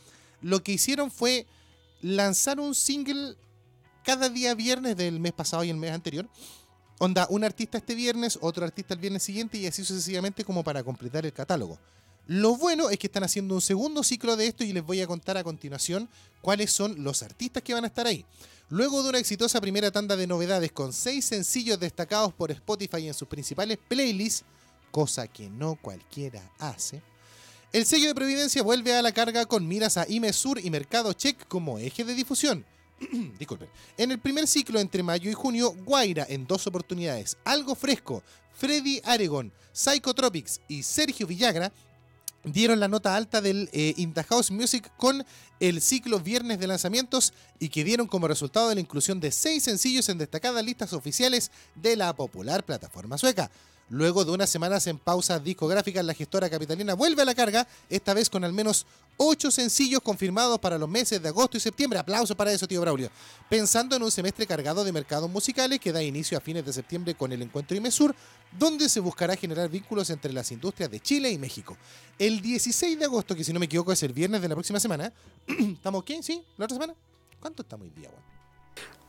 lo 0.41 0.63
que 0.63 0.72
hicieron 0.72 1.12
fue 1.12 1.46
lanzar 2.02 2.60
un 2.62 2.76
single 2.76 3.36
cada 4.04 4.30
día 4.30 4.56
viernes 4.56 4.96
del 4.96 5.20
mes 5.20 5.34
pasado 5.34 5.63
y 5.65 5.70
el 5.70 5.78
mes 5.78 5.91
anterior. 5.91 6.30
Onda, 7.04 7.26
un 7.32 7.44
artista 7.44 7.80
este 7.80 7.96
viernes, 7.96 8.38
otro 8.44 8.64
artista 8.64 8.94
el 8.94 9.00
viernes 9.00 9.24
siguiente 9.24 9.58
y 9.58 9.66
así 9.66 9.84
sucesivamente 9.84 10.44
como 10.46 10.64
para 10.64 10.84
completar 10.84 11.26
el 11.26 11.34
catálogo. 11.34 11.80
Lo 12.28 12.56
bueno 12.58 12.92
es 12.92 13.00
que 13.00 13.08
están 13.08 13.24
haciendo 13.24 13.56
un 13.56 13.62
segundo 13.62 14.04
ciclo 14.04 14.36
de 14.36 14.46
esto 14.46 14.64
y 14.64 14.72
les 14.72 14.86
voy 14.86 15.02
a 15.02 15.08
contar 15.08 15.36
a 15.36 15.44
continuación 15.44 16.08
cuáles 16.42 16.72
son 16.72 17.04
los 17.04 17.24
artistas 17.24 17.64
que 17.64 17.74
van 17.74 17.86
a 17.86 17.88
estar 17.88 18.06
ahí. 18.06 18.24
Luego 18.70 19.02
de 19.02 19.10
una 19.10 19.18
exitosa 19.18 19.60
primera 19.60 19.90
tanda 19.90 20.16
de 20.16 20.28
novedades 20.28 20.72
con 20.74 20.94
seis 20.94 21.26
sencillos 21.26 21.80
destacados 21.80 22.34
por 22.34 22.52
Spotify 22.52 23.08
en 23.08 23.16
sus 23.16 23.28
principales 23.28 23.80
playlists, 23.88 24.46
cosa 24.92 25.28
que 25.28 25.50
no 25.50 25.80
cualquiera 25.82 26.52
hace, 26.60 27.02
El 27.74 27.88
sello 27.88 28.10
de 28.10 28.16
Providencia 28.16 28.62
vuelve 28.62 28.96
a 28.96 29.02
la 29.02 29.12
carga 29.12 29.48
con 29.48 29.68
miras 29.68 29.98
a 29.98 30.06
Imesur 30.08 30.60
y 30.64 30.70
Mercado 30.70 31.14
Check 31.14 31.48
como 31.48 31.80
eje 31.80 32.04
de 32.04 32.14
difusión. 32.14 32.64
Disculpen. 33.40 33.70
En 33.98 34.12
el 34.12 34.20
primer 34.20 34.48
ciclo 34.48 34.80
entre 34.80 35.04
mayo 35.04 35.30
y 35.30 35.34
junio, 35.34 35.74
Guaira 35.84 36.26
en 36.30 36.46
dos 36.46 36.68
oportunidades, 36.68 37.38
Algo 37.44 37.76
Fresco, 37.76 38.24
Freddy 38.54 39.02
Aregon, 39.04 39.52
Psychotropics 39.72 40.62
y 40.68 40.84
Sergio 40.84 41.26
Villagra 41.26 41.72
dieron 42.44 42.80
la 42.80 42.88
nota 42.88 43.16
alta 43.16 43.42
del 43.42 43.70
eh, 43.72 43.94
In 43.98 44.14
the 44.14 44.24
House 44.24 44.52
Music 44.52 44.92
con 44.98 45.24
el 45.60 45.82
ciclo 45.82 46.20
Viernes 46.20 46.60
de 46.60 46.68
Lanzamientos 46.68 47.34
y 47.60 47.70
que 47.70 47.84
dieron 47.84 48.08
como 48.08 48.28
resultado 48.28 48.74
la 48.74 48.82
inclusión 48.82 49.20
de 49.20 49.32
seis 49.32 49.64
sencillos 49.64 50.10
en 50.10 50.18
destacadas 50.18 50.64
listas 50.64 50.94
oficiales 50.94 51.52
de 51.76 51.96
la 51.96 52.16
popular 52.16 52.66
plataforma 52.66 53.18
sueca. 53.18 53.52
Luego 53.92 54.24
de 54.24 54.32
unas 54.32 54.50
semanas 54.50 54.88
en 54.88 54.98
pausa 54.98 55.38
discográfica, 55.38 56.02
la 56.02 56.14
gestora 56.14 56.50
capitalina 56.50 56.94
vuelve 56.94 57.24
a 57.24 57.26
la 57.26 57.36
carga, 57.36 57.68
esta 57.90 58.14
vez 58.14 58.30
con 58.30 58.46
al 58.46 58.54
menos 58.54 58.86
ocho 59.18 59.52
sencillos 59.52 60.00
confirmados 60.00 60.60
para 60.60 60.78
los 60.78 60.88
meses 60.88 61.22
de 61.22 61.28
agosto 61.28 61.58
y 61.58 61.60
septiembre. 61.60 62.00
Aplauso 62.00 62.34
para 62.34 62.54
eso, 62.54 62.66
tío 62.70 62.80
Braulio. 62.80 63.12
Pensando 63.50 63.98
en 63.98 64.04
un 64.04 64.10
semestre 64.10 64.48
cargado 64.48 64.86
de 64.86 64.94
mercados 64.94 65.30
musicales 65.30 65.78
que 65.82 65.92
da 65.92 66.02
inicio 66.02 66.38
a 66.38 66.42
fines 66.42 66.66
de 66.66 66.72
septiembre 66.72 67.16
con 67.16 67.34
el 67.34 67.42
encuentro 67.42 67.76
IMESUR, 67.76 68.16
donde 68.58 68.88
se 68.88 69.02
buscará 69.02 69.36
generar 69.36 69.68
vínculos 69.68 70.10
entre 70.10 70.32
las 70.32 70.54
industrias 70.54 70.90
de 70.90 71.02
Chile 71.02 71.30
y 71.30 71.38
México. 71.38 71.76
El 72.18 72.42
16 72.42 72.98
de 72.98 73.04
agosto, 73.04 73.36
que 73.36 73.44
si 73.44 73.52
no 73.52 73.60
me 73.60 73.66
equivoco 73.66 73.92
es 73.92 74.02
el 74.04 74.14
viernes 74.14 74.42
de 74.42 74.48
la 74.48 74.56
próxima 74.56 74.80
semana, 74.80 75.12
¿estamos 75.48 76.06
qué? 76.06 76.24
¿Sí? 76.24 76.42
¿La 76.58 76.64
otra 76.64 76.76
semana? 76.76 76.96
¿Cuánto 77.42 77.64
estamos 77.64 77.88
hoy 77.88 77.94
día, 77.94 78.08
weón? 78.08 78.24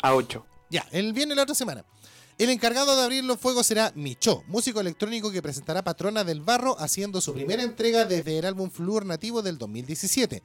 A 0.03 0.13
8. 0.17 0.45
Ya, 0.71 0.85
el 0.91 1.13
viernes 1.13 1.37
de 1.37 1.37
la 1.37 1.43
otra 1.45 1.55
semana. 1.55 1.85
El 2.43 2.51
encargado 2.51 2.97
de 2.97 3.03
abrir 3.03 3.23
los 3.23 3.39
fuegos 3.39 3.69
será 3.69 3.93
Micho, 3.95 4.43
músico 4.49 4.81
electrónico 4.81 5.31
que 5.31 5.41
presentará 5.41 5.85
Patrona 5.85 6.25
del 6.25 6.41
Barro 6.41 6.77
haciendo 6.81 7.21
su 7.21 7.33
primera 7.33 7.63
entrega 7.63 8.05
desde 8.05 8.37
el 8.37 8.45
álbum 8.45 8.69
Flúor 8.69 9.07
Nativo 9.07 9.43
del 9.43 9.59
2017. 9.59 10.43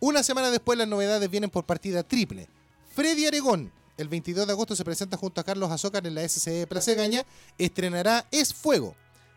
Una 0.00 0.22
semana 0.22 0.50
después 0.50 0.78
las 0.78 0.88
novedades 0.88 1.30
vienen 1.30 1.50
por 1.50 1.66
partida 1.66 2.02
triple. 2.02 2.48
Freddy 2.94 3.26
Aregón, 3.26 3.70
el 3.98 4.08
22 4.08 4.46
de 4.46 4.52
agosto 4.54 4.74
se 4.74 4.86
presenta 4.86 5.18
junto 5.18 5.38
a 5.38 5.44
Carlos 5.44 5.70
Azócar 5.70 6.06
en 6.06 6.14
la 6.14 6.26
SCE 6.26 6.66
Plaza 6.66 6.94
Gaña, 6.94 7.26
estrenará 7.58 8.26
Es 8.30 8.54
Fuego. 8.54 8.96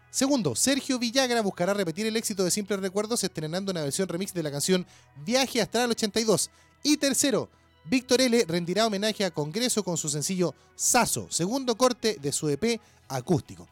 Segundo, 0.10 0.56
Sergio 0.56 1.00
Villagra 1.00 1.41
buscará 1.41 1.74
repetir 1.74 2.06
el 2.06 2.15
éxito 2.15 2.46
de 2.46 2.52
Simples 2.52 2.80
Recuerdos 2.80 3.22
estrenando 3.26 3.74
una 3.74 3.82
versión 3.82 4.08
remix 4.08 4.34
de 4.34 4.43
la 4.43 4.52
canción 4.52 4.88
Viaje 5.26 5.62
Astral 5.62 5.91
82. 5.91 6.52
Y 6.84 6.96
tercero, 6.96 7.50
Víctor 7.89 8.19
L. 8.19 8.45
rendirá 8.47 8.86
homenaje 8.86 9.23
a 9.23 9.32
Congreso 9.32 9.84
con 9.84 9.97
su 9.97 10.10
sencillo 10.10 10.54
Saso, 10.76 11.28
segundo 11.30 11.78
corte 11.78 12.17
de 12.21 12.32
su 12.34 12.50
EP 12.50 12.82
acústico. 13.08 13.67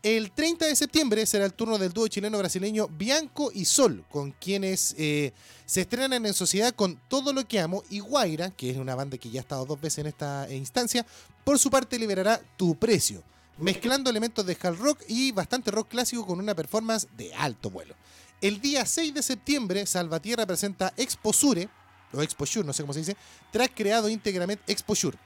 El 0.00 0.30
30 0.30 0.66
de 0.66 0.76
septiembre 0.76 1.26
será 1.26 1.44
el 1.44 1.54
turno 1.54 1.76
del 1.76 1.92
dúo 1.92 2.06
chileno-brasileño 2.06 2.86
Bianco 2.86 3.50
y 3.52 3.64
Sol, 3.64 4.04
con 4.08 4.30
quienes 4.30 4.94
eh, 4.96 5.32
se 5.66 5.80
estrenan 5.80 6.24
en 6.24 6.34
sociedad 6.34 6.72
con 6.72 7.00
Todo 7.08 7.32
lo 7.32 7.48
que 7.48 7.58
amo 7.58 7.82
y 7.90 7.98
Guaira, 7.98 8.52
que 8.52 8.70
es 8.70 8.76
una 8.76 8.94
banda 8.94 9.18
que 9.18 9.28
ya 9.28 9.40
ha 9.40 9.42
estado 9.42 9.66
dos 9.66 9.80
veces 9.80 9.98
en 9.98 10.06
esta 10.06 10.46
instancia, 10.52 11.04
por 11.42 11.58
su 11.58 11.68
parte 11.68 11.98
liberará 11.98 12.40
Tu 12.56 12.76
Precio, 12.76 13.24
mezclando 13.58 14.08
elementos 14.08 14.46
de 14.46 14.56
hard 14.62 14.78
rock 14.78 15.02
y 15.08 15.32
bastante 15.32 15.72
rock 15.72 15.88
clásico 15.88 16.24
con 16.24 16.38
una 16.38 16.54
performance 16.54 17.08
de 17.16 17.34
alto 17.34 17.68
vuelo. 17.68 17.96
El 18.40 18.60
día 18.60 18.86
6 18.86 19.12
de 19.14 19.22
septiembre, 19.24 19.84
Salvatierra 19.84 20.46
presenta 20.46 20.92
Exposure, 20.96 21.68
o 22.12 22.22
Exposure, 22.22 22.66
no 22.66 22.72
sé 22.72 22.82
cómo 22.82 22.92
se 22.92 23.00
dice, 23.00 23.16
track 23.52 23.72
creado 23.74 24.08
íntegramente, 24.08 24.62
Exposure, 24.70 25.18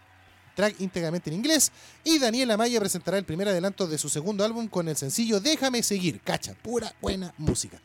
track 0.54 0.80
íntegramente 0.80 1.30
en 1.30 1.36
inglés, 1.36 1.72
y 2.04 2.18
Daniela 2.18 2.56
Maya 2.56 2.80
presentará 2.80 3.18
el 3.18 3.24
primer 3.24 3.48
adelanto 3.48 3.86
de 3.86 3.98
su 3.98 4.08
segundo 4.08 4.44
álbum 4.44 4.68
con 4.68 4.88
el 4.88 4.96
sencillo 4.96 5.40
Déjame 5.40 5.82
seguir, 5.82 6.20
cacha, 6.20 6.54
pura 6.54 6.94
buena 7.00 7.34
música. 7.38 7.80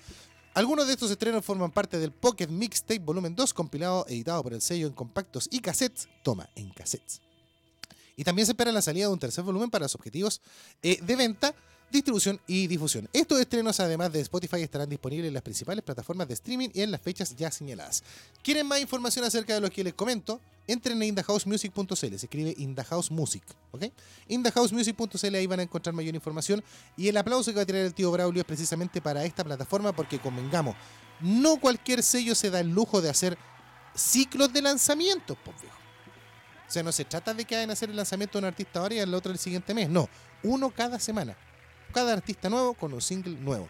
Algunos 0.53 0.87
de 0.87 0.93
estos 0.93 1.11
estrenos 1.11 1.45
forman 1.45 1.71
parte 1.71 1.99
del 1.99 2.11
Pocket 2.11 2.47
Mixtape 2.47 2.97
Volumen 2.97 3.35
2, 3.35 3.53
compilado 3.53 4.05
editado 4.09 4.41
por 4.41 4.53
el 4.53 4.61
sello 4.61 4.87
en 4.87 4.93
compactos 4.93 5.47
y 5.51 5.59
cassettes, 5.59 6.09
toma, 6.23 6.49
en 6.55 6.71
cassettes. 6.71 7.21
Y 8.15 8.23
también 8.23 8.47
se 8.47 8.53
espera 8.53 8.71
la 8.71 8.81
salida 8.81 9.05
de 9.05 9.13
un 9.13 9.19
tercer 9.19 9.43
volumen 9.43 9.69
para 9.69 9.85
los 9.85 9.93
objetivos 9.93 10.41
eh, 10.81 10.97
de 10.99 11.15
venta, 11.15 11.53
distribución 11.91 12.39
y 12.47 12.67
difusión. 12.67 13.09
Estos 13.13 13.39
estrenos, 13.39 13.79
además 13.79 14.11
de 14.11 14.21
Spotify, 14.21 14.61
estarán 14.61 14.89
disponibles 14.89 15.27
en 15.27 15.33
las 15.33 15.43
principales 15.43 15.83
plataformas 15.83 16.27
de 16.27 16.33
streaming 16.33 16.69
y 16.73 16.81
en 16.81 16.91
las 16.91 17.01
fechas 17.01 17.35
ya 17.35 17.51
señaladas. 17.51 18.03
¿Quieren 18.43 18.67
más 18.67 18.79
información 18.79 19.25
acerca 19.25 19.53
de 19.53 19.61
lo 19.61 19.69
que 19.69 19.83
les 19.83 19.93
comento? 19.93 20.39
Entren 20.67 21.01
a 21.01 21.05
indahousemusic.cl, 21.05 21.95
se 21.95 22.07
escribe 22.07 22.53
indahousemusic, 22.57 23.43
¿ok? 23.71 23.85
indahousemusic.cl, 24.27 25.35
ahí 25.35 25.47
van 25.47 25.61
a 25.61 25.63
encontrar 25.63 25.95
mayor 25.95 26.13
información. 26.13 26.61
Y 26.97 27.07
el 27.07 27.15
aplauso 27.15 27.51
que 27.51 27.55
va 27.55 27.61
a 27.61 27.65
tirar 27.65 27.83
el 27.83 27.93
tío 27.93 28.11
Braulio 28.11 28.41
es 28.41 28.45
precisamente 28.45 29.01
para 29.01 29.23
esta 29.23 29.45
plataforma, 29.45 29.93
porque 29.93 30.19
convengamos, 30.19 30.75
no 31.21 31.57
cualquier 31.57 32.03
sello 32.03 32.35
se 32.35 32.49
da 32.49 32.59
el 32.59 32.69
lujo 32.69 33.01
de 33.01 33.09
hacer 33.09 33.37
ciclos 33.95 34.51
de 34.51 34.61
lanzamientos, 34.61 35.37
por 35.37 35.57
viejo. 35.61 35.77
O 36.67 36.71
sea, 36.71 36.83
no 36.83 36.91
se 36.91 37.05
trata 37.05 37.33
de 37.33 37.45
que 37.45 37.55
hagan 37.55 37.71
hacer 37.71 37.89
el 37.89 37.95
lanzamiento 37.95 38.37
de 38.37 38.39
un 38.39 38.45
artista 38.45 38.81
ahora 38.81 38.95
y 38.95 38.99
el 38.99 39.13
otro 39.13 39.31
el 39.31 39.37
siguiente 39.37 39.73
mes. 39.73 39.89
No, 39.89 40.09
uno 40.43 40.69
cada 40.69 40.99
semana. 40.99 41.37
Cada 41.97 42.13
artista 42.13 42.47
nuevo 42.47 42.75
con 42.75 42.93
un 42.93 43.01
single 43.01 43.33
nuevo. 43.39 43.67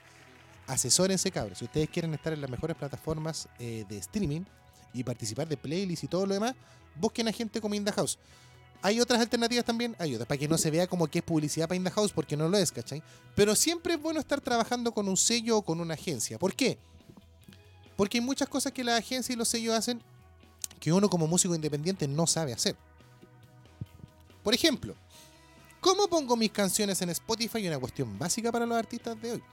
Asesórense, 0.67 1.31
cabros. 1.31 1.59
Si 1.59 1.63
ustedes 1.63 1.89
quieren 1.89 2.13
estar 2.13 2.33
en 2.33 2.41
las 2.41 2.49
mejores 2.49 2.75
plataformas 2.75 3.47
eh, 3.57 3.85
de 3.87 3.99
streaming 3.99 4.41
y 4.93 5.01
participar 5.05 5.47
de 5.47 5.55
playlists 5.55 6.03
y 6.03 6.07
todo 6.09 6.25
lo 6.25 6.33
demás, 6.33 6.53
busquen 6.99 7.29
a 7.29 7.31
gente 7.31 7.61
como 7.61 7.73
Inda 7.73 7.93
House. 7.93 8.19
Hay 8.81 8.99
otras 8.99 9.21
alternativas 9.21 9.63
también, 9.63 9.95
hay 9.97 10.13
otras, 10.15 10.27
para 10.27 10.37
que 10.37 10.49
no 10.49 10.57
se 10.57 10.69
vea 10.69 10.87
como 10.87 11.07
que 11.07 11.19
es 11.19 11.23
publicidad 11.23 11.69
para 11.69 11.77
Inda 11.77 11.89
House, 11.91 12.11
porque 12.11 12.35
no 12.35 12.49
lo 12.49 12.57
es, 12.57 12.69
¿cachai? 12.69 13.01
Pero 13.33 13.55
siempre 13.55 13.93
es 13.93 14.01
bueno 14.01 14.19
estar 14.19 14.41
trabajando 14.41 14.91
con 14.91 15.07
un 15.07 15.15
sello 15.15 15.59
o 15.59 15.61
con 15.61 15.79
una 15.79 15.93
agencia. 15.93 16.37
¿Por 16.37 16.53
qué? 16.53 16.77
Porque 17.95 18.17
hay 18.17 18.25
muchas 18.25 18.49
cosas 18.49 18.73
que 18.73 18.83
la 18.83 18.97
agencia 18.97 19.31
y 19.31 19.37
los 19.37 19.47
sellos 19.47 19.73
hacen 19.73 20.01
que 20.81 20.91
uno 20.91 21.09
como 21.09 21.27
músico 21.27 21.55
independiente 21.55 22.09
no 22.09 22.27
sabe 22.27 22.51
hacer. 22.51 22.75
Por 24.43 24.53
ejemplo, 24.53 24.95
¿cómo 25.79 26.07
pongo 26.07 26.35
mis 26.35 26.51
canciones 26.51 27.01
en 27.01 27.09
Spotify? 27.09 27.67
Una 27.67 27.79
cuestión 27.79 28.17
básica 28.17 28.51
para 28.51 28.65
los 28.65 28.77
artistas 28.77 29.19
de 29.21 29.33
hoy. 29.33 29.43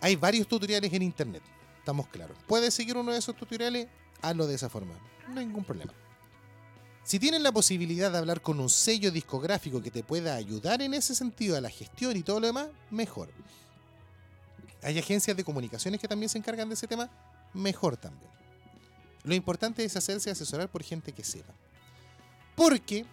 Hay 0.00 0.16
varios 0.16 0.46
tutoriales 0.46 0.92
en 0.92 1.02
internet, 1.02 1.42
estamos 1.78 2.06
claros. 2.08 2.36
¿Puedes 2.46 2.74
seguir 2.74 2.96
uno 2.96 3.12
de 3.12 3.18
esos 3.18 3.36
tutoriales? 3.36 3.88
Hazlo 4.22 4.46
de 4.46 4.54
esa 4.54 4.68
forma, 4.68 4.94
no 5.28 5.40
hay 5.40 5.46
ningún 5.46 5.64
problema. 5.64 5.92
Si 7.06 7.20
tienen 7.20 7.44
la 7.44 7.52
posibilidad 7.52 8.10
de 8.10 8.18
hablar 8.18 8.42
con 8.42 8.58
un 8.58 8.68
sello 8.68 9.12
discográfico 9.12 9.80
que 9.80 9.92
te 9.92 10.02
pueda 10.02 10.34
ayudar 10.34 10.82
en 10.82 10.92
ese 10.92 11.14
sentido 11.14 11.56
a 11.56 11.60
la 11.60 11.70
gestión 11.70 12.16
y 12.16 12.24
todo 12.24 12.40
lo 12.40 12.48
demás, 12.48 12.66
mejor. 12.90 13.28
Hay 14.82 14.98
agencias 14.98 15.36
de 15.36 15.44
comunicaciones 15.44 16.00
que 16.00 16.08
también 16.08 16.28
se 16.28 16.38
encargan 16.38 16.68
de 16.68 16.74
ese 16.74 16.88
tema, 16.88 17.08
mejor 17.54 17.96
también. 17.96 18.30
Lo 19.22 19.34
importante 19.34 19.84
es 19.84 19.96
hacerse 19.96 20.30
asesorar 20.30 20.68
por 20.68 20.82
gente 20.82 21.12
que 21.12 21.22
sepa. 21.22 21.54
Porque 22.56 23.06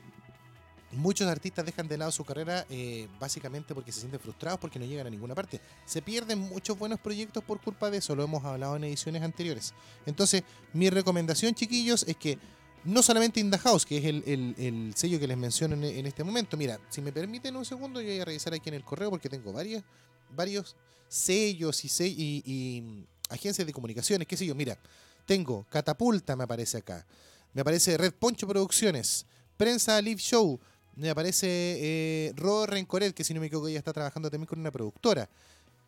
muchos 0.95 1.27
artistas 1.27 1.65
dejan 1.65 1.87
de 1.87 1.97
lado 1.97 2.11
su 2.11 2.23
carrera 2.23 2.65
eh, 2.69 3.07
básicamente 3.19 3.73
porque 3.75 3.91
se 3.91 3.99
sienten 4.01 4.19
frustrados 4.19 4.59
porque 4.59 4.79
no 4.79 4.85
llegan 4.85 5.07
a 5.07 5.09
ninguna 5.09 5.35
parte. 5.35 5.59
Se 5.85 6.01
pierden 6.01 6.39
muchos 6.39 6.77
buenos 6.77 6.99
proyectos 6.99 7.43
por 7.43 7.59
culpa 7.61 7.89
de 7.91 7.97
eso, 7.97 8.15
lo 8.15 8.23
hemos 8.23 8.43
hablado 8.43 8.75
en 8.75 8.83
ediciones 8.85 9.21
anteriores. 9.23 9.73
Entonces, 10.05 10.43
mi 10.73 10.89
recomendación, 10.89 11.53
chiquillos, 11.55 12.03
es 12.07 12.17
que 12.17 12.37
no 12.85 13.01
solamente 13.01 13.39
In 13.39 13.49
The 13.49 13.57
House, 13.59 13.85
que 13.85 13.97
es 13.97 14.05
el, 14.05 14.23
el- 14.27 14.55
el 14.57 14.93
sello 14.95 15.19
que 15.19 15.27
les 15.27 15.37
menciono 15.37 15.75
en, 15.75 16.05
este 16.05 16.23
momento. 16.23 16.57
Mira, 16.57 16.79
si 16.89 17.01
me 17.01 17.11
permiten 17.13 17.55
un 17.55 17.63
segundo, 17.65 18.01
yo 18.01 18.07
voy 18.07 18.19
a 18.19 18.25
revisar 18.25 18.53
aquí 18.53 18.67
en 18.69 18.75
el 18.75 18.83
correo 18.83 19.09
porque 19.09 19.29
tengo 19.29 19.53
varios 19.53 20.75
sellos 21.07 21.83
y, 21.85 22.05
y- 22.05 22.43
y 22.45 23.05
agencias 23.29 23.65
de 23.65 23.73
comunicaciones, 23.73 24.27
qué 24.27 24.35
sé 24.35 24.45
yo. 24.45 24.55
Mira, 24.55 24.77
tengo 25.25 25.65
Catapulta, 25.69 26.35
me 26.35 26.43
aparece 26.43 26.77
acá. 26.77 27.05
Me 27.53 27.61
aparece 27.61 27.97
Red 27.97 28.13
Poncho 28.15 28.47
Producciones, 28.47 29.25
Prensa 29.57 30.01
Live 30.01 30.19
Show, 30.19 30.59
me 30.95 31.09
aparece 31.09 31.47
eh, 31.49 32.33
Ro 32.35 32.65
Rencoret, 32.65 33.13
que 33.13 33.23
si 33.23 33.33
no 33.33 33.39
me 33.39 33.47
equivoco 33.47 33.69
ya 33.69 33.79
está 33.79 33.93
trabajando 33.93 34.29
también 34.29 34.47
con 34.47 34.59
una 34.59 34.71
productora. 34.71 35.29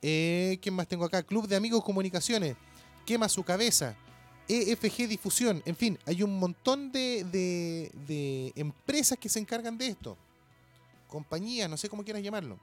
Eh, 0.01 0.57
¿Quién 0.61 0.75
más 0.75 0.87
tengo 0.87 1.05
acá? 1.05 1.23
Club 1.23 1.47
de 1.47 1.55
Amigos 1.55 1.83
Comunicaciones, 1.83 2.55
Quema 3.05 3.29
su 3.29 3.43
cabeza, 3.43 3.95
EFG 4.47 5.07
Difusión, 5.07 5.61
en 5.65 5.75
fin, 5.75 5.97
hay 6.05 6.21
un 6.23 6.37
montón 6.37 6.91
de, 6.91 7.23
de- 8.07 8.51
empresas 8.55 9.17
que 9.17 9.29
se 9.29 9.39
encargan 9.39 9.77
de 9.77 9.87
esto. 9.87 10.17
Compañías, 11.07 11.69
no 11.69 11.77
sé 11.77 11.87
cómo 11.89 12.03
quieras 12.03 12.21
llamarlo. 12.23 12.59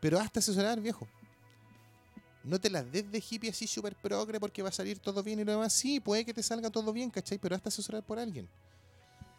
Pero 0.00 0.18
hasta 0.18 0.40
asesorar, 0.40 0.80
viejo. 0.80 1.06
No 2.44 2.58
te 2.60 2.70
las 2.70 2.90
des 2.90 3.10
de 3.10 3.22
hippie 3.28 3.50
así 3.50 3.66
súper 3.66 3.94
progre 3.96 4.40
porque 4.40 4.62
va 4.62 4.68
a 4.70 4.72
salir 4.72 4.98
todo 5.00 5.22
bien 5.22 5.40
y 5.40 5.44
lo 5.44 5.52
demás. 5.52 5.72
Sí, 5.72 6.00
puede 6.00 6.24
que 6.24 6.32
te 6.32 6.42
salga 6.42 6.70
todo 6.70 6.92
bien, 6.92 7.10
¿cachai? 7.10 7.36
Pero 7.38 7.54
hasta 7.56 7.68
asesorar 7.68 8.02
por 8.02 8.18
alguien. 8.18 8.48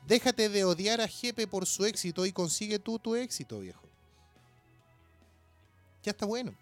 Déjate 0.08 0.50
de 0.50 0.64
odiar 0.64 1.02
a 1.02 1.08
Jepe 1.08 1.48
por 1.48 1.66
su 1.66 1.86
éxito 1.86 2.26
y 2.26 2.32
consigue 2.32 2.80
tú 2.80 2.98
tu 3.00 3.16
éxito, 3.16 3.60
viejo. 3.60 3.84
Ya 6.04 6.12
está 6.12 6.26
bueno. 6.26 6.54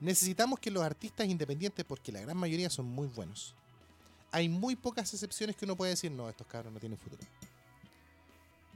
Necesitamos 0.00 0.58
que 0.58 0.70
los 0.70 0.82
artistas 0.82 1.28
independientes, 1.28 1.84
porque 1.84 2.10
la 2.10 2.20
gran 2.20 2.36
mayoría 2.36 2.70
son 2.70 2.86
muy 2.86 3.06
buenos, 3.06 3.54
hay 4.32 4.48
muy 4.48 4.74
pocas 4.74 5.12
excepciones 5.12 5.54
que 5.54 5.66
uno 5.66 5.76
puede 5.76 5.90
decir, 5.90 6.10
no, 6.10 6.28
estos 6.28 6.46
cabros 6.46 6.72
no 6.72 6.80
tienen 6.80 6.98
futuro. 6.98 7.22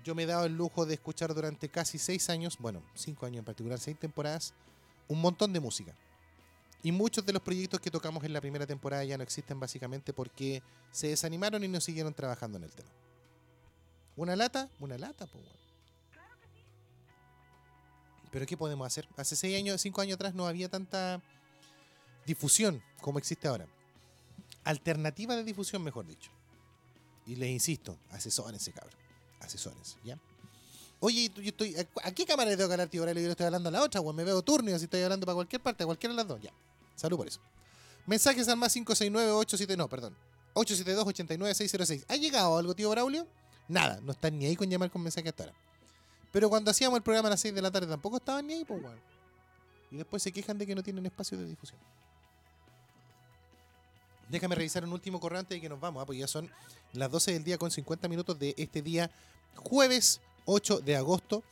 Yo 0.05 0.15
me 0.15 0.23
he 0.23 0.27
dado 0.27 0.45
el 0.45 0.55
lujo 0.55 0.87
de 0.87 0.95
escuchar 0.95 1.35
durante 1.35 1.69
casi 1.69 1.99
seis 1.99 2.31
años, 2.31 2.59
bueno, 2.61 2.83
cinco 2.95 3.27
años 3.27 3.39
en 3.39 3.45
particular, 3.45 3.81
seis 3.81 3.99
temporadas, 3.99 4.55
un 5.09 5.21
montón 5.21 5.53
de 5.53 5.59
música. 5.59 5.95
Y 6.83 6.93
muchos 6.93 7.27
de 7.27 7.33
los 7.33 7.43
proyectos 7.43 7.81
que 7.81 7.91
tocamos 7.91 8.23
en 8.23 8.33
la 8.33 8.41
primera 8.41 8.67
temporada 8.67 9.03
ya 9.03 9.17
no 9.17 9.25
existen 9.25 9.59
básicamente 9.59 10.13
porque 10.13 10.63
se 10.93 11.09
desanimaron 11.09 11.65
y 11.65 11.69
no 11.69 11.81
siguieron 11.81 12.15
trabajando 12.15 12.59
en 12.59 12.65
el 12.65 12.71
tema. 12.71 12.91
¿Una 14.17 14.35
lata? 14.35 14.69
Una 14.81 14.97
lata, 14.99 15.27
pues 15.27 15.45
bueno. 15.45 15.57
Pero 18.31 18.47
¿qué 18.47 18.57
podemos 18.57 18.87
hacer? 18.87 19.09
Hace 19.17 19.37
seis 19.37 19.57
años, 19.57 19.81
cinco 19.81 20.01
años 20.01 20.17
atrás 20.17 20.35
no 20.35 20.47
había 20.47 20.69
tanta 20.69 21.23
difusión 22.27 22.83
como 23.01 23.19
existe 23.19 23.49
ahora. 23.49 23.67
Alternativa 24.65 25.37
de 25.37 25.45
difusión, 25.45 25.83
mejor 25.83 26.07
dicho. 26.07 26.31
Y 27.27 27.37
les 27.37 27.51
insisto, 27.51 27.99
asesórense, 28.11 28.73
cabrón. 28.73 28.99
Asesórense, 29.41 29.97
¿ya? 30.05 30.19
Oye, 31.01 31.31
yo 31.35 31.43
estoy. 31.43 31.77
¿A 32.03 32.13
qué 32.13 32.25
cámara 32.25 32.51
le 32.51 32.57
tengo 32.57 32.69
que 32.69 32.75
hablar, 32.75 32.89
tío 32.89 33.03
Aurelio? 33.03 33.23
Yo 33.23 33.29
le 33.29 33.33
estoy 33.33 33.47
hablando 33.47 33.69
a 33.69 33.73
la 33.73 33.83
otra, 33.83 34.01
weón. 34.01 34.17
Me 34.17 34.25
veo 34.25 34.43
turno 34.43 34.77
si 34.79 34.85
estoy 34.85 35.03
hablando 35.03 35.27
para 35.27 35.35
cualquier 35.35 35.63
parte, 35.63 35.85
a 35.85 35.87
cualquiera 35.87 36.13
de 36.15 36.17
las 36.17 36.29
dos. 36.29 36.41
Ya. 36.41 36.53
Salud 36.95 37.17
por 37.19 37.29
eso. 37.29 37.41
Mensajes 38.07 38.49
al 38.49 38.57
más 38.57 38.73
569 38.73 39.77
no, 39.77 39.89
perdón. 39.89 40.17
872-89606. 40.55 42.05
¿Ha 42.09 42.17
llegado 42.17 42.57
algo, 42.57 42.75
tío 42.75 42.89
Braulio? 42.91 43.27
Nada, 43.69 44.01
no 44.03 44.13
están 44.13 44.39
ni 44.39 44.47
ahí 44.47 44.57
con 44.57 44.69
llamar 44.69 44.91
con 44.91 45.03
mensaje 45.03 45.29
hasta 45.29 45.45
ahora. 45.45 45.57
Pero 46.33 46.49
cuando 46.49 46.71
hacíamos 46.71 46.97
el 46.99 47.03
programa 47.03 47.29
a 47.29 47.31
las 47.31 47.41
6 47.41 47.55
de 47.55 47.63
la 47.63 47.71
tarde 47.71 47.87
tampoco 47.87 48.19
estaban 48.19 48.47
ni 48.47 48.55
ahí, 48.55 48.65
pues, 48.65 48.83
weón. 48.83 49.01
Y 49.91 49.97
después 49.97 50.23
se 50.23 50.33
quejan 50.33 50.59
de 50.59 50.67
que 50.67 50.75
no 50.75 50.83
tienen 50.83 51.07
espacio 51.07 51.39
de 51.39 51.47
difusión. 51.47 51.79
Déjame 54.29 54.57
revisar 54.57 54.85
un 54.85 54.93
último 54.93 55.21
correo 55.21 55.39
antes 55.39 55.57
de 55.57 55.61
que 55.61 55.69
nos 55.69 55.79
vamos, 55.79 56.03
¿ah? 56.03 56.07
porque 56.07 56.19
ya 56.19 56.27
son 56.27 56.51
las 56.93 57.11
12 57.11 57.33
del 57.33 57.45
día 57.45 57.59
con 57.59 57.71
50 57.71 58.09
minutos 58.09 58.39
de 58.39 58.55
este 58.57 58.83
día 58.83 59.11
jueves 59.55 60.21
8 60.47 60.81
de 60.81 60.97
agosto, 60.97 61.43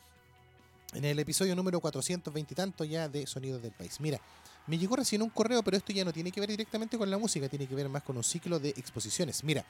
en 0.93 1.05
el 1.05 1.19
episodio 1.19 1.55
número 1.55 1.79
420 1.79 2.53
y 2.53 2.55
tanto 2.55 2.83
ya 2.83 3.09
de 3.09 3.27
Sonidos 3.27 3.61
del 3.61 3.71
País. 3.71 3.99
Mira, 3.99 4.19
me 4.67 4.77
llegó 4.77 4.95
recién 4.95 5.21
un 5.21 5.29
correo, 5.29 5.63
pero 5.63 5.77
esto 5.77 5.93
ya 5.93 6.03
no 6.03 6.13
tiene 6.13 6.31
que 6.31 6.39
ver 6.39 6.49
directamente 6.49 6.97
con 6.97 7.09
la 7.09 7.17
música, 7.17 7.47
tiene 7.49 7.67
que 7.67 7.75
ver 7.75 7.89
más 7.89 8.03
con 8.03 8.17
un 8.17 8.23
ciclo 8.23 8.59
de 8.59 8.69
exposiciones. 8.69 9.43
Mira, 9.43 9.65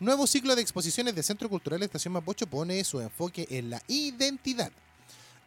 nuevo 0.00 0.26
ciclo 0.26 0.56
de 0.56 0.62
exposiciones 0.62 1.14
de 1.14 1.22
Centro 1.22 1.48
Cultural 1.48 1.82
Estación 1.82 2.12
Mapocho 2.12 2.46
pone 2.46 2.82
su 2.84 3.00
enfoque 3.00 3.46
en 3.50 3.70
la 3.70 3.82
identidad. 3.88 4.72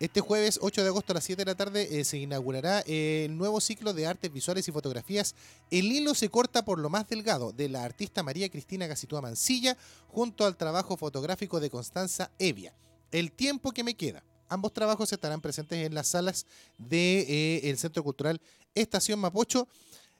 Este 0.02 0.20
jueves 0.20 0.58
8 0.60 0.82
de 0.82 0.88
agosto 0.88 1.14
a 1.14 1.16
las 1.16 1.24
7 1.26 1.46
de 1.46 1.52
la 1.52 1.56
tarde 1.56 2.00
eh, 2.00 2.04
se 2.04 2.18
inaugurará 2.18 2.80
el 2.88 3.38
nuevo 3.38 3.62
ciclo 3.62 3.94
de 3.94 4.08
artes 4.08 4.34
visuales 4.34 4.68
y 4.68 4.72
fotografías 4.72 5.36
El 5.70 5.92
hilo 5.92 6.16
se 6.16 6.30
corta 6.30 6.66
por 6.66 6.80
lo 6.80 6.90
más 6.90 7.08
delgado 7.08 7.52
de 7.52 7.70
la 7.70 7.84
artista 7.84 8.24
María 8.24 8.50
Cristina 8.50 8.88
Gacitúa 8.88 9.22
Mancilla 9.22 9.78
junto 10.08 10.48
al 10.48 10.58
trabajo 10.58 10.98
fotográfico 10.98 11.60
de 11.60 11.70
Constanza 11.70 12.32
Evia. 12.40 12.74
El 13.12 13.32
tiempo 13.32 13.74
que 13.74 13.84
me 13.84 13.94
queda. 13.94 14.24
Ambos 14.52 14.74
trabajos 14.74 15.10
estarán 15.14 15.40
presentes 15.40 15.80
en 15.80 15.96
las 15.96 16.08
salas 16.08 16.46
del 16.78 16.90
de, 16.90 17.60
eh, 17.70 17.78
Centro 17.78 18.04
Cultural 18.04 18.42
Estación 18.76 19.18
Mapocho. 19.18 19.66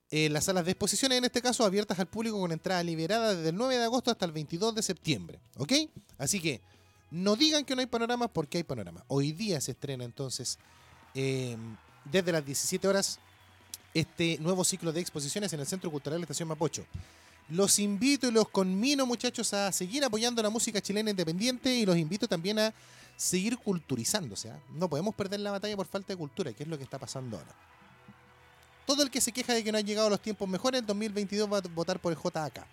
Eh, 0.10 0.30
las 0.30 0.46
salas 0.46 0.64
de 0.64 0.72
exposiciones, 0.72 1.18
en 1.18 1.26
este 1.26 1.42
caso, 1.42 1.66
abiertas 1.66 2.00
al 2.00 2.08
público 2.08 2.40
con 2.40 2.50
entrada 2.54 2.82
liberada 2.82 3.36
desde 3.36 3.50
el 3.50 3.56
9 3.58 3.78
de 3.78 3.84
agosto 3.84 4.10
hasta 4.10 4.26
el 4.26 4.32
22 4.32 4.74
de 4.74 4.84
septiembre. 4.84 5.42
¿Ok? 5.58 5.74
Así 6.18 6.40
que 6.40 6.62
no 7.12 7.36
digan 7.36 7.66
que 7.66 7.76
no 7.76 7.82
hay 7.82 7.88
panoramas 7.88 8.30
porque 8.32 8.60
hay 8.60 8.64
panorama. 8.64 9.04
Hoy 9.10 9.34
día 9.34 9.60
se 9.60 9.72
estrena 9.72 10.06
entonces, 10.06 10.58
eh, 11.14 11.58
desde 12.06 12.32
las 12.32 12.46
17 12.46 12.88
horas, 12.88 13.20
este 13.94 14.38
nuevo 14.40 14.64
ciclo 14.64 14.94
de 14.94 15.02
exposiciones 15.02 15.52
en 15.52 15.60
el 15.60 15.68
Centro 15.68 15.92
Cultural 15.92 16.22
Estación 16.22 16.48
Mapocho. 16.48 16.86
Los 17.50 17.80
invito 17.80 18.30
y 18.30 18.32
los 18.32 18.48
conmino, 18.48 19.06
muchachos, 19.06 19.54
a 19.54 19.74
seguir 19.74 20.06
apoyando 20.06 20.42
la 20.42 20.50
música 20.50 20.80
chilena 20.80 21.10
independiente 21.10 21.76
y 21.76 21.86
los 21.86 21.98
invito 21.98 22.30
también 22.30 22.60
a 22.60 22.74
seguir 23.22 23.60
culturizándose. 23.60 24.50
¿ah? 24.50 24.60
No 24.72 24.90
podemos 24.90 25.14
perder 25.14 25.40
la 25.42 25.52
batalla 25.52 25.78
por 25.78 25.86
falta 25.86 26.12
de 26.12 26.18
cultura, 26.18 26.54
que 26.54 26.64
es 26.64 26.70
lo 26.70 26.76
que 26.76 26.84
está 26.84 26.98
pasando 26.98 27.38
ahora. 27.38 27.54
Todo 28.88 29.04
el 29.04 29.12
que 29.12 29.22
se 29.22 29.32
queja 29.32 29.54
de 29.54 29.64
que 29.64 29.72
no 29.72 29.78
han 29.78 29.86
llegado 29.86 30.10
los 30.10 30.20
tiempos 30.20 30.50
mejores 30.50 30.80
en 30.80 30.88
2022 30.88 31.54
va 31.54 31.60
a 31.60 31.62
votar 31.62 32.00
por 32.00 32.12
el 32.12 32.18
JAK. 32.18 32.66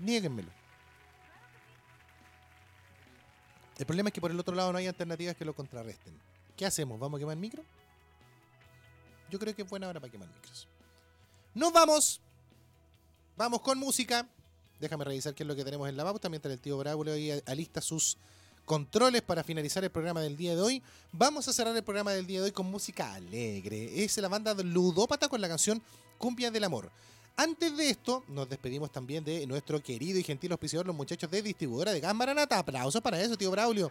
Niéguenmelo. 0.00 0.50
El 3.78 3.86
problema 3.86 4.10
es 4.10 4.12
que 4.12 4.20
por 4.20 4.30
el 4.30 4.38
otro 4.38 4.54
lado 4.54 4.70
no 4.70 4.76
hay 4.76 4.86
alternativas 4.86 5.34
que 5.34 5.46
lo 5.46 5.54
contrarresten. 5.54 6.12
¿Qué 6.54 6.66
hacemos? 6.66 7.00
¿Vamos 7.00 7.16
a 7.16 7.20
quemar 7.20 7.38
micro? 7.38 7.64
Yo 9.30 9.38
creo 9.38 9.56
que 9.56 9.62
es 9.62 9.68
buena 9.68 9.88
hora 9.88 9.98
para 9.98 10.10
quemar 10.10 10.28
micros. 10.28 10.68
¡Nos 11.54 11.72
vamos! 11.72 12.20
Vamos 13.34 13.62
con 13.62 13.78
música. 13.78 14.28
Déjame 14.78 15.04
revisar 15.06 15.34
qué 15.34 15.42
es 15.42 15.46
lo 15.46 15.56
que 15.56 15.64
tenemos 15.64 15.88
en 15.88 15.96
la 15.96 16.04
pauta 16.04 16.28
mientras 16.28 16.52
el 16.52 16.60
tío 16.60 16.76
Braulio 16.76 17.14
alista 17.46 17.80
sus 17.80 18.18
controles 18.68 19.22
para 19.22 19.42
finalizar 19.42 19.82
el 19.82 19.90
programa 19.90 20.20
del 20.20 20.36
día 20.36 20.54
de 20.54 20.60
hoy. 20.60 20.82
Vamos 21.10 21.48
a 21.48 21.54
cerrar 21.54 21.74
el 21.74 21.82
programa 21.82 22.12
del 22.12 22.26
día 22.26 22.40
de 22.40 22.44
hoy 22.44 22.52
con 22.52 22.70
música 22.70 23.14
alegre. 23.14 24.04
Es 24.04 24.18
la 24.18 24.28
banda 24.28 24.54
Ludópata 24.54 25.26
con 25.26 25.40
la 25.40 25.48
canción 25.48 25.82
Cumbia 26.18 26.50
del 26.50 26.64
Amor. 26.64 26.90
Antes 27.34 27.74
de 27.76 27.88
esto, 27.88 28.24
nos 28.28 28.46
despedimos 28.46 28.92
también 28.92 29.24
de 29.24 29.46
nuestro 29.46 29.82
querido 29.82 30.18
y 30.18 30.22
gentil 30.22 30.52
auspiciador, 30.52 30.86
los 30.86 30.94
muchachos 30.94 31.30
de 31.30 31.40
distribuidora 31.40 31.92
de 31.92 32.00
gas 32.00 32.14
Maranata. 32.14 32.58
Aplausos 32.58 33.00
para 33.00 33.18
eso, 33.18 33.38
tío 33.38 33.50
Braulio 33.50 33.90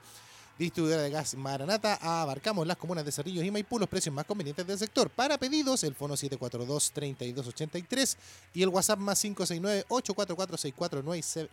distribuidora 0.58 1.04
de 1.04 1.10
gas 1.10 1.36
Maranata, 1.36 2.00
abarcamos 2.02 2.66
las 2.66 2.78
comunas 2.78 3.06
de 3.06 3.12
Cerrillos 3.12 3.44
y 3.44 3.52
Maipú, 3.52 3.78
los 3.80 3.88
precios 3.88 4.14
más 4.14 4.26
convenientes 4.26 4.66
del 4.66 4.78
sector. 4.78 5.10
Para 5.10 5.38
pedidos, 5.38 5.84
el 5.84 5.96
fono 5.96 6.16
742-3283 6.16 8.18
y 8.54 8.64
el 8.64 8.70
WhatsApp 8.70 9.00
más 9.00 9.24
569-844-6496. 9.24 11.48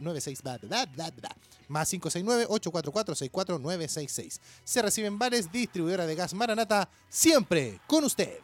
Más 1.69 1.93
569-844-64966. 1.93 4.41
Se 4.65 4.83
reciben 4.83 5.19
bares, 5.19 5.53
distribuidora 5.53 6.07
de 6.07 6.15
gas 6.15 6.35
Maranata, 6.35 6.89
siempre 7.09 7.81
con 7.87 8.05
usted. 8.05 8.39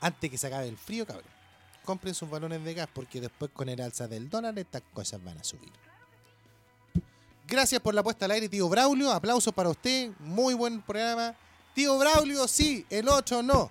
Antes 0.00 0.30
que 0.30 0.38
se 0.38 0.46
acabe 0.46 0.68
el 0.68 0.76
frío, 0.76 1.06
cabrón. 1.06 1.24
Compren 1.84 2.14
sus 2.14 2.28
balones 2.28 2.64
de 2.64 2.74
gas 2.74 2.88
porque 2.92 3.20
después 3.20 3.50
con 3.52 3.68
el 3.68 3.80
alza 3.80 4.08
del 4.08 4.28
dólar 4.28 4.58
estas 4.58 4.82
cosas 4.92 5.22
van 5.22 5.38
a 5.38 5.44
subir. 5.44 5.70
Gracias 7.46 7.80
por 7.80 7.94
la 7.94 8.02
puesta 8.02 8.24
al 8.24 8.32
aire, 8.32 8.48
tío 8.48 8.68
Braulio. 8.68 9.12
Aplausos 9.12 9.54
para 9.54 9.68
usted. 9.68 10.10
Muy 10.18 10.54
buen 10.54 10.82
programa. 10.82 11.34
Tío 11.74 11.96
Braulio, 11.96 12.48
sí. 12.48 12.84
El 12.90 13.08
8 13.08 13.42
no. 13.42 13.70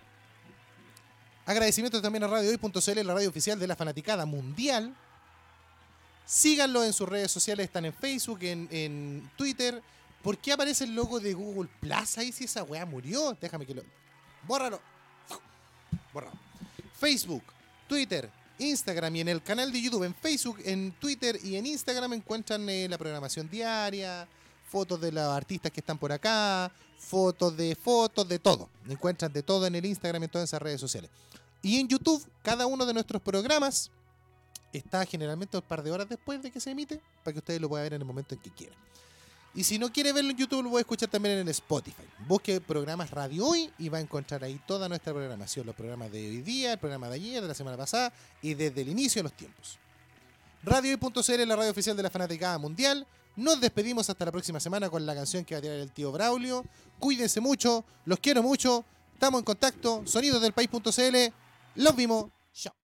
Agradecimiento 1.46 2.02
también 2.02 2.24
a 2.24 2.28
Radio 2.28 2.50
Hoy.cl, 2.52 3.06
la 3.06 3.14
radio 3.14 3.30
oficial 3.30 3.60
de 3.60 3.68
la 3.68 3.76
fanaticada 3.76 4.26
mundial. 4.26 4.96
Síganlo 6.26 6.84
en 6.84 6.94
sus 6.94 7.08
redes 7.08 7.30
sociales, 7.32 7.66
están 7.66 7.86
en 7.86 7.94
Facebook, 7.94 8.40
en, 8.42 9.30
Twitter. 9.36 9.82
¿Por 10.24 10.38
qué 10.38 10.54
aparece 10.54 10.86
el 10.86 10.96
logo 10.96 11.20
de 11.20 11.34
Google 11.34 11.70
Plus 11.80 12.18
ahí 12.18 12.32
si 12.32 12.46
esa 12.46 12.64
weá 12.64 12.86
murió? 12.86 13.38
Déjame 13.40 13.66
que 13.66 13.76
lo. 13.76 13.84
Bórralo. 14.48 14.80
Bórralo. 16.14 16.38
Facebook, 16.98 17.44
Twitter, 17.88 18.32
Instagram 18.60 19.16
y 19.16 19.22
en 19.22 19.28
el 19.30 19.44
canal 19.44 19.72
de 19.72 19.82
YouTube, 19.82 20.04
en 20.04 20.16
Facebook, 20.16 20.60
en 20.64 20.92
Twitter 20.94 21.40
y 21.44 21.56
en 21.56 21.66
Instagram 21.66 22.14
encuentran 22.14 22.68
eh, 22.70 22.88
la 22.90 22.98
programación 22.98 23.50
diaria, 23.50 24.28
fotos 24.70 25.00
de 25.00 25.12
los 25.12 25.24
artistas 25.24 25.72
que 25.72 25.80
están 25.80 25.98
por 25.98 26.12
acá, 26.12 26.72
fotos 26.98 27.56
de 27.56 27.76
fotos, 27.76 28.28
de 28.28 28.40
todo. 28.40 28.70
Encuentran 28.88 29.32
de 29.32 29.44
todo 29.44 29.66
en 29.68 29.76
el 29.76 29.86
Instagram 29.86 30.24
y 30.24 30.26
en 30.26 30.32
todas 30.32 30.50
esas 30.50 30.62
redes 30.62 30.80
sociales. 30.80 31.10
Y 31.62 31.80
en 31.80 31.88
YouTube, 31.88 32.26
cada 32.44 32.66
uno 32.66 32.86
de 32.86 32.94
nuestros 32.94 33.22
programas 33.22 33.92
está 34.72 35.06
generalmente 35.06 35.58
un 35.58 35.64
par 35.64 35.84
de 35.84 35.92
horas 35.92 36.08
después 36.08 36.42
de 36.42 36.52
que 36.52 36.60
se 36.60 36.72
emite, 36.72 37.02
para 37.24 37.34
que 37.34 37.40
ustedes 37.40 37.62
lo 37.62 37.70
puedan 37.70 37.86
ver 37.86 37.94
en 37.94 38.02
el 38.02 38.08
momento 38.08 38.36
en 38.36 38.42
que 38.42 38.52
quieran. 38.52 38.78
Y 39.56 39.64
si 39.64 39.80
no 39.80 39.92
quiere 39.92 40.12
verlo 40.12 40.32
en 40.32 40.38
YouTube, 40.38 40.64
lo 40.64 40.70
voy 40.70 40.80
a 40.80 40.82
escuchar 40.82 41.08
también 41.10 41.38
en 41.38 41.48
Spotify. 41.48 42.04
Busque 42.28 42.60
programas 42.60 43.10
Radio 43.10 43.48
Hoy 43.48 43.72
y 43.80 43.88
va 43.88 44.00
a 44.00 44.02
encontrar 44.02 44.44
ahí 44.44 44.60
toda 44.68 44.90
nuestra 44.90 45.14
programación. 45.14 45.66
Los 45.66 45.76
programas 45.76 46.12
de 46.12 46.28
hoy 46.28 46.42
día, 46.42 46.74
el 46.74 46.78
programa 46.78 47.08
de 47.08 47.16
ayer, 47.16 47.42
de 47.42 47.48
la 47.48 47.54
semana 47.54 47.78
pasada 47.78 48.12
y 48.42 48.54
desde 48.54 48.82
el 48.82 48.90
inicio 48.90 49.20
de 49.20 49.24
los 49.24 49.34
tiempos. 49.34 49.80
Radio 50.62 50.98
Hoy.cl 51.02 51.40
es 51.40 51.48
la 51.48 51.56
radio 51.56 51.72
oficial 51.72 51.96
de 51.96 52.04
la 52.04 52.10
Fanaticada 52.10 52.58
Mundial. 52.58 53.08
Nos 53.38 53.62
despedimos 53.62 54.10
hasta 54.10 54.26
la 54.26 54.32
próxima 54.32 54.60
semana 54.60 54.90
con 54.90 55.06
la 55.06 55.16
canción 55.16 55.46
que 55.46 55.56
va 55.56 55.60
a 55.60 55.62
tirar 55.62 55.78
el 55.78 55.92
tío 55.92 56.12
Braulio. 56.12 56.66
Cuídense 57.00 57.40
mucho, 57.40 57.86
los 58.04 58.20
quiero 58.20 58.44
mucho. 58.44 58.84
Estamos 59.14 59.40
en 59.40 59.46
contacto. 59.46 60.04
Sonidos 60.06 60.42
del 60.42 60.52
País.cl. 60.52 61.34
Los 61.76 61.96
vimos. 61.96 62.26
Chao. 62.54 62.74